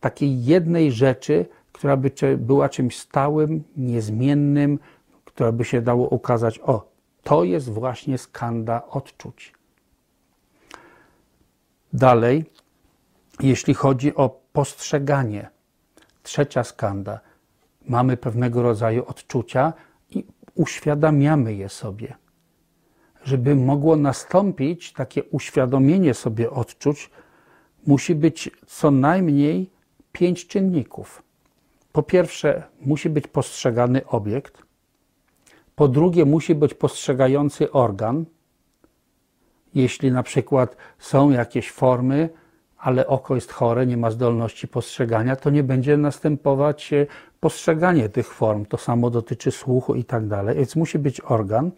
takiej 0.00 0.44
jednej 0.44 0.92
rzeczy, 0.92 1.46
która 1.72 1.96
by 1.96 2.10
była 2.38 2.68
czymś 2.68 2.98
stałym, 2.98 3.64
niezmiennym, 3.76 4.78
która 5.24 5.52
by 5.52 5.64
się 5.64 5.82
dało 5.82 6.08
ukazać, 6.08 6.58
o, 6.58 6.88
to 7.22 7.44
jest 7.44 7.68
właśnie 7.70 8.18
skanda 8.18 8.82
odczuć. 8.88 9.52
Dalej, 11.92 12.44
jeśli 13.40 13.74
chodzi 13.74 14.14
o 14.14 14.40
postrzeganie, 14.52 15.50
trzecia 16.22 16.64
skanda, 16.64 17.20
mamy 17.88 18.16
pewnego 18.16 18.62
rodzaju 18.62 19.04
odczucia 19.06 19.72
i 20.10 20.24
uświadamiamy 20.54 21.54
je 21.54 21.68
sobie. 21.68 22.16
Żeby 23.24 23.54
mogło 23.54 23.96
nastąpić 23.96 24.92
takie 24.92 25.24
uświadomienie 25.24 26.14
sobie 26.14 26.50
odczuć, 26.50 27.10
musi 27.86 28.14
być 28.14 28.50
co 28.66 28.90
najmniej 28.90 29.70
pięć 30.12 30.46
czynników. 30.46 31.22
Po 31.92 32.02
pierwsze, 32.02 32.62
musi 32.80 33.10
być 33.10 33.26
postrzegany 33.26 34.06
obiekt. 34.06 34.62
Po 35.74 35.88
drugie, 35.88 36.24
musi 36.24 36.54
być 36.54 36.74
postrzegający 36.74 37.72
organ. 37.72 38.24
Jeśli 39.74 40.12
na 40.12 40.22
przykład 40.22 40.76
są 40.98 41.30
jakieś 41.30 41.70
formy, 41.70 42.28
ale 42.78 43.06
oko 43.06 43.34
jest 43.34 43.52
chore, 43.52 43.86
nie 43.86 43.96
ma 43.96 44.10
zdolności 44.10 44.68
postrzegania, 44.68 45.36
to 45.36 45.50
nie 45.50 45.62
będzie 45.62 45.96
następować 45.96 46.92
e, 46.92 47.06
postrzeganie 47.40 48.08
tych 48.08 48.34
form. 48.34 48.66
To 48.66 48.76
samo 48.76 49.10
dotyczy 49.10 49.50
słuchu 49.50 49.94
i 49.94 50.04
tak 50.04 50.26
dalej. 50.26 50.56
Więc 50.56 50.76
musi 50.76 50.98
być 50.98 51.20
organ. 51.20 51.70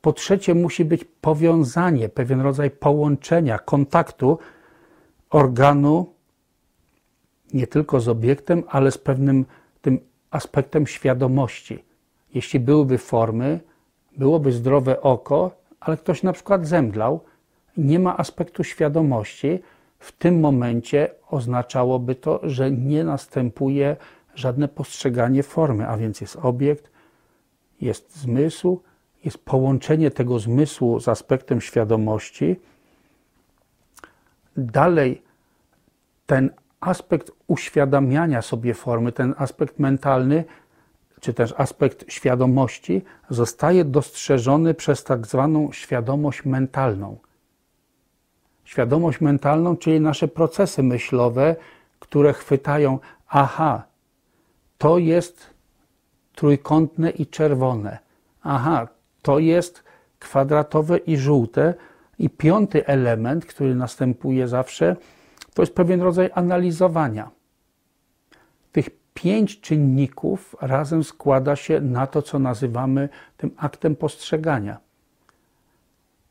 Po 0.00 0.12
trzecie, 0.12 0.54
musi 0.54 0.84
być 0.84 1.04
powiązanie, 1.04 2.08
pewien 2.08 2.40
rodzaj 2.40 2.70
połączenia, 2.70 3.58
kontaktu 3.58 4.38
organu 5.32 6.14
nie 7.52 7.66
tylko 7.66 8.00
z 8.00 8.08
obiektem, 8.08 8.64
ale 8.68 8.90
z 8.90 8.98
pewnym 8.98 9.46
tym 9.80 9.98
aspektem 10.30 10.86
świadomości. 10.86 11.84
Jeśli 12.34 12.60
byłyby 12.60 12.98
formy, 12.98 13.60
byłoby 14.16 14.52
zdrowe 14.52 15.00
oko, 15.00 15.50
ale 15.80 15.96
ktoś 15.96 16.22
na 16.22 16.32
przykład 16.32 16.66
zemdlał, 16.66 17.20
nie 17.76 17.98
ma 17.98 18.16
aspektu 18.16 18.64
świadomości, 18.64 19.58
w 19.98 20.12
tym 20.12 20.40
momencie 20.40 21.10
oznaczałoby 21.30 22.14
to, 22.14 22.40
że 22.42 22.70
nie 22.70 23.04
następuje 23.04 23.96
żadne 24.34 24.68
postrzeganie 24.68 25.42
formy, 25.42 25.88
a 25.88 25.96
więc 25.96 26.20
jest 26.20 26.36
obiekt, 26.36 26.90
jest 27.80 28.16
zmysł, 28.16 28.80
jest 29.24 29.44
połączenie 29.44 30.10
tego 30.10 30.38
zmysłu 30.38 31.00
z 31.00 31.08
aspektem 31.08 31.60
świadomości. 31.60 32.56
Dalej, 34.56 35.22
ten 36.26 36.50
aspekt 36.80 37.32
uświadamiania 37.46 38.42
sobie 38.42 38.74
formy, 38.74 39.12
ten 39.12 39.34
aspekt 39.38 39.78
mentalny, 39.78 40.44
czy 41.20 41.34
też 41.34 41.54
aspekt 41.56 42.12
świadomości, 42.12 43.02
zostaje 43.30 43.84
dostrzeżony 43.84 44.74
przez 44.74 45.04
tak 45.04 45.26
zwaną 45.26 45.72
świadomość 45.72 46.44
mentalną. 46.44 47.18
Świadomość 48.64 49.20
mentalną, 49.20 49.76
czyli 49.76 50.00
nasze 50.00 50.28
procesy 50.28 50.82
myślowe, 50.82 51.56
które 52.00 52.32
chwytają, 52.32 52.98
aha, 53.28 53.82
to 54.78 54.98
jest 54.98 55.50
trójkątne 56.34 57.10
i 57.10 57.26
czerwone, 57.26 57.98
aha, 58.42 58.88
to 59.22 59.38
jest 59.38 59.84
kwadratowe 60.18 60.98
i 60.98 61.16
żółte. 61.16 61.74
I 62.18 62.30
piąty 62.30 62.86
element, 62.86 63.46
który 63.46 63.74
następuje 63.74 64.48
zawsze, 64.48 64.96
to 65.54 65.62
jest 65.62 65.74
pewien 65.74 66.00
rodzaj 66.00 66.30
analizowania. 66.34 67.30
Tych 68.72 68.88
pięć 69.14 69.60
czynników 69.60 70.56
razem 70.60 71.04
składa 71.04 71.56
się 71.56 71.80
na 71.80 72.06
to, 72.06 72.22
co 72.22 72.38
nazywamy 72.38 73.08
tym 73.36 73.50
aktem 73.56 73.96
postrzegania. 73.96 74.78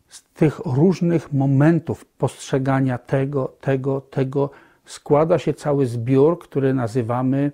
Z 0.08 0.24
tych 0.24 0.60
różnych 0.60 1.34
momentów 1.34 2.06
postrzegania 2.06 2.98
tego, 2.98 3.54
tego, 3.62 4.02
tego 4.02 4.50
składa 4.86 5.40
się 5.40 5.54
cały 5.54 5.86
zbiór, 5.86 6.40
który 6.40 6.74
nazywamy 6.74 7.52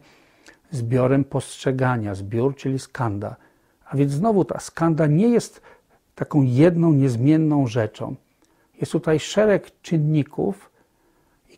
zbiorem 0.71 1.23
postrzegania. 1.23 2.15
Zbiór, 2.15 2.55
czyli 2.55 2.79
skanda. 2.79 3.35
A 3.85 3.97
więc 3.97 4.11
znowu 4.11 4.45
ta 4.45 4.59
skanda 4.59 5.07
nie 5.07 5.27
jest 5.27 5.61
taką 6.17 6.41
jedną, 6.41 6.93
niezmienną 6.93 7.67
rzeczą. 7.67 8.15
Jest 8.79 8.91
tutaj 8.91 9.19
szereg 9.19 9.81
czynników, 9.81 10.71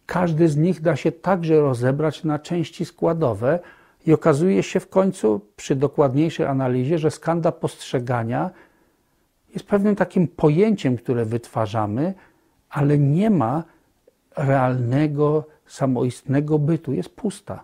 każdy 0.05 0.49
z 0.49 0.57
nich 0.57 0.81
da 0.81 0.95
się 0.95 1.11
także 1.11 1.61
rozebrać 1.61 2.23
na 2.23 2.39
części 2.39 2.85
składowe 2.85 3.59
i 4.05 4.13
okazuje 4.13 4.63
się 4.63 4.79
w 4.79 4.89
końcu 4.89 5.41
przy 5.55 5.75
dokładniejszej 5.75 6.45
analizie, 6.45 6.97
że 6.99 7.11
skanda 7.11 7.51
postrzegania 7.51 8.49
jest 9.53 9.67
pewnym 9.67 9.95
takim 9.95 10.27
pojęciem, 10.27 10.97
które 10.97 11.25
wytwarzamy, 11.25 12.13
ale 12.69 12.97
nie 12.97 13.29
ma 13.29 13.63
realnego, 14.37 15.43
samoistnego 15.65 16.59
bytu, 16.59 16.93
jest 16.93 17.09
pusta. 17.09 17.63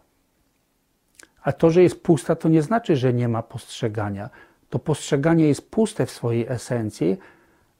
A 1.44 1.52
to, 1.52 1.70
że 1.70 1.84
jest 1.84 2.04
pusta, 2.04 2.36
to 2.36 2.50
nie 2.50 2.62
znaczy, 2.62 2.96
że 2.96 3.14
nie 3.14 3.28
ma 3.28 3.44
postrzegania. 3.44 4.30
To 4.76 4.80
postrzeganie 4.80 5.48
jest 5.48 5.72
puste 5.72 6.06
w 6.06 6.12
swojej 6.12 6.48
esencji, 6.48 7.18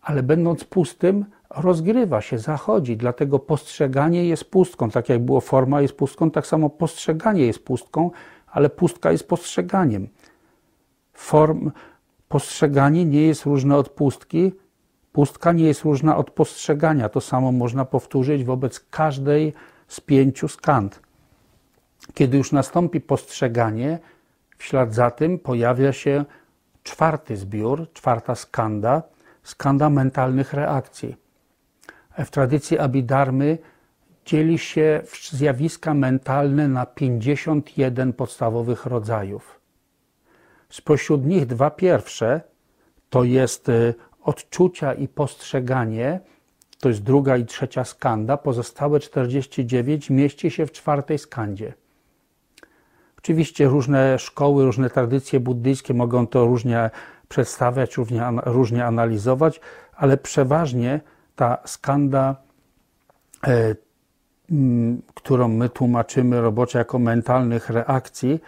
ale 0.02 0.24
będąc 0.24 0.64
pustym, 0.64 1.26
rozgrywa 1.50 2.22
się, 2.22 2.40
zachodzi. 2.40 2.98
Dlatego 2.98 3.40
postrzeganie 3.40 4.26
jest 4.26 4.46
pustką. 4.46 4.90
Tak 4.90 5.10
jak 5.10 5.26
było 5.26 5.42
forma 5.42 5.82
jest 5.82 5.94
pustką, 5.94 6.32
tak 6.32 6.48
samo 6.48 6.70
postrzeganie 6.70 7.46
jest 7.46 7.66
pustką, 7.66 8.12
ale 8.48 8.70
pustka 8.70 9.12
jest 9.12 9.28
postrzeganiem. 9.28 10.08
Form, 11.14 11.72
postrzeganie 12.28 13.06
nie 13.06 13.22
jest 13.22 13.46
różne 13.46 13.78
od 13.78 13.90
pustki, 13.90 14.52
pustka 15.12 15.52
nie 15.52 15.64
jest 15.64 15.84
różna 15.84 16.18
od 16.18 16.32
postrzegania. 16.32 17.10
To 17.10 17.22
samo 17.22 17.52
można 17.52 17.86
powtórzyć 17.86 18.44
wobec 18.44 18.80
każdej 18.80 19.54
z 19.88 20.00
pięciu 20.00 20.48
skand. 20.48 21.02
Kiedy 22.14 22.38
już 22.38 22.52
nastąpi 22.52 23.02
postrzeganie, 23.02 24.00
w 24.58 24.64
ślad 24.64 24.94
za 24.94 25.12
tym 25.12 25.40
pojawia 25.40 25.94
się 25.94 26.26
czwarty 26.86 27.38
zbiór, 27.38 27.88
czwarta 27.94 28.36
skanda, 28.36 29.04
skanda 29.44 29.90
mentalnych 29.90 30.54
reakcji 30.54 31.26
w 32.24 32.30
tradycji 32.30 32.80
Abidarmy 32.80 33.58
dzieli 34.26 34.58
się 34.58 35.02
zjawiska 35.32 35.94
mentalne 35.94 36.68
na 36.68 36.86
51 36.86 38.14
podstawowych 38.14 38.86
rodzajów. 38.86 39.60
Spośród 40.70 41.26
nich 41.26 41.46
dwa 41.46 41.70
pierwsze 41.72 42.42
to 43.10 43.24
jest 43.24 43.70
y, 43.70 43.94
odczucia 44.24 44.94
i 44.94 45.08
postrzeganie, 45.08 46.20
to 46.80 46.90
jest 46.90 47.04
druga 47.04 47.38
i 47.38 47.46
trzecia 47.46 47.84
skanda, 47.84 48.38
pozostałe 48.38 49.00
49 49.00 50.10
mieści 50.10 50.52
się 50.52 50.66
w 50.66 50.72
czwartej 50.72 51.20
skandzie. 51.20 51.74
Oczywiście 53.26 53.68
różne 53.68 54.20
szkoły, 54.20 54.66
różne 54.66 54.90
tradycje 54.90 55.40
buddyjskie 55.40 55.94
mogą 55.94 56.28
to 56.28 56.46
różnie 56.46 56.90
przedstawiać, 57.30 57.98
różnie, 57.98 58.24
różnie 58.46 58.86
analizować, 58.86 59.62
ale 59.96 60.18
przeważnie 60.18 61.02
ta 61.36 61.58
skanda, 61.66 62.36
e, 63.48 63.76
którą 65.14 65.48
my 65.48 65.70
tłumaczymy 65.70 66.42
roboczo 66.42 66.78
jako 66.78 67.00
mentalnych 67.00 67.70
reakcji, 67.70 68.40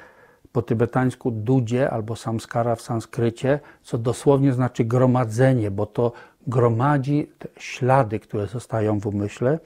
po 0.52 0.62
tybetańsku 0.62 1.32
dudzie 1.32 1.90
albo 1.90 2.16
samskara 2.16 2.76
w 2.76 2.82
sanskrycie, 2.82 3.60
co 3.84 3.98
dosłownie 3.98 4.54
znaczy 4.54 4.86
gromadzenie, 4.86 5.72
bo 5.72 5.86
to 5.86 6.12
gromadzi 6.48 7.32
ślady, 7.60 8.20
które 8.20 8.48
zostają 8.48 9.00
w 9.00 9.08
umyśle. 9.08 9.60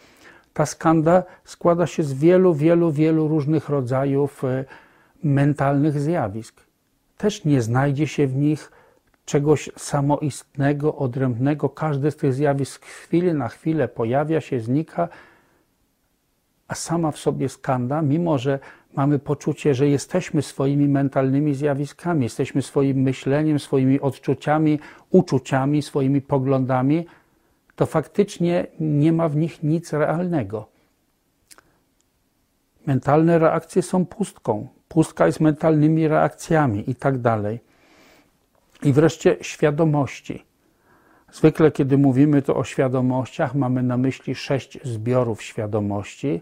Ta 0.53 0.65
skanda 0.65 1.23
składa 1.43 1.87
się 1.87 2.03
z 2.03 2.13
wielu, 2.13 2.53
wielu, 2.53 2.91
wielu 2.91 3.27
różnych 3.27 3.69
rodzajów 3.69 4.43
e, 4.43 4.65
mentalnych 5.23 5.99
zjawisk. 5.99 6.61
Też 7.17 7.45
nie 7.45 7.61
znajdzie 7.61 8.07
się 8.07 8.27
w 8.27 8.35
nich 8.35 8.71
czegoś 9.25 9.69
samoistnego, 9.77 10.95
odrębnego. 10.95 11.69
Każde 11.69 12.11
z 12.11 12.15
tych 12.15 12.33
zjawisk 12.33 12.85
z 12.85 12.89
chwili 12.89 13.33
na 13.33 13.47
chwilę 13.47 13.87
pojawia 13.87 14.41
się, 14.41 14.59
znika, 14.59 15.09
a 16.67 16.75
sama 16.75 17.11
w 17.11 17.17
sobie 17.17 17.49
skanda, 17.49 18.01
mimo 18.01 18.37
że 18.37 18.59
mamy 18.93 19.19
poczucie, 19.19 19.73
że 19.75 19.87
jesteśmy 19.87 20.41
swoimi 20.41 20.87
mentalnymi 20.87 21.55
zjawiskami, 21.55 22.23
jesteśmy 22.23 22.61
swoim 22.61 22.97
myśleniem, 22.97 23.59
swoimi 23.59 24.01
odczuciami, 24.01 24.79
uczuciami, 25.09 25.81
swoimi 25.81 26.21
poglądami, 26.21 27.05
to 27.75 27.85
faktycznie 27.85 28.67
nie 28.79 29.13
ma 29.13 29.29
w 29.29 29.35
nich 29.35 29.63
nic 29.63 29.93
realnego. 29.93 30.67
Mentalne 32.85 33.39
reakcje 33.39 33.81
są 33.81 34.05
pustką, 34.05 34.67
pustka 34.91 35.25
jest 35.25 35.39
mentalnymi 35.39 36.07
reakcjami 36.07 36.89
i 36.89 36.95
tak 36.95 37.17
dalej. 37.17 37.59
I 38.83 38.93
wreszcie 38.93 39.37
świadomości. 39.41 40.45
Zwykle, 41.31 41.71
kiedy 41.71 41.97
mówimy 41.97 42.41
to 42.41 42.55
o 42.55 42.63
świadomościach, 42.63 43.55
mamy 43.55 43.83
na 43.83 43.97
myśli 43.97 44.35
sześć 44.35 44.79
zbiorów 44.83 45.41
świadomości, 45.43 46.41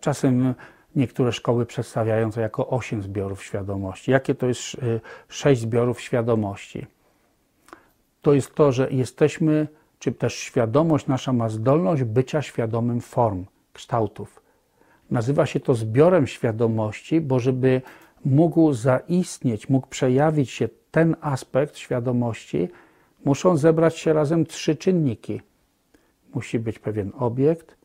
czasem 0.00 0.54
niektóre 0.96 1.32
szkoły 1.32 1.66
przedstawiają 1.66 2.30
to 2.32 2.40
jako 2.40 2.68
osiem 2.68 3.02
zbiorów 3.02 3.44
świadomości. 3.44 4.10
Jakie 4.10 4.34
to 4.34 4.46
jest 4.46 4.74
y, 4.74 5.00
sześć 5.28 5.60
zbiorów 5.60 6.00
świadomości? 6.00 6.86
To 8.22 8.32
jest 8.32 8.54
to, 8.54 8.72
że 8.72 8.90
jesteśmy, 8.90 9.68
czy 9.98 10.12
też 10.12 10.34
świadomość 10.34 11.06
nasza 11.06 11.32
ma 11.32 11.48
zdolność 11.48 12.02
bycia 12.02 12.42
świadomym 12.42 13.00
form, 13.00 13.44
kształtów. 13.72 14.39
Nazywa 15.10 15.46
się 15.46 15.60
to 15.60 15.74
zbiorem 15.74 16.26
świadomości, 16.26 17.20
bo 17.20 17.40
żeby 17.40 17.82
mógł 18.24 18.72
zaistnieć, 18.72 19.68
mógł 19.68 19.86
przejawić 19.86 20.50
się 20.50 20.68
ten 20.90 21.16
aspekt 21.20 21.76
świadomości, 21.76 22.68
muszą 23.24 23.56
zebrać 23.56 23.98
się 23.98 24.12
razem 24.12 24.46
trzy 24.46 24.76
czynniki. 24.76 25.40
Musi 26.34 26.58
być 26.58 26.78
pewien 26.78 27.12
obiekt, 27.18 27.76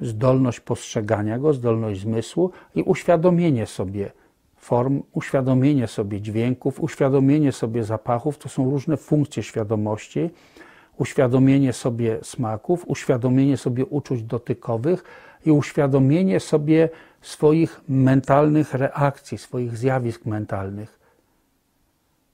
zdolność 0.00 0.60
postrzegania 0.60 1.38
go, 1.38 1.52
zdolność 1.52 2.00
zmysłu 2.00 2.50
i 2.74 2.82
uświadomienie 2.82 3.66
sobie 3.66 4.10
form, 4.56 5.02
uświadomienie 5.12 5.86
sobie 5.86 6.20
dźwięków, 6.20 6.80
uświadomienie 6.80 7.52
sobie 7.52 7.84
zapachów. 7.84 8.38
To 8.38 8.48
są 8.48 8.70
różne 8.70 8.96
funkcje 8.96 9.42
świadomości. 9.42 10.30
uświadomienie 10.98 11.72
sobie 11.72 12.18
smaków, 12.22 12.84
uświadomienie 12.88 13.56
sobie 13.56 13.86
uczuć 13.86 14.22
dotykowych 14.22 15.04
i 15.46 15.50
uświadomienie 15.50 16.40
sobie 16.40 16.88
swoich 17.22 17.80
mentalnych 17.88 18.74
reakcji, 18.74 19.38
swoich 19.38 19.76
zjawisk 19.76 20.26
mentalnych. 20.26 21.00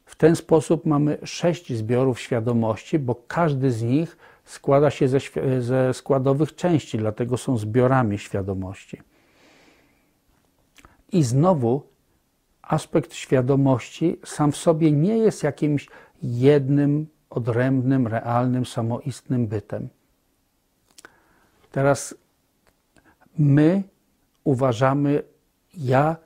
W 0.07 0.17
ten 0.17 0.37
sposób 0.37 0.87
mamy 0.87 1.19
sześć 1.25 1.73
zbiorów 1.73 2.21
świadomości, 2.21 2.99
bo 2.99 3.15
każdy 3.29 3.71
z 3.71 3.83
nich 3.83 4.17
składa 4.45 4.91
się 4.91 5.09
ze, 5.09 5.19
ze 5.61 5.95
składowych 5.95 6.55
części, 6.55 6.99
dlatego 6.99 7.37
są 7.37 7.59
zbiorami 7.59 8.19
świadomości. 8.19 9.03
I 11.13 11.23
znowu 11.23 11.83
aspekt 12.63 13.15
świadomości 13.15 14.19
sam 14.25 14.53
w 14.53 14.57
sobie 14.57 14.93
nie 14.93 15.19
jest 15.19 15.43
jakimś 15.43 15.89
jednym, 16.23 17.07
odrębnym, 17.31 18.07
realnym, 18.07 18.67
samoistnym 18.67 19.47
bytem. 19.47 19.89
Teraz 21.73 22.15
my 23.39 23.83
uważamy, 24.45 25.23
ja, 25.75 26.17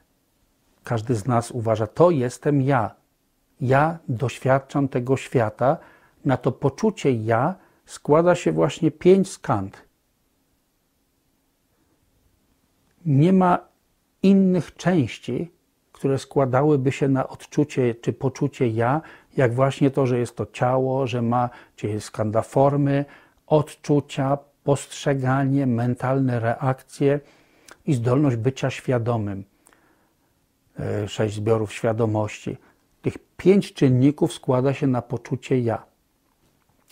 każdy 0.85 1.15
z 1.15 1.27
nas 1.27 1.51
uważa, 1.51 1.87
to 1.87 2.11
jestem 2.11 2.63
ja. 2.63 2.95
Ja 3.61 3.99
doświadczam 4.09 4.89
tego 4.89 5.17
świata. 5.17 5.77
Na 6.25 6.37
to 6.37 6.53
poczucie 6.53 7.13
ja 7.13 7.55
składa 7.87 8.35
się 8.35 8.53
właśnie 8.53 8.91
pięć 8.91 9.31
skand. 9.31 9.83
Nie 13.07 13.33
ma 13.33 13.59
innych 14.23 14.75
części, 14.75 15.53
które 15.93 16.19
składałyby 16.19 16.93
się 16.93 17.09
na 17.09 17.29
odczucie 17.29 17.95
czy 17.95 18.13
poczucie 18.13 18.69
ja, 18.69 19.01
jak 19.37 19.55
właśnie 19.55 19.91
to, 19.91 20.07
że 20.07 20.19
jest 20.19 20.37
to 20.37 20.47
ciało, 20.47 21.07
że 21.07 21.23
ma, 21.23 21.51
czy 21.77 21.89
jest 21.89 22.07
skanda 22.07 22.43
formy, 22.43 23.05
odczucia, 23.47 24.39
postrzeganie, 24.65 25.67
mentalne 25.67 26.41
reakcje 26.41 27.21
i 27.87 27.95
zdolność 27.95 28.37
bycia 28.37 28.71
świadomym. 28.71 29.45
E, 30.79 31.09
sześć 31.09 31.35
zbiorów 31.35 31.73
świadomości. 31.73 32.57
Tych 33.03 33.15
pięć 33.37 33.73
czynników 33.73 34.33
składa 34.33 34.75
się 34.75 34.87
na 34.87 35.03
poczucie 35.03 35.61
ja. 35.61 35.83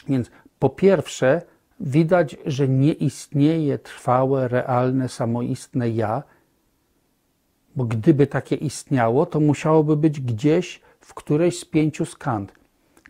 Więc 0.09 0.31
po 0.59 0.71
pierwsze, 0.71 1.43
widać, 1.81 2.37
że 2.47 2.69
nie 2.69 2.93
istnieje 2.93 3.79
trwałe, 3.79 4.49
realne, 4.49 5.09
samoistne 5.09 5.91
ja, 5.91 6.23
bo 7.77 7.85
gdyby 7.85 8.27
takie 8.27 8.57
istniało, 8.57 9.27
to 9.27 9.41
musiałoby 9.41 9.97
być 9.97 10.21
gdzieś 10.21 10.81
w 11.01 11.15
którejś 11.15 11.59
z 11.59 11.65
pięciu 11.65 12.05
skand. 12.05 12.53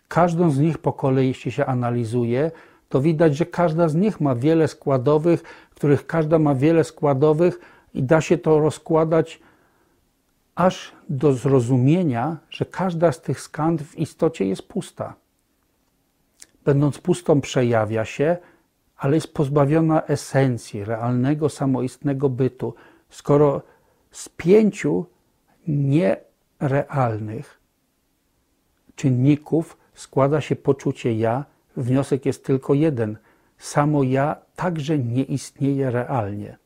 Każdą 0.08 0.50
z 0.50 0.58
nich 0.58 0.78
po 0.78 0.92
kolei, 0.92 1.28
jeśli 1.28 1.52
się 1.52 1.66
analizuje, 1.66 2.50
to 2.88 3.00
widać, 3.00 3.36
że 3.36 3.46
każda 3.46 3.88
z 3.88 3.94
nich 3.94 4.20
ma 4.20 4.34
wiele 4.34 4.68
składowych, 4.68 5.42
których 5.74 6.06
każda 6.06 6.38
ma 6.38 6.54
wiele 6.54 6.84
składowych 6.84 7.60
i 7.94 8.02
da 8.02 8.20
się 8.20 8.38
to 8.38 8.60
rozkładać 8.60 9.40
aż 10.54 10.92
do 11.08 11.32
zrozumienia, 11.32 12.36
że 12.50 12.64
każda 12.64 13.12
z 13.12 13.20
tych 13.20 13.40
skand 13.40 13.82
w 13.82 13.98
istocie 13.98 14.46
jest 14.46 14.62
pusta. 14.62 15.14
Będąc 16.64 16.98
pustą, 16.98 17.40
przejawia 17.40 18.04
się, 18.04 18.36
ale 18.96 19.14
jest 19.14 19.34
pozbawiona 19.34 20.02
esencji, 20.02 20.84
realnego, 20.84 21.48
samoistnego 21.48 22.28
bytu. 22.28 22.74
Skoro 23.10 23.62
z 24.10 24.28
pięciu 24.28 25.06
nierealnych 25.68 27.60
czynników 28.94 29.76
składa 29.94 30.40
się 30.40 30.56
poczucie 30.56 31.14
ja, 31.14 31.44
wniosek 31.82 32.26
jest 32.26 32.44
tylko 32.44 32.74
jeden. 32.74 33.16
Samo 33.58 34.02
ja 34.02 34.36
także 34.56 34.98
nie 34.98 35.22
istnieje 35.22 35.90
realnie. 35.90 36.56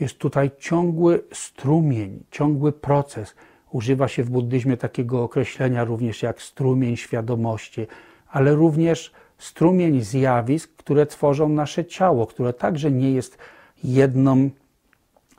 Jest 0.00 0.18
tutaj 0.18 0.50
ciągły 0.58 1.24
strumień, 1.32 2.24
ciągły 2.30 2.72
proces. 2.72 3.34
Używa 3.70 4.08
się 4.08 4.24
w 4.24 4.30
buddyzmie 4.30 4.76
takiego 4.76 5.22
określenia 5.22 5.84
również 5.84 6.22
jak 6.22 6.42
strumień 6.42 6.96
świadomości, 6.96 7.86
ale 8.28 8.54
również 8.54 9.12
strumień 9.38 10.00
zjawisk, 10.00 10.70
które 10.76 11.06
tworzą 11.06 11.48
nasze 11.48 11.84
ciało, 11.84 12.26
które 12.26 12.52
także 12.52 12.90
nie 12.90 13.12
jest 13.12 13.38
jedną 13.84 14.50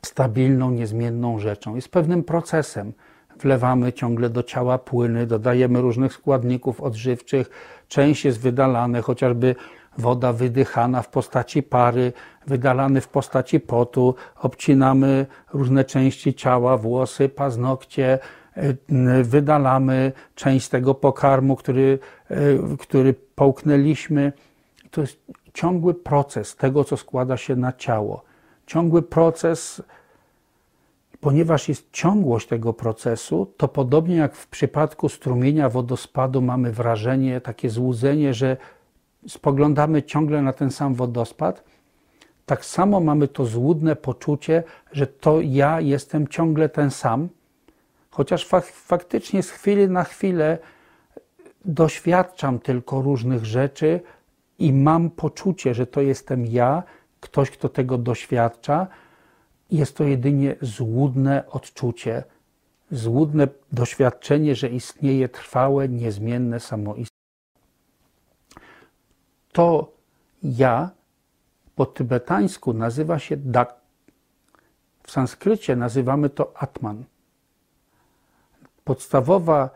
stabilną, 0.06 0.72
niezmienną 0.72 1.40
rzeczą. 1.40 1.76
Jest 1.76 1.90
pewnym 1.90 2.24
procesem. 2.24 2.94
Wlewamy 3.40 3.94
ciągle 3.94 4.30
do 4.30 4.44
ciała 4.44 4.78
płyny, 4.78 5.28
dodajemy 5.28 5.82
różnych 5.82 6.14
składników 6.14 6.82
odżywczych, 6.82 7.50
część 7.88 8.26
jest 8.26 8.40
wydalane, 8.40 9.02
chociażby 9.02 9.56
woda 9.98 10.34
wydychana 10.34 11.02
w 11.02 11.10
postaci 11.10 11.64
pary, 11.64 12.14
wydalany 12.48 13.02
w 13.02 13.08
postaci 13.08 13.60
potu, 13.60 14.16
obcinamy 14.42 15.26
różne 15.54 15.86
części 15.86 16.34
ciała, 16.34 16.78
włosy, 16.78 17.30
paznokcie, 17.30 18.20
e, 18.56 19.24
wydalamy 19.24 20.12
część 20.36 20.70
tego 20.70 20.96
pokarmu, 20.96 21.56
który, 21.56 22.00
e, 22.30 22.38
który 22.80 23.14
połknęliśmy. 23.36 24.34
To 24.92 25.02
jest 25.02 25.20
ciągły 25.54 25.94
proces 25.94 26.56
tego, 26.56 26.84
co 26.84 26.98
składa 26.98 27.38
się 27.38 27.56
na 27.56 27.74
ciało. 27.74 28.24
Ciągły 28.68 29.02
proces, 29.02 29.84
ponieważ 31.24 31.70
jest 31.70 31.92
ciągłość 31.92 32.48
tego 32.48 32.74
procesu, 32.74 33.54
to 33.58 33.68
podobnie 33.68 34.16
jak 34.16 34.36
w 34.36 34.48
przypadku 34.48 35.10
strumienia 35.10 35.70
wodospadu 35.70 36.42
mamy 36.42 36.72
wrażenie, 36.72 37.42
takie 37.42 37.70
złudzenie, 37.70 38.34
że 38.34 38.58
spoglądamy 39.28 40.04
ciągle 40.04 40.42
na 40.42 40.54
ten 40.54 40.72
sam 40.72 40.94
wodospad, 40.94 41.64
tak 42.46 42.66
samo 42.66 43.00
mamy 43.00 43.28
to 43.28 43.46
złudne 43.46 43.96
poczucie, 43.96 44.64
że 44.92 45.08
to 45.08 45.42
ja 45.42 45.82
jestem 45.82 46.28
ciągle 46.28 46.70
ten 46.70 46.92
sam, 46.92 47.30
chociaż 48.12 48.48
fak 48.48 48.66
faktycznie 48.66 49.44
z 49.44 49.50
chwili 49.50 49.90
na 49.90 50.04
chwilę 50.04 50.58
doświadczam 51.66 52.60
tylko 52.60 53.02
różnych 53.02 53.46
rzeczy 53.46 54.00
i 54.60 54.74
mam 54.74 55.10
poczucie, 55.10 55.74
że 55.74 55.88
to 55.88 56.02
jestem 56.02 56.46
ja, 56.46 56.84
ktoś, 57.20 57.52
kto 57.52 57.70
tego 57.70 57.98
doświadcza. 57.98 58.88
Jest 59.74 59.98
to 59.98 60.04
jedynie 60.04 60.56
złudne 60.62 61.44
odczucie, 61.50 62.24
złudne 62.92 63.48
doświadczenie, 63.72 64.56
że 64.56 64.70
istnieje 64.70 65.30
trwałe, 65.30 65.90
niezmienne 65.90 66.60
samoistnie 66.60 67.14
to 69.54 69.94
ja 70.44 70.90
po 71.76 71.86
tybetańsku 71.86 72.74
nazywa 72.74 73.20
się 73.20 73.38
dak. 73.38 73.76
W 75.04 75.12
sanskrycie 75.12 75.76
nazywamy 75.76 76.30
to 76.30 76.54
atman. 76.58 77.04
Podstawowa, 78.84 79.70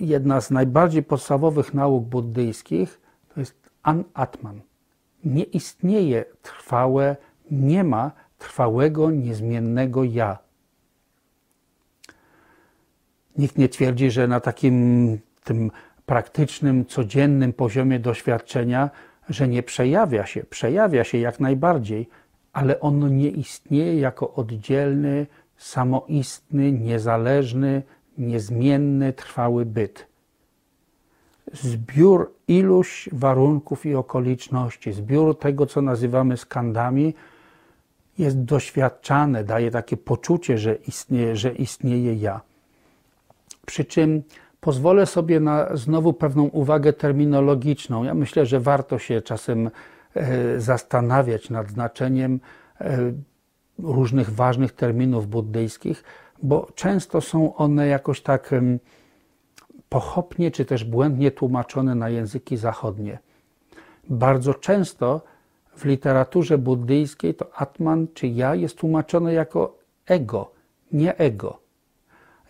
jedna 0.00 0.40
z 0.40 0.50
najbardziej 0.50 1.02
podstawowych 1.02 1.74
nauk 1.74 2.04
buddyjskich 2.04 3.00
to 3.34 3.40
jest 3.40 3.70
an-atman. 3.82 4.60
Nie 5.24 5.42
istnieje 5.42 6.24
trwałe, 6.42 7.16
nie 7.50 7.84
ma 7.84 8.10
trwałego, 8.44 9.10
niezmiennego 9.10 10.04
ja. 10.04 10.38
Nikt 13.38 13.58
nie 13.58 13.68
twierdzi, 13.68 14.10
że 14.10 14.28
na 14.28 14.40
takim 14.40 15.18
tym 15.44 15.70
praktycznym, 16.06 16.86
codziennym 16.86 17.52
poziomie 17.52 17.98
doświadczenia, 18.00 18.90
że 19.28 19.48
nie 19.48 19.62
przejawia 19.62 20.26
się. 20.26 20.44
Przejawia 20.44 21.04
się 21.04 21.18
jak 21.18 21.40
najbardziej, 21.40 22.08
ale 22.52 22.80
ono 22.80 23.08
nie 23.08 23.28
istnieje 23.28 24.00
jako 24.00 24.34
oddzielny, 24.34 25.26
samoistny, 25.56 26.72
niezależny, 26.72 27.82
niezmienny, 28.18 29.12
trwały 29.12 29.66
byt. 29.66 30.06
Zbiór 31.52 32.32
iluś 32.48 33.08
warunków 33.12 33.86
i 33.86 33.94
okoliczności, 33.94 34.92
zbiór 34.92 35.38
tego, 35.38 35.66
co 35.66 35.82
nazywamy 35.82 36.36
skandami, 36.36 37.14
jest 38.18 38.44
doświadczane, 38.44 39.44
daje 39.44 39.70
takie 39.70 39.96
poczucie, 39.96 40.58
że 40.58 40.74
istnieje, 40.74 41.36
że 41.36 41.52
istnieje 41.52 42.14
ja. 42.14 42.40
Przy 43.66 43.84
czym 43.84 44.22
Pozwolę 44.64 45.06
sobie 45.06 45.40
na 45.40 45.76
znowu 45.76 46.12
pewną 46.12 46.44
uwagę 46.44 46.92
terminologiczną. 46.92 48.04
Ja 48.04 48.14
myślę, 48.14 48.46
że 48.46 48.60
warto 48.60 48.98
się 48.98 49.22
czasem 49.22 49.70
e, 50.14 50.60
zastanawiać 50.60 51.50
nad 51.50 51.70
znaczeniem 51.70 52.40
e, 52.80 52.98
różnych 53.78 54.30
ważnych 54.30 54.72
terminów 54.72 55.28
buddyjskich, 55.28 56.04
bo 56.42 56.68
często 56.74 57.20
są 57.20 57.56
one 57.56 57.86
jakoś 57.86 58.20
tak 58.20 58.54
pochopnie 59.88 60.50
czy 60.50 60.64
też 60.64 60.84
błędnie 60.84 61.30
tłumaczone 61.30 61.94
na 61.94 62.08
języki 62.08 62.56
zachodnie. 62.56 63.18
Bardzo 64.08 64.54
często 64.54 65.20
w 65.76 65.84
literaturze 65.84 66.58
buddyjskiej 66.58 67.34
to 67.34 67.50
Atman 67.56 68.06
czy 68.14 68.26
ja 68.26 68.54
jest 68.54 68.78
tłumaczone 68.78 69.32
jako 69.32 69.78
ego, 70.06 70.50
nie 70.92 71.16
ego. 71.16 71.58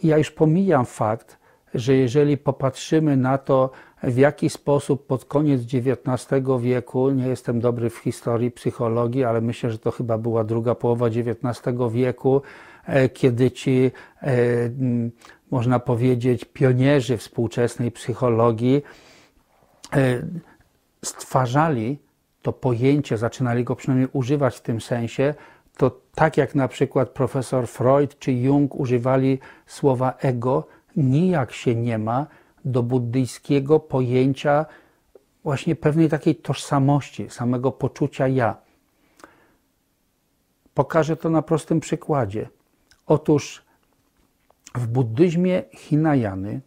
Ja 0.02 0.18
już 0.18 0.30
pomijam 0.30 0.86
fakt, 0.86 1.38
że 1.74 1.94
jeżeli 1.94 2.36
popatrzymy 2.36 3.16
na 3.16 3.38
to, 3.38 3.70
w 4.02 4.16
jaki 4.16 4.50
sposób 4.50 5.06
pod 5.06 5.24
koniec 5.24 5.62
XIX 5.62 6.40
wieku, 6.60 7.10
nie 7.10 7.28
jestem 7.28 7.60
dobry 7.60 7.90
w 7.90 7.96
historii 7.96 8.50
psychologii, 8.50 9.24
ale 9.24 9.40
myślę, 9.40 9.70
że 9.70 9.78
to 9.78 9.90
chyba 9.90 10.18
była 10.18 10.44
druga 10.44 10.74
połowa 10.74 11.06
XIX 11.06 11.76
wieku, 11.92 12.42
e, 12.86 13.08
kiedy 13.08 13.50
ci, 13.50 13.90
e, 14.22 14.32
można 15.50 15.78
powiedzieć, 15.78 16.44
pionierzy 16.44 17.16
współczesnej 17.16 17.90
psychologii 17.90 18.82
e, 19.92 20.22
stwarzali 21.04 21.98
to 22.44 22.52
pojęcie, 22.52 23.18
zaczynali 23.18 23.64
go 23.64 23.76
przynajmniej 23.76 24.08
używać 24.12 24.56
w 24.56 24.60
tym 24.60 24.80
sensie, 24.80 25.34
to 25.76 26.00
tak 26.14 26.36
jak 26.36 26.54
na 26.54 26.68
przykład 26.68 27.08
profesor 27.08 27.68
Freud 27.68 28.18
czy 28.18 28.32
Jung 28.32 28.74
używali 28.74 29.38
słowa 29.66 30.14
ego, 30.18 30.66
nijak 30.96 31.52
się 31.52 31.74
nie 31.74 31.98
ma 31.98 32.26
do 32.64 32.82
buddyjskiego 32.82 33.80
pojęcia 33.80 34.66
właśnie 35.44 35.76
pewnej 35.76 36.08
takiej 36.08 36.36
tożsamości, 36.36 37.30
samego 37.30 37.72
poczucia 37.72 38.28
ja. 38.28 38.56
Pokażę 40.74 41.16
to 41.16 41.30
na 41.30 41.42
prostym 41.42 41.80
przykładzie. 41.80 42.48
Otóż 43.06 43.62
w 44.74 44.86
buddyzmie 44.86 45.62
Hinayany, 45.72 46.60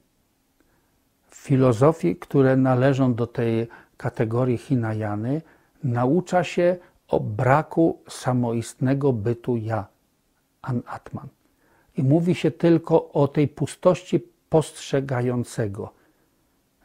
w 1.29 1.35
filozofii, 1.35 2.15
które 2.15 2.55
należą 2.55 3.13
do 3.13 3.27
tej 3.27 3.67
kategorii 3.97 4.57
Hinayany, 4.57 5.41
naucza 5.83 6.43
się 6.43 6.77
o 7.07 7.19
braku 7.19 7.99
samoistnego 8.09 9.13
bytu 9.13 9.57
ja, 9.57 9.87
an-atman. 10.61 11.27
I 11.97 12.03
mówi 12.03 12.35
się 12.35 12.51
tylko 12.51 13.09
o 13.11 13.27
tej 13.27 13.47
pustości 13.47 14.19
postrzegającego, 14.49 15.93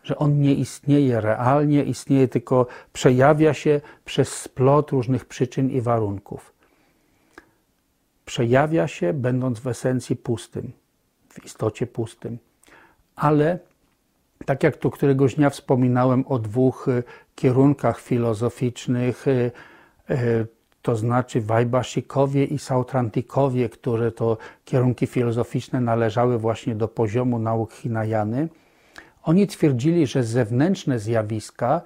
że 0.02 0.18
on 0.18 0.40
nie 0.40 0.54
istnieje 0.54 1.20
realnie, 1.20 1.84
istnieje 1.84 2.28
tylko, 2.28 2.66
przejawia 2.92 3.54
się 3.54 3.80
przez 4.04 4.28
splot 4.28 4.90
różnych 4.90 5.24
przyczyn 5.24 5.70
i 5.70 5.80
warunków. 5.80 6.52
Przejawia 8.24 8.88
się, 8.88 9.12
będąc 9.12 9.58
w 9.58 9.66
esencji 9.66 10.16
pustym, 10.16 10.72
w 11.28 11.44
istocie 11.44 11.86
pustym. 11.86 12.38
Ale 13.16 13.58
tak 14.46 14.62
jak 14.62 14.76
tu 14.76 14.90
któregoś 14.90 15.34
dnia 15.34 15.50
wspominałem 15.50 16.24
o 16.28 16.38
dwóch 16.38 16.88
y, 16.88 17.02
kierunkach 17.34 18.00
filozoficznych, 18.00 19.28
y, 19.28 19.50
y, 20.10 20.46
to 20.82 20.96
znaczy 20.96 21.40
Wajbaszikowie 21.40 22.44
i 22.44 22.58
Sautrantikowie, 22.58 23.68
które 23.68 24.12
to 24.12 24.38
kierunki 24.64 25.06
filozoficzne 25.06 25.80
należały 25.80 26.38
właśnie 26.38 26.74
do 26.74 26.88
poziomu 26.88 27.38
nauk 27.38 27.72
Hinayany, 27.72 28.48
oni 29.22 29.46
twierdzili, 29.46 30.06
że 30.06 30.24
zewnętrzne 30.24 30.98
zjawiska, 30.98 31.80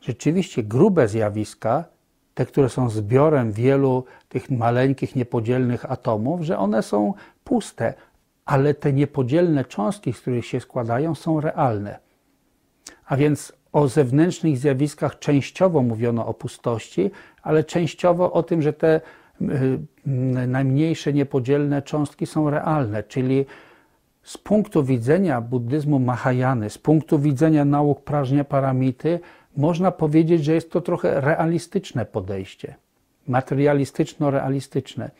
rzeczywiście 0.00 0.62
grube 0.62 1.08
zjawiska, 1.08 1.84
te, 2.34 2.46
które 2.46 2.68
są 2.68 2.90
zbiorem 2.90 3.52
wielu 3.52 4.04
tych 4.28 4.50
maleńkich, 4.50 5.16
niepodzielnych 5.16 5.92
atomów, 5.92 6.42
że 6.42 6.58
one 6.58 6.82
są 6.82 7.14
puste, 7.44 7.94
ale 8.44 8.74
te 8.74 8.92
niepodzielne 8.92 9.64
cząstki, 9.64 10.12
z 10.12 10.20
których 10.20 10.46
się 10.46 10.60
składają, 10.60 11.14
są 11.14 11.40
realne. 11.40 11.98
A 13.06 13.16
więc 13.16 13.52
o 13.72 13.88
zewnętrznych 13.88 14.58
zjawiskach 14.58 15.18
częściowo 15.18 15.82
mówiono 15.82 16.26
o 16.26 16.34
pustości, 16.34 17.10
ale 17.42 17.64
częściowo 17.64 18.32
o 18.32 18.42
tym, 18.42 18.62
że 18.62 18.72
te 18.72 19.00
najmniejsze 20.46 21.12
niepodzielne 21.12 21.82
cząstki 21.82 22.26
są 22.26 22.50
realne, 22.50 23.02
czyli 23.02 23.46
z 24.22 24.38
punktu 24.38 24.84
widzenia 24.84 25.40
buddyzmu 25.40 25.98
Mahayany, 25.98 26.70
z 26.70 26.78
punktu 26.78 27.18
widzenia 27.18 27.64
nauk 27.64 28.04
prażnia 28.04 28.44
paramity, 28.44 29.20
można 29.56 29.90
powiedzieć, 29.90 30.44
że 30.44 30.52
jest 30.52 30.70
to 30.70 30.80
trochę 30.80 31.20
realistyczne 31.20 32.04
podejście, 32.04 32.74
materialistyczno-realistyczne. 33.28 35.10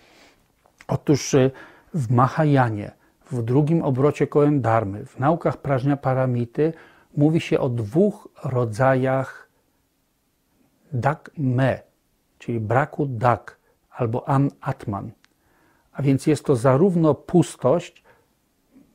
Otóż 0.88 1.34
y, 1.34 1.50
w 1.94 2.10
Mahayanie, 2.10 2.90
w 3.30 3.42
drugim 3.42 3.82
obrocie 3.82 4.26
kołem 4.26 4.60
Dharmy, 4.60 5.06
w 5.06 5.18
naukach 5.18 5.56
prażnia 5.56 5.96
paramity, 5.96 6.72
mówi 7.16 7.40
się 7.40 7.60
o 7.60 7.68
dwóch 7.68 8.28
rodzajach 8.44 9.48
dak 10.92 11.30
me, 11.38 11.82
czyli 12.38 12.60
braku 12.60 13.06
dak 13.06 13.58
albo 13.90 14.28
an 14.28 14.50
atman. 14.60 15.10
A 15.92 16.02
więc 16.02 16.26
jest 16.26 16.44
to 16.44 16.56
zarówno 16.56 17.14
pustość, 17.14 18.04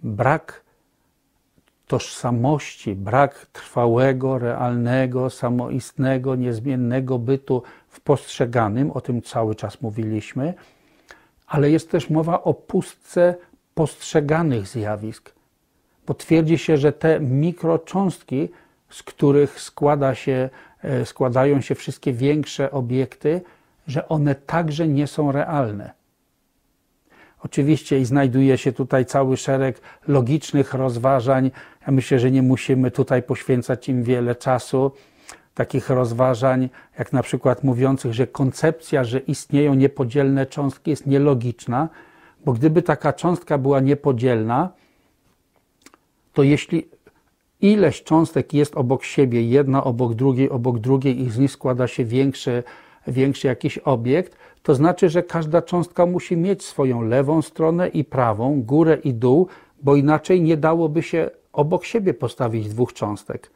brak 0.04 0.64
tożsamości, 1.88 2.96
brak 2.96 3.46
trwałego, 3.46 4.40
realnego, 4.40 5.30
samoistnego, 5.30 6.36
niezmiennego 6.36 7.20
bytu 7.20 7.64
w 7.88 8.00
postrzeganym, 8.02 8.92
o 8.92 9.02
tym 9.02 9.22
cały 9.22 9.56
czas 9.56 9.82
mówiliśmy, 9.82 10.54
ale 11.48 11.72
jest 11.72 11.92
też 11.92 12.10
mowa 12.10 12.44
o 12.44 12.54
pustce 12.54 13.36
postrzeganych 13.74 14.68
zjawisk, 14.68 15.37
bo 16.08 16.14
twierdzi 16.14 16.58
się, 16.58 16.78
że 16.78 16.92
te 16.92 17.20
mikrocząstki, 17.20 18.50
z 18.90 19.04
których 19.04 19.62
składa 19.62 20.16
się, 20.16 20.50
e, 20.84 21.06
składają 21.06 21.62
się 21.62 21.76
wszystkie 21.76 22.14
większe 22.14 22.72
obiekty, 22.72 23.42
że 23.88 24.10
one 24.10 24.36
także 24.36 24.88
nie 24.88 25.08
są 25.08 25.32
realne. 25.32 25.92
Oczywiście 27.44 28.00
i 28.00 28.06
znajduje 28.06 28.58
się 28.58 28.72
tutaj 28.72 29.06
cały 29.06 29.38
szereg 29.38 29.82
logicznych 30.08 30.74
rozważań. 30.74 31.52
Ja 31.88 31.94
myślę, 31.94 32.20
że 32.20 32.32
nie 32.32 32.42
musimy 32.42 32.92
tutaj 32.92 33.24
poświęcać 33.24 33.90
im 33.90 34.04
wiele 34.04 34.36
czasu. 34.36 34.92
Takich 35.54 35.90
rozważań, 35.90 36.70
jak 37.00 37.14
na 37.14 37.24
przykład 37.24 37.64
mówiących, 37.64 38.14
że 38.14 38.28
koncepcja, 38.28 39.04
że 39.04 39.20
istnieją 39.20 39.74
niepodzielne 39.74 40.46
cząstki, 40.46 40.92
jest 40.92 41.08
nielogiczna, 41.08 41.90
bo 42.46 42.54
gdyby 42.54 42.82
taka 42.82 43.14
cząstka 43.14 43.58
była 43.58 43.80
niepodzielna, 43.80 44.70
to 46.38 46.44
jeśli 46.44 46.90
ileś 47.62 48.04
cząstek 48.04 48.54
jest 48.54 48.78
obok 48.78 49.04
siebie, 49.04 49.42
jedna 49.42 49.84
obok 49.84 50.14
drugiej, 50.14 50.50
obok 50.50 50.80
drugiej 50.80 51.22
i 51.22 51.30
z 51.30 51.38
nich 51.38 51.52
składa 51.52 51.88
się 51.88 52.06
większy, 52.06 52.64
większy 53.08 53.48
jakiś 53.48 53.78
obiekt, 53.78 54.38
to 54.64 54.76
znaczy, 54.76 55.10
że 55.10 55.24
każda 55.24 55.62
cząstka 55.62 56.06
musi 56.06 56.38
mieć 56.38 56.64
swoją 56.64 57.02
lewą 57.02 57.42
stronę 57.42 57.88
i 57.88 58.04
prawą, 58.04 58.62
górę 58.62 58.98
i 59.04 59.14
dół, 59.14 59.48
bo 59.84 59.96
inaczej 59.96 60.42
nie 60.42 60.58
dałoby 60.58 61.04
się 61.04 61.30
obok 61.54 61.86
siebie 61.86 62.14
postawić 62.14 62.70
dwóch 62.70 62.94
cząstek. 62.94 63.52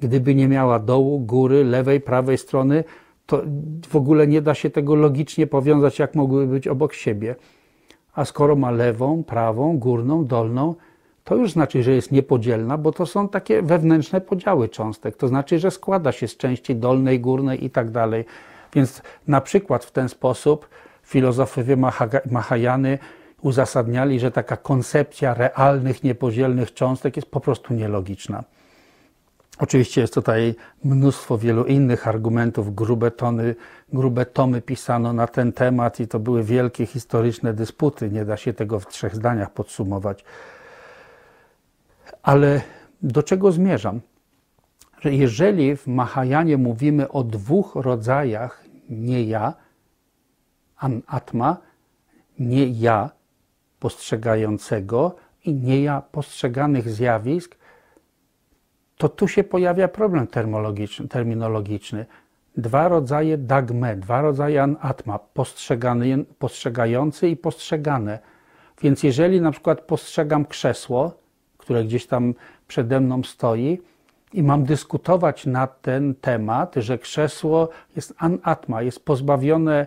Gdyby 0.00 0.34
nie 0.34 0.48
miała 0.48 0.78
dołu, 0.78 1.20
góry, 1.20 1.64
lewej, 1.64 2.00
prawej 2.00 2.38
strony, 2.38 2.84
to 3.26 3.42
w 3.88 3.96
ogóle 3.96 4.26
nie 4.26 4.42
da 4.42 4.54
się 4.54 4.70
tego 4.70 4.94
logicznie 4.94 5.46
powiązać, 5.46 5.98
jak 5.98 6.14
mogłyby 6.14 6.52
być 6.52 6.68
obok 6.68 6.92
siebie. 6.92 7.36
A 8.14 8.24
skoro 8.24 8.56
ma 8.56 8.70
lewą, 8.70 9.24
prawą, 9.24 9.78
górną, 9.78 10.26
dolną, 10.26 10.74
to 11.24 11.34
już 11.34 11.52
znaczy, 11.52 11.82
że 11.82 11.92
jest 11.92 12.12
niepodzielna, 12.12 12.78
bo 12.78 12.92
to 12.92 13.06
są 13.06 13.28
takie 13.28 13.62
wewnętrzne 13.62 14.20
podziały 14.20 14.68
cząstek. 14.68 15.16
To 15.16 15.28
znaczy, 15.28 15.58
że 15.58 15.70
składa 15.70 16.12
się 16.12 16.28
z 16.28 16.36
części 16.36 16.76
dolnej, 16.76 17.20
górnej 17.20 17.64
i 17.64 17.70
tak 17.70 17.90
dalej. 17.90 18.24
Więc 18.74 19.02
na 19.28 19.40
przykład 19.40 19.84
w 19.84 19.90
ten 19.90 20.08
sposób 20.08 20.68
filozofowie 21.02 21.76
Mahajany 22.30 22.98
uzasadniali, 23.40 24.20
że 24.20 24.30
taka 24.30 24.56
koncepcja 24.56 25.34
realnych, 25.34 26.02
niepodzielnych 26.02 26.74
cząstek 26.74 27.16
jest 27.16 27.30
po 27.30 27.40
prostu 27.40 27.74
nielogiczna. 27.74 28.44
Oczywiście 29.58 30.00
jest 30.00 30.14
tutaj 30.14 30.54
mnóstwo 30.84 31.38
wielu 31.38 31.64
innych 31.64 32.08
argumentów, 32.08 32.74
grube, 32.74 33.10
tony, 33.10 33.54
grube 33.92 34.26
tomy 34.26 34.62
pisano 34.62 35.12
na 35.12 35.26
ten 35.26 35.52
temat 35.52 36.00
i 36.00 36.08
to 36.08 36.18
były 36.18 36.44
wielkie 36.44 36.86
historyczne 36.86 37.54
dysputy. 37.54 38.10
Nie 38.10 38.24
da 38.24 38.36
się 38.36 38.52
tego 38.52 38.80
w 38.80 38.86
trzech 38.86 39.16
zdaniach 39.16 39.50
podsumować. 39.50 40.24
Ale 42.22 42.60
do 43.02 43.22
czego 43.22 43.52
zmierzam? 43.52 44.00
Że 45.00 45.14
jeżeli 45.14 45.76
w 45.76 45.86
Mahajanie 45.86 46.56
mówimy 46.56 47.08
o 47.08 47.24
dwóch 47.24 47.74
rodzajach 47.74 48.64
nie 48.90 49.24
ja, 49.24 49.54
an 50.76 51.02
atma, 51.06 51.56
nie 52.38 52.66
ja 52.66 53.10
postrzegającego 53.80 55.16
i 55.44 55.54
nie 55.54 55.82
ja 55.82 56.00
postrzeganych 56.00 56.90
zjawisk, 56.90 57.56
to 58.96 59.08
tu 59.08 59.28
się 59.28 59.44
pojawia 59.44 59.88
problem 59.88 60.26
terminologiczny. 61.10 62.06
Dwa 62.56 62.88
rodzaje 62.88 63.38
dagme, 63.38 63.96
dwa 63.96 64.20
rodzaje 64.20 64.62
an 64.62 64.76
atma, 64.80 65.18
postrzegający 66.38 67.28
i 67.28 67.36
postrzegane. 67.36 68.18
Więc 68.82 69.02
jeżeli 69.02 69.40
na 69.40 69.50
przykład 69.50 69.80
postrzegam 69.80 70.44
krzesło, 70.44 71.21
które 71.62 71.84
gdzieś 71.84 72.06
tam 72.06 72.34
przede 72.68 73.00
mną 73.00 73.22
stoi, 73.22 73.78
i 74.32 74.42
mam 74.42 74.64
dyskutować 74.64 75.46
na 75.46 75.66
ten 75.66 76.14
temat, 76.14 76.74
że 76.76 76.98
krzesło 76.98 77.68
jest 77.96 78.14
anatma, 78.18 78.82
jest 78.82 79.04
pozbawione, 79.04 79.86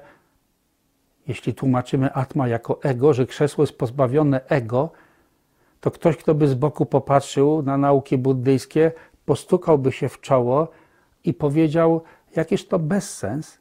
jeśli 1.27 1.53
tłumaczymy 1.53 2.13
atma 2.13 2.47
jako 2.47 2.79
ego, 2.83 3.13
że 3.13 3.25
krzesło 3.25 3.63
jest 3.63 3.77
pozbawione 3.77 4.41
ego, 4.47 4.89
to 5.81 5.91
ktoś, 5.91 6.17
kto 6.17 6.35
by 6.35 6.47
z 6.47 6.53
boku 6.53 6.85
popatrzył 6.85 7.61
na 7.61 7.77
nauki 7.77 8.17
buddyjskie, 8.17 8.91
postukałby 9.25 9.91
się 9.91 10.09
w 10.09 10.21
czoło 10.21 10.67
i 11.23 11.33
powiedział, 11.33 12.01
jakiż 12.35 12.67
to 12.67 12.79
bezsens. 12.79 13.57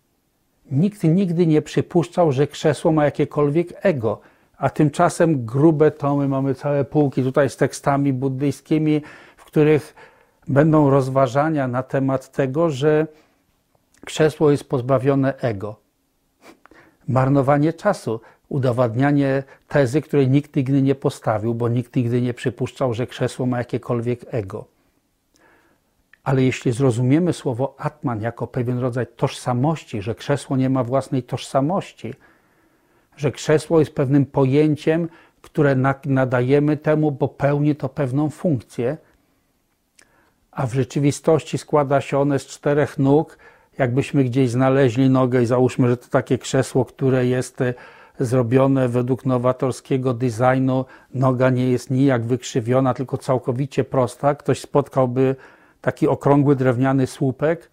Nikt 0.71 1.05
nigdy 1.05 1.47
nie 1.47 1.63
przypuszczał, 1.63 2.33
że 2.33 2.47
krzesło 2.47 2.93
ma 2.93 3.05
jakiekolwiek 3.05 3.69
ego, 3.83 4.21
a 4.59 4.71
tymczasem 4.71 5.47
grube 5.47 5.91
tomy, 5.91 6.29
mamy 6.29 6.55
całe 6.55 6.85
półki 6.85 7.23
tutaj 7.23 7.51
z 7.51 7.57
tekstami 7.57 8.13
buddyjskimi, 8.13 9.03
w 9.37 9.45
których 9.45 9.95
będą 10.49 10.91
rozważania 10.91 11.69
na 11.69 11.83
temat 11.83 12.33
tego, 12.33 12.71
że 12.71 13.07
krzesło 14.05 14.51
jest 14.51 14.69
pozbawione 14.69 15.37
ego. 15.39 15.77
Marnowanie 17.09 17.73
czasu, 17.73 18.21
udowadnianie 18.49 19.43
tezy, 19.69 20.03
której 20.03 20.29
nikt 20.29 20.57
nigdy 20.57 20.83
nie 20.83 20.95
postawił, 20.95 21.55
bo 21.55 21.69
nikt 21.69 21.97
nigdy 21.97 22.23
nie 22.23 22.35
przypuszczał, 22.35 22.95
że 22.95 23.07
krzesło 23.07 23.47
ma 23.47 23.59
jakiekolwiek 23.59 24.21
ego. 24.35 24.65
Ale 26.25 26.43
jeśli 26.43 26.73
zrozumiemy 26.73 27.33
słowo 27.33 27.75
atman 27.79 28.23
jako 28.23 28.47
pewien 28.47 28.79
rodzaj 28.79 29.07
tożsamości, 29.17 30.03
że 30.03 30.15
krzesło 30.15 30.57
nie 30.57 30.71
ma 30.71 30.85
własnej 30.85 31.23
tożsamości, 31.23 32.15
że 33.17 33.33
krzesło 33.33 33.79
jest 33.81 33.95
pewnym 33.95 34.27
pojęciem, 34.27 35.09
które 35.43 35.77
nadajemy 36.07 36.77
temu, 36.77 37.13
bo 37.13 37.29
pełni 37.29 37.77
to 37.77 37.89
pewną 37.89 38.31
funkcję, 38.31 38.97
a 40.51 40.67
w 40.67 40.75
rzeczywistości 40.75 41.59
składa 41.59 42.01
się 42.01 42.19
one 42.19 42.39
z 42.39 42.47
czterech 42.47 42.99
nóg. 42.99 43.39
Jakbyśmy 43.79 44.25
gdzieś 44.25 44.51
znaleźli 44.51 45.11
nogę 45.11 45.43
i 45.43 45.47
załóżmy, 45.47 45.89
że 45.89 45.97
to 45.97 46.09
takie 46.09 46.39
krzesło, 46.39 46.85
które 46.85 47.27
jest 47.27 47.61
e, 47.61 47.75
zrobione 48.21 48.89
według 48.89 49.27
nowatorskiego 49.27 50.15
designu, 50.15 50.85
noga 51.15 51.51
nie 51.51 51.71
jest 51.71 51.91
nijak 51.91 52.25
wykrzywiona, 52.25 52.95
tylko 52.95 53.19
całkowicie 53.19 53.85
prosta. 53.85 54.35
Ktoś 54.35 54.61
spotkałby 54.61 55.37
taki 55.81 56.09
okrągły 56.09 56.57
drewniany 56.57 57.07
słupek, 57.07 57.71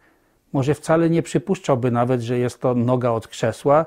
może 0.54 0.74
wcale 0.74 1.10
nie 1.10 1.22
przypuszczałby 1.22 1.92
nawet, 1.92 2.22
że 2.22 2.38
jest 2.38 2.62
to 2.62 2.76
noga 2.76 3.10
od 3.10 3.28
krzesła, 3.28 3.86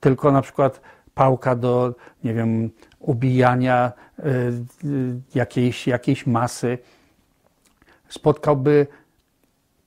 tylko 0.00 0.32
na 0.32 0.42
przykład 0.42 0.80
pałka 1.14 1.56
do, 1.56 1.94
nie 2.24 2.34
wiem, 2.34 2.70
ubijania 2.98 3.92
y, 4.18 4.22
y, 4.84 5.20
jakiejś, 5.34 5.86
jakiejś 5.86 6.26
masy. 6.26 6.78
Spotkałby 8.08 8.86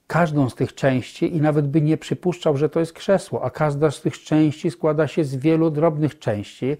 każdą 0.07 0.49
z 0.49 0.55
tych 0.55 0.75
części 0.75 1.35
i 1.35 1.41
nawet 1.41 1.67
by 1.67 1.81
nie 1.81 1.97
przypuszczał, 1.97 2.57
że 2.57 2.69
to 2.69 2.79
jest 2.79 2.93
krzesło, 2.93 3.43
a 3.43 3.49
każda 3.49 3.91
z 3.91 4.01
tych 4.01 4.23
części 4.23 4.71
składa 4.71 5.07
się 5.07 5.23
z 5.23 5.35
wielu 5.35 5.69
drobnych 5.69 6.19
części. 6.19 6.77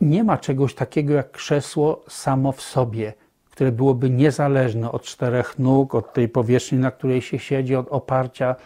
Nie 0.00 0.24
ma 0.24 0.38
czegoś 0.38 0.74
takiego 0.74 1.14
jak 1.14 1.30
krzesło 1.30 2.04
samo 2.08 2.52
w 2.52 2.62
sobie 2.62 3.12
które 3.60 3.72
byłoby 3.72 4.10
niezależne 4.10 4.92
od 4.92 5.02
czterech 5.02 5.58
nóg, 5.58 5.94
od 5.94 6.12
tej 6.12 6.28
powierzchni, 6.28 6.78
na 6.78 6.90
której 6.90 7.22
się 7.22 7.38
siedzi, 7.38 7.76
od 7.76 7.88
oparcia. 7.88 8.56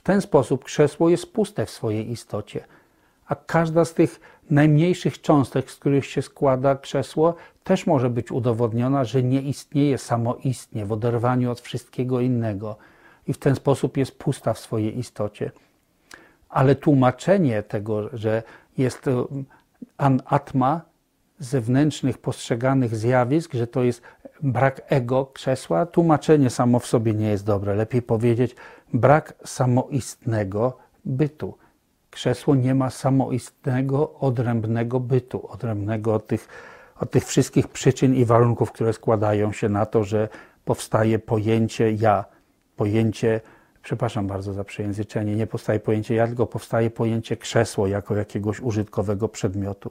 W 0.00 0.02
ten 0.02 0.20
sposób 0.20 0.64
krzesło 0.64 1.10
jest 1.10 1.32
puste 1.32 1.66
w 1.66 1.70
swojej 1.70 2.10
istocie. 2.10 2.64
A 3.26 3.34
każda 3.34 3.84
z 3.84 3.94
tych 3.94 4.20
najmniejszych 4.50 5.20
cząstek, 5.20 5.70
z 5.70 5.76
których 5.76 6.06
się 6.06 6.22
składa 6.22 6.76
krzesło, 6.76 7.34
też 7.64 7.86
może 7.86 8.10
być 8.10 8.32
udowodniona, 8.32 9.04
że 9.04 9.22
nie 9.22 9.42
istnieje 9.42 9.98
samoistnie 9.98 10.86
w 10.86 10.92
oderwaniu 10.92 11.50
od 11.50 11.60
wszystkiego 11.60 12.20
innego 12.20 12.76
i 13.26 13.32
w 13.32 13.38
ten 13.38 13.54
sposób 13.54 13.96
jest 13.96 14.18
pusta 14.18 14.52
w 14.52 14.58
swojej 14.58 14.98
istocie. 14.98 15.50
Ale 16.48 16.74
tłumaczenie 16.74 17.62
tego, 17.62 18.18
że 18.18 18.42
jest 18.78 19.04
an 19.98 20.22
atma, 20.24 20.80
zewnętrznych 21.38 22.18
postrzeganych 22.18 22.96
zjawisk, 22.96 23.54
że 23.54 23.66
to 23.66 23.82
jest 23.82 24.02
brak 24.42 24.82
ego 24.86 25.26
krzesła, 25.26 25.86
tłumaczenie 25.86 26.50
samo 26.50 26.78
w 26.78 26.86
sobie 26.86 27.14
nie 27.14 27.28
jest 27.28 27.44
dobre. 27.44 27.74
Lepiej 27.74 28.02
powiedzieć 28.02 28.56
brak 28.92 29.34
samoistnego 29.44 30.78
bytu. 31.04 31.58
Krzesło 32.10 32.54
nie 32.54 32.74
ma 32.74 32.90
samoistnego, 32.90 34.14
odrębnego 34.14 35.00
bytu, 35.00 35.46
odrębnego 35.48 36.14
od 36.14 36.26
tych, 36.26 36.48
od 37.00 37.10
tych 37.10 37.24
wszystkich 37.24 37.68
przyczyn 37.68 38.14
i 38.14 38.24
warunków, 38.24 38.72
które 38.72 38.92
składają 38.92 39.52
się 39.52 39.68
na 39.68 39.86
to, 39.86 40.04
że 40.04 40.28
powstaje 40.64 41.18
pojęcie 41.18 41.92
ja, 41.92 42.24
pojęcie, 42.76 43.40
przepraszam 43.82 44.26
bardzo 44.26 44.52
za 44.52 44.64
przejęzyczenie, 44.64 45.36
nie 45.36 45.46
powstaje 45.46 45.80
pojęcie 45.80 46.14
ja, 46.14 46.26
tylko 46.26 46.46
powstaje 46.46 46.90
pojęcie 46.90 47.36
krzesło 47.36 47.86
jako 47.86 48.16
jakiegoś 48.16 48.60
użytkowego 48.60 49.28
przedmiotu. 49.28 49.90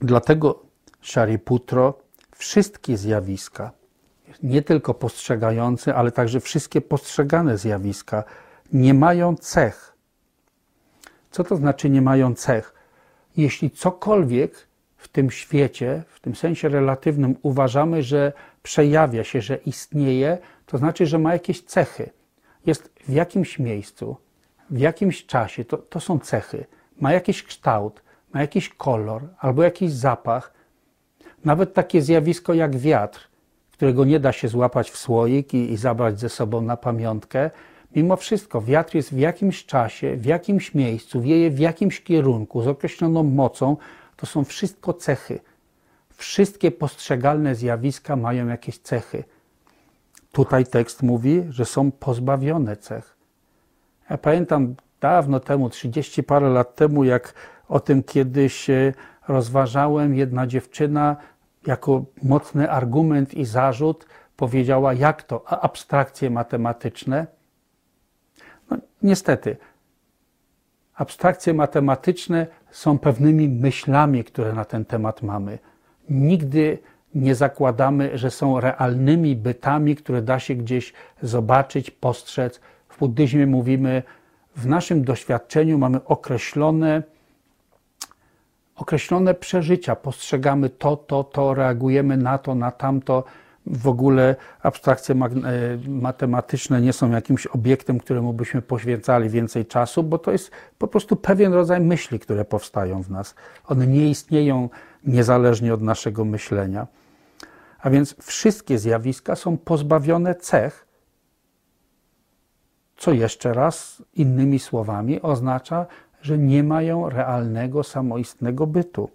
Dlatego 0.00 0.62
Shariputro 1.02 1.94
wszystkie 2.36 2.96
zjawiska, 2.96 3.70
nie 4.42 4.62
tylko 4.62 4.94
postrzegające, 4.94 5.94
ale 5.94 6.12
także 6.12 6.40
wszystkie 6.40 6.80
postrzegane 6.80 7.58
zjawiska, 7.58 8.24
nie 8.72 8.94
mają 8.94 9.36
cech. 9.36 9.96
Co 11.30 11.44
to 11.44 11.56
znaczy 11.56 11.90
nie 11.90 12.02
mają 12.02 12.34
cech? 12.34 12.74
Jeśli 13.36 13.70
cokolwiek 13.70 14.66
w 14.96 15.08
tym 15.08 15.30
świecie, 15.30 16.02
w 16.08 16.20
tym 16.20 16.36
sensie 16.36 16.68
relatywnym, 16.68 17.36
uważamy, 17.42 18.02
że 18.02 18.32
przejawia 18.62 19.24
się, 19.24 19.40
że 19.40 19.56
istnieje, 19.56 20.38
to 20.66 20.78
znaczy, 20.78 21.06
że 21.06 21.18
ma 21.18 21.32
jakieś 21.32 21.62
cechy. 21.62 22.10
Jest 22.66 22.92
w 23.08 23.12
jakimś 23.12 23.58
miejscu, 23.58 24.16
w 24.70 24.78
jakimś 24.78 25.26
czasie, 25.26 25.64
to, 25.64 25.76
to 25.76 26.00
są 26.00 26.18
cechy. 26.18 26.64
Ma 27.00 27.12
jakiś 27.12 27.42
kształt, 27.42 28.02
ma 28.34 28.40
jakiś 28.40 28.68
kolor 28.68 29.22
albo 29.38 29.62
jakiś 29.62 29.92
zapach, 29.92 30.52
nawet 31.44 31.74
takie 31.74 32.02
zjawisko 32.02 32.54
jak 32.54 32.76
wiatr, 32.76 33.28
którego 33.76 34.04
nie 34.04 34.20
da 34.20 34.32
się 34.32 34.48
złapać 34.48 34.90
w 34.90 34.96
słoik 34.96 35.54
i, 35.54 35.72
i 35.72 35.76
zabrać 35.76 36.20
ze 36.20 36.28
sobą 36.28 36.60
na 36.60 36.76
pamiątkę, 36.76 37.50
mimo 37.96 38.16
wszystko 38.16 38.62
wiatr 38.62 38.94
jest 38.94 39.14
w 39.14 39.18
jakimś 39.18 39.66
czasie, 39.66 40.16
w 40.16 40.24
jakimś 40.24 40.74
miejscu, 40.74 41.20
wieje 41.20 41.50
w 41.50 41.58
jakimś 41.58 42.00
kierunku, 42.00 42.62
z 42.62 42.68
określoną 42.68 43.22
mocą, 43.22 43.76
to 44.16 44.26
są 44.26 44.44
wszystko 44.44 44.92
cechy. 44.92 45.40
Wszystkie 46.10 46.70
postrzegalne 46.70 47.54
zjawiska 47.54 48.16
mają 48.16 48.48
jakieś 48.48 48.78
cechy. 48.78 49.24
Tutaj 50.32 50.66
tekst 50.66 51.02
mówi, 51.02 51.44
że 51.50 51.64
są 51.64 51.92
pozbawione 51.92 52.76
cech. 52.76 53.16
Ja 54.10 54.18
pamiętam 54.18 54.74
dawno 55.00 55.40
temu, 55.40 55.70
30 55.70 56.22
parę 56.22 56.48
lat 56.48 56.76
temu, 56.76 57.04
jak 57.04 57.34
o 57.68 57.80
tym 57.80 58.02
kiedyś 58.02 58.66
rozważałem, 59.28 60.14
jedna 60.14 60.46
dziewczyna 60.46 61.16
jako 61.66 62.04
mocny 62.22 62.70
argument 62.70 63.34
i 63.34 63.44
zarzut 63.44 64.06
powiedziała, 64.36 64.94
jak 64.94 65.22
to 65.22 65.48
abstrakcje 65.62 66.30
matematyczne. 66.30 67.26
No, 68.70 68.76
niestety, 69.02 69.56
abstrakcje 70.94 71.54
matematyczne 71.54 72.46
są 72.70 72.98
pewnymi 72.98 73.48
myślami, 73.48 74.24
które 74.24 74.52
na 74.52 74.64
ten 74.64 74.84
temat 74.84 75.22
mamy. 75.22 75.58
Nigdy 76.10 76.78
nie 77.14 77.34
zakładamy, 77.34 78.18
że 78.18 78.30
są 78.30 78.60
realnymi 78.60 79.36
bytami, 79.36 79.96
które 79.96 80.22
da 80.22 80.38
się 80.38 80.54
gdzieś 80.54 80.92
zobaczyć, 81.22 81.90
postrzec. 81.90 82.60
W 82.88 82.98
buddyzmie 82.98 83.46
mówimy, 83.46 84.02
w 84.56 84.66
naszym 84.66 85.04
doświadczeniu 85.04 85.78
mamy 85.78 86.04
określone 86.04 87.02
określone 88.76 89.34
przeżycia, 89.34 89.96
postrzegamy 89.96 90.70
to, 90.70 90.96
to, 90.96 91.24
to, 91.24 91.54
reagujemy 91.54 92.16
na 92.16 92.38
to, 92.38 92.54
na 92.54 92.70
tamto. 92.70 93.24
W 93.66 93.88
ogóle 93.88 94.36
abstrakcje 94.62 95.14
e, 95.14 95.18
matematyczne 95.88 96.80
nie 96.80 96.92
są 96.92 97.10
jakimś 97.10 97.46
obiektem, 97.46 97.98
któremu 97.98 98.32
byśmy 98.32 98.62
poświęcali 98.62 99.28
więcej 99.28 99.66
czasu, 99.66 100.02
bo 100.02 100.18
to 100.18 100.32
jest 100.32 100.50
po 100.78 100.88
prostu 100.88 101.16
pewien 101.16 101.52
rodzaj 101.52 101.80
myśli, 101.80 102.18
które 102.18 102.44
powstają 102.44 103.02
w 103.02 103.10
nas. 103.10 103.34
One 103.64 103.86
nie 103.86 104.10
istnieją 104.10 104.68
niezależnie 105.04 105.74
od 105.74 105.82
naszego 105.82 106.24
myślenia. 106.24 106.86
A 107.80 107.90
więc 107.90 108.16
wszystkie 108.22 108.78
zjawiska 108.78 109.36
są 109.36 109.56
pozbawione 109.56 110.34
cech, 110.34 110.86
co 112.96 113.12
jeszcze 113.12 113.54
raz 113.54 114.02
innymi 114.14 114.58
słowami 114.58 115.22
oznacza, 115.22 115.86
że 116.26 116.38
nie 116.38 116.62
mają 116.62 117.08
realnego, 117.08 117.82
samoistnego 117.82 118.66
bytu. 118.66 119.10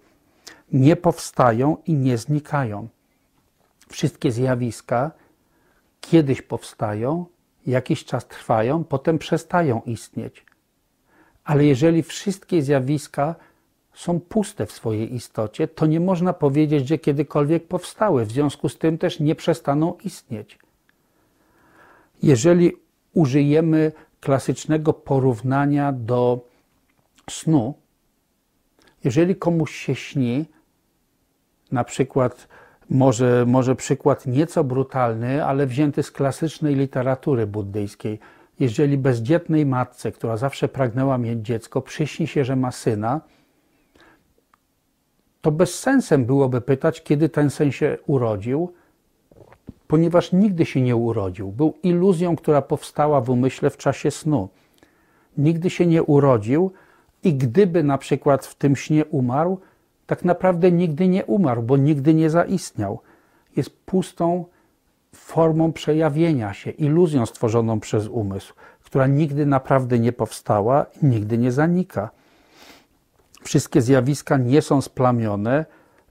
Nie 0.72 0.96
powstają 0.96 1.78
i 1.86 1.94
nie 1.94 2.18
znikają. 2.18 2.88
Wszystkie 3.90 4.32
zjawiska 4.32 5.12
kiedyś 6.02 6.42
powstają, 6.42 7.26
jakiś 7.68 8.06
czas 8.06 8.28
trwają, 8.28 8.84
potem 8.84 9.20
przestają 9.20 9.82
istnieć. 9.86 10.46
Ale 11.44 11.66
jeżeli 11.66 12.04
wszystkie 12.04 12.62
zjawiska 12.62 13.36
są 13.94 14.20
puste 14.20 14.66
w 14.66 14.72
swojej 14.72 15.16
istocie, 15.16 15.68
to 15.68 15.86
nie 15.86 16.00
można 16.00 16.34
powiedzieć, 16.34 16.88
że 16.88 16.98
kiedykolwiek 16.98 17.68
powstały, 17.68 18.26
w 18.26 18.32
związku 18.32 18.70
z 18.70 18.78
tym 18.78 18.98
też 18.98 19.20
nie 19.20 19.36
przestaną 19.36 19.98
istnieć. 20.04 20.60
Jeżeli 22.24 22.72
użyjemy 23.14 23.92
klasycznego 24.20 24.94
porównania 24.94 25.92
do 25.92 26.51
snu, 27.32 27.74
jeżeli 29.04 29.36
komuś 29.36 29.76
się 29.76 29.96
śni, 29.96 30.46
na 31.72 31.84
przykład 31.84 32.48
może, 32.90 33.46
może 33.48 33.76
przykład 33.76 34.26
nieco 34.26 34.64
brutalny, 34.64 35.46
ale 35.46 35.68
wzięty 35.68 36.04
z 36.04 36.12
klasycznej 36.12 36.76
literatury 36.76 37.48
buddyjskiej. 37.48 38.20
Jeżeli 38.60 38.98
bezdzietnej 38.98 39.66
matce, 39.66 40.12
która 40.12 40.38
zawsze 40.38 40.68
pragnęła 40.68 41.18
mieć 41.18 41.40
dziecko, 41.46 41.82
przyśni 41.82 42.28
się, 42.28 42.46
że 42.46 42.56
ma 42.56 42.72
syna, 42.72 43.22
to 45.42 45.52
bez 45.52 45.80
sensem 45.80 46.26
byłoby 46.26 46.62
pytać, 46.62 47.04
kiedy 47.04 47.30
ten 47.30 47.50
syn 47.50 47.72
się 47.72 47.98
urodził, 48.08 48.74
ponieważ 49.88 50.32
nigdy 50.32 50.66
się 50.66 50.82
nie 50.82 50.96
urodził. 50.96 51.52
Był 51.52 51.74
iluzją, 51.84 52.36
która 52.36 52.62
powstała 52.62 53.22
w 53.22 53.30
umyśle 53.30 53.70
w 53.70 53.78
czasie 53.78 54.12
snu. 54.12 54.50
Nigdy 55.38 55.70
się 55.70 55.86
nie 55.86 56.04
urodził 56.04 56.72
i 57.24 57.34
gdyby 57.34 57.84
na 57.84 57.98
przykład 57.98 58.46
w 58.46 58.56
tym 58.56 58.76
śnie 58.76 59.06
umarł, 59.06 59.60
tak 60.06 60.26
naprawdę 60.26 60.72
nigdy 60.72 61.08
nie 61.08 61.26
umarł, 61.26 61.62
bo 61.62 61.78
nigdy 61.78 62.14
nie 62.14 62.30
zaistniał. 62.30 63.00
Jest 63.56 63.70
pustą 63.86 64.46
formą 65.16 65.74
przejawienia 65.74 66.54
się, 66.54 66.72
iluzją 66.72 67.26
stworzoną 67.26 67.80
przez 67.80 68.08
umysł, 68.08 68.54
która 68.84 69.08
nigdy 69.08 69.46
naprawdę 69.46 70.00
nie 70.00 70.12
powstała 70.12 70.86
i 71.02 71.06
nigdy 71.06 71.38
nie 71.38 71.52
zanika. 71.52 72.10
Wszystkie 73.44 73.82
zjawiska 73.82 74.38
nie 74.38 74.62
są 74.62 74.82
splamione 74.82 75.66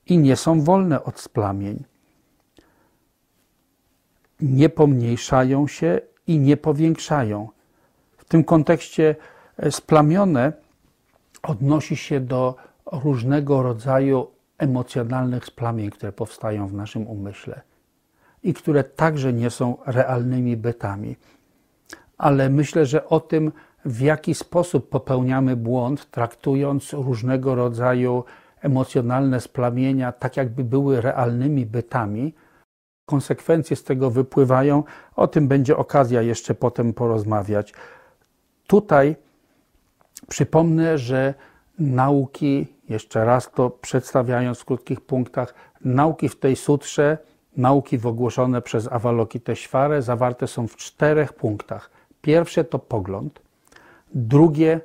i 0.07 0.19
nie 0.19 0.37
są 0.37 0.61
wolne 0.61 1.05
od 1.05 1.21
splamień. 1.21 1.85
Nie 4.41 4.69
pomniejszają 4.69 5.67
się 5.67 6.01
i 6.27 6.39
nie 6.39 6.57
powiększają. 6.57 7.49
W 8.17 8.25
tym 8.25 8.45
kontekście 8.45 9.17
e, 9.57 9.71
splamione 9.73 10.53
odnosi 11.43 11.97
się 11.97 12.21
do 12.21 12.55
różnego 12.93 13.63
rodzaju 13.63 14.27
emocjonalnych 14.59 15.45
splamień, 15.45 15.91
które 15.91 16.13
powstają 16.13 16.69
w 16.69 16.75
naszym 16.75 17.07
umyśle 17.07 17.61
i 18.43 18.55
które 18.55 18.85
także 18.85 19.33
nie 19.33 19.51
są 19.51 19.77
realnymi 19.87 20.57
bytami. 20.57 21.17
Ale 22.19 22.51
myślę, 22.51 22.87
że 22.87 23.09
o 23.09 23.21
tym, 23.21 23.53
w 23.85 24.01
jaki 24.01 24.35
sposób 24.35 24.89
popełniamy 24.89 25.57
błąd, 25.57 26.11
traktując 26.11 26.93
różnego 26.93 27.55
rodzaju 27.55 28.25
emocjonalne 28.61 29.41
splamienia 29.41 30.13
tak, 30.13 30.37
jakby 30.37 30.65
były 30.65 31.01
realnymi 31.01 31.67
bytami, 31.67 32.35
konsekwencje 33.07 33.77
z 33.77 33.85
tego 33.85 34.11
wypływają. 34.11 34.85
O 35.17 35.29
tym 35.29 35.49
będzie 35.49 35.77
okazja 35.77 36.23
jeszcze 36.23 36.55
potem 36.55 36.95
porozmawiać. 36.95 37.75
Tutaj 38.67 39.17
przypomnę, 40.29 40.99
że 40.99 41.35
nauki, 41.79 42.67
jeszcze 42.89 43.25
raz 43.25 43.51
to 43.51 43.71
przedstawiając 43.71 44.59
w 44.61 44.65
krótkich 44.65 45.01
punktach, 45.01 45.55
nauki 45.85 46.29
w 46.29 46.37
tej 46.39 46.57
sutrze, 46.57 47.19
nauki 47.57 47.99
ogłoszone 48.05 48.63
przez 48.63 48.93
Avalokiteshvarę 48.93 50.03
zawarte 50.03 50.47
są 50.47 50.67
w 50.67 50.77
czterech 50.77 51.33
punktach. 51.33 51.91
Pierwsze 52.23 52.65
to 52.65 52.79
pogląd, 52.79 53.41
drugie 54.15 54.81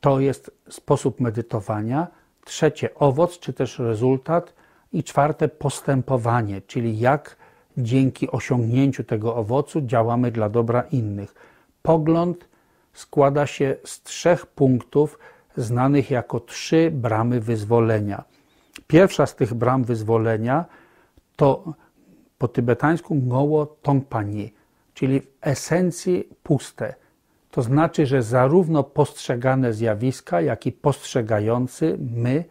to 0.00 0.20
jest 0.20 0.50
sposób 0.68 1.20
medytowania, 1.20 2.06
trzecie 2.44 2.94
owoc 2.94 3.38
czy 3.38 3.52
też 3.52 3.78
rezultat 3.78 4.54
i 4.92 5.04
czwarte 5.04 5.48
postępowanie, 5.48 6.60
czyli 6.60 6.98
jak 6.98 7.36
dzięki 7.78 8.30
osiągnięciu 8.30 9.04
tego 9.04 9.36
owocu 9.36 9.80
działamy 9.80 10.30
dla 10.30 10.48
dobra 10.48 10.82
innych. 10.82 11.34
Pogląd 11.82 12.48
składa 12.96 13.46
się 13.46 13.76
z 13.84 14.02
trzech 14.02 14.46
punktów, 14.46 15.18
znanych 15.56 16.10
jako 16.10 16.40
trzy 16.40 16.90
bramy 16.90 17.40
wyzwolenia. 17.40 18.24
Pierwsza 18.86 19.26
z 19.26 19.34
tych 19.34 19.54
bram 19.54 19.84
wyzwolenia 19.84 20.64
to 21.36 21.74
po 22.38 22.48
tybetańsku 22.48 23.14
Ngoło 23.14 23.66
Tongpani, 23.66 24.52
czyli 24.94 25.20
w 25.20 25.26
esencji 25.40 26.28
puste. 26.42 26.94
To 27.50 27.62
znaczy, 27.62 28.06
że 28.06 28.22
zarówno 28.22 28.84
postrzegane 28.84 29.72
zjawiska, 29.72 30.40
jak 30.40 30.66
i 30.66 30.72
postrzegający 30.72 31.98
my 32.16 32.44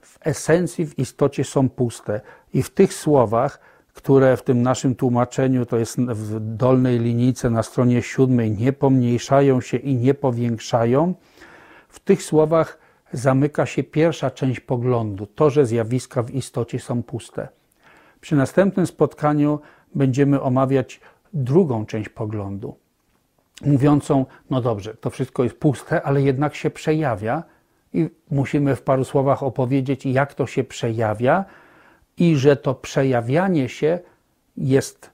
w 0.00 0.26
esencji, 0.26 0.86
w 0.86 0.98
istocie 0.98 1.44
są 1.44 1.68
puste. 1.68 2.20
I 2.54 2.62
w 2.62 2.70
tych 2.70 2.94
słowach, 2.94 3.60
które 3.92 4.36
w 4.36 4.42
tym 4.42 4.62
naszym 4.62 4.94
tłumaczeniu, 4.94 5.66
to 5.66 5.78
jest 5.78 6.00
w 6.00 6.40
dolnej 6.40 6.98
linijce 6.98 7.50
na 7.50 7.62
stronie 7.62 8.02
siódmej, 8.02 8.50
nie 8.50 8.72
pomniejszają 8.72 9.60
się 9.60 9.76
i 9.76 9.96
nie 9.96 10.14
powiększają, 10.14 11.14
w 11.88 12.00
tych 12.00 12.22
słowach 12.22 12.78
zamyka 13.12 13.66
się 13.66 13.82
pierwsza 13.82 14.30
część 14.30 14.60
poglądu, 14.60 15.26
to, 15.26 15.50
że 15.50 15.66
zjawiska 15.66 16.22
w 16.22 16.30
istocie 16.30 16.78
są 16.78 17.02
puste. 17.02 17.48
Przy 18.20 18.36
następnym 18.36 18.86
spotkaniu 18.86 19.60
będziemy 19.94 20.40
omawiać 20.40 21.00
drugą 21.32 21.86
część 21.86 22.08
poglądu, 22.08 22.76
mówiącą: 23.66 24.26
No 24.50 24.60
dobrze, 24.60 24.94
to 24.94 25.10
wszystko 25.10 25.44
jest 25.44 25.58
puste, 25.58 26.02
ale 26.02 26.22
jednak 26.22 26.54
się 26.54 26.70
przejawia, 26.70 27.42
i 27.94 28.10
musimy 28.30 28.76
w 28.76 28.82
paru 28.82 29.04
słowach 29.04 29.42
opowiedzieć, 29.42 30.06
jak 30.06 30.34
to 30.34 30.46
się 30.46 30.64
przejawia, 30.64 31.44
i 32.16 32.36
że 32.36 32.56
to 32.56 32.74
przejawianie 32.74 33.68
się 33.68 33.98
jest, 34.56 35.10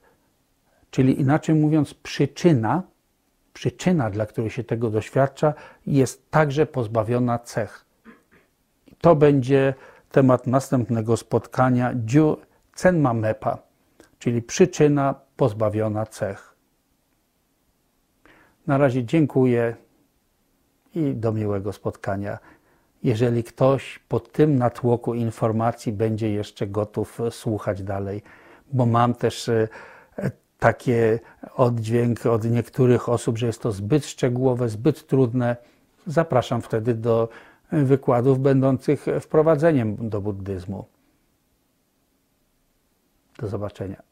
czyli 0.91 1.21
inaczej 1.21 1.55
mówiąc, 1.55 1.93
przyczyna 1.93 2.83
przyczyna, 3.59 4.09
dla 4.09 4.25
której 4.25 4.49
się 4.49 4.63
tego 4.63 4.89
doświadcza, 4.89 5.53
jest 5.87 6.31
także 6.31 6.65
pozbawiona 6.65 7.39
cech. 7.39 7.85
To 9.01 9.15
będzie 9.15 9.73
temat 10.11 10.47
następnego 10.47 11.17
spotkania 11.17 11.91
Dziu 11.95 12.37
Cenma 12.75 13.13
Mepa, 13.13 13.57
czyli 14.19 14.41
przyczyna 14.41 15.15
pozbawiona 15.35 16.05
cech. 16.05 16.55
Na 18.67 18.77
razie 18.77 19.05
dziękuję 19.05 19.75
i 20.95 21.15
do 21.15 21.31
miłego 21.31 21.73
spotkania. 21.73 22.39
Jeżeli 23.03 23.43
ktoś 23.43 23.99
po 24.07 24.19
tym 24.19 24.55
natłoku 24.55 25.13
informacji 25.13 25.91
będzie 25.91 26.29
jeszcze 26.31 26.67
gotów 26.67 27.19
słuchać 27.31 27.83
dalej, 27.83 28.21
bo 28.73 28.85
mam 28.85 29.13
też 29.13 29.49
e, 29.49 29.67
takie 30.59 31.19
oddźwięk 31.55 32.25
od 32.25 32.43
niektórych 32.43 33.09
osób, 33.09 33.37
że 33.37 33.47
jest 33.47 33.61
to 33.61 33.71
zbyt 33.71 34.05
szczegółowe, 34.05 34.69
zbyt 34.69 35.07
trudne. 35.07 35.55
Zapraszam 36.07 36.61
wtedy 36.61 36.93
do 36.93 37.29
wykładów 37.71 38.39
będących 38.39 39.05
wprowadzeniem 39.21 40.09
do 40.09 40.21
buddyzmu. 40.21 40.85
Do 43.37 43.47
zobaczenia. 43.47 44.08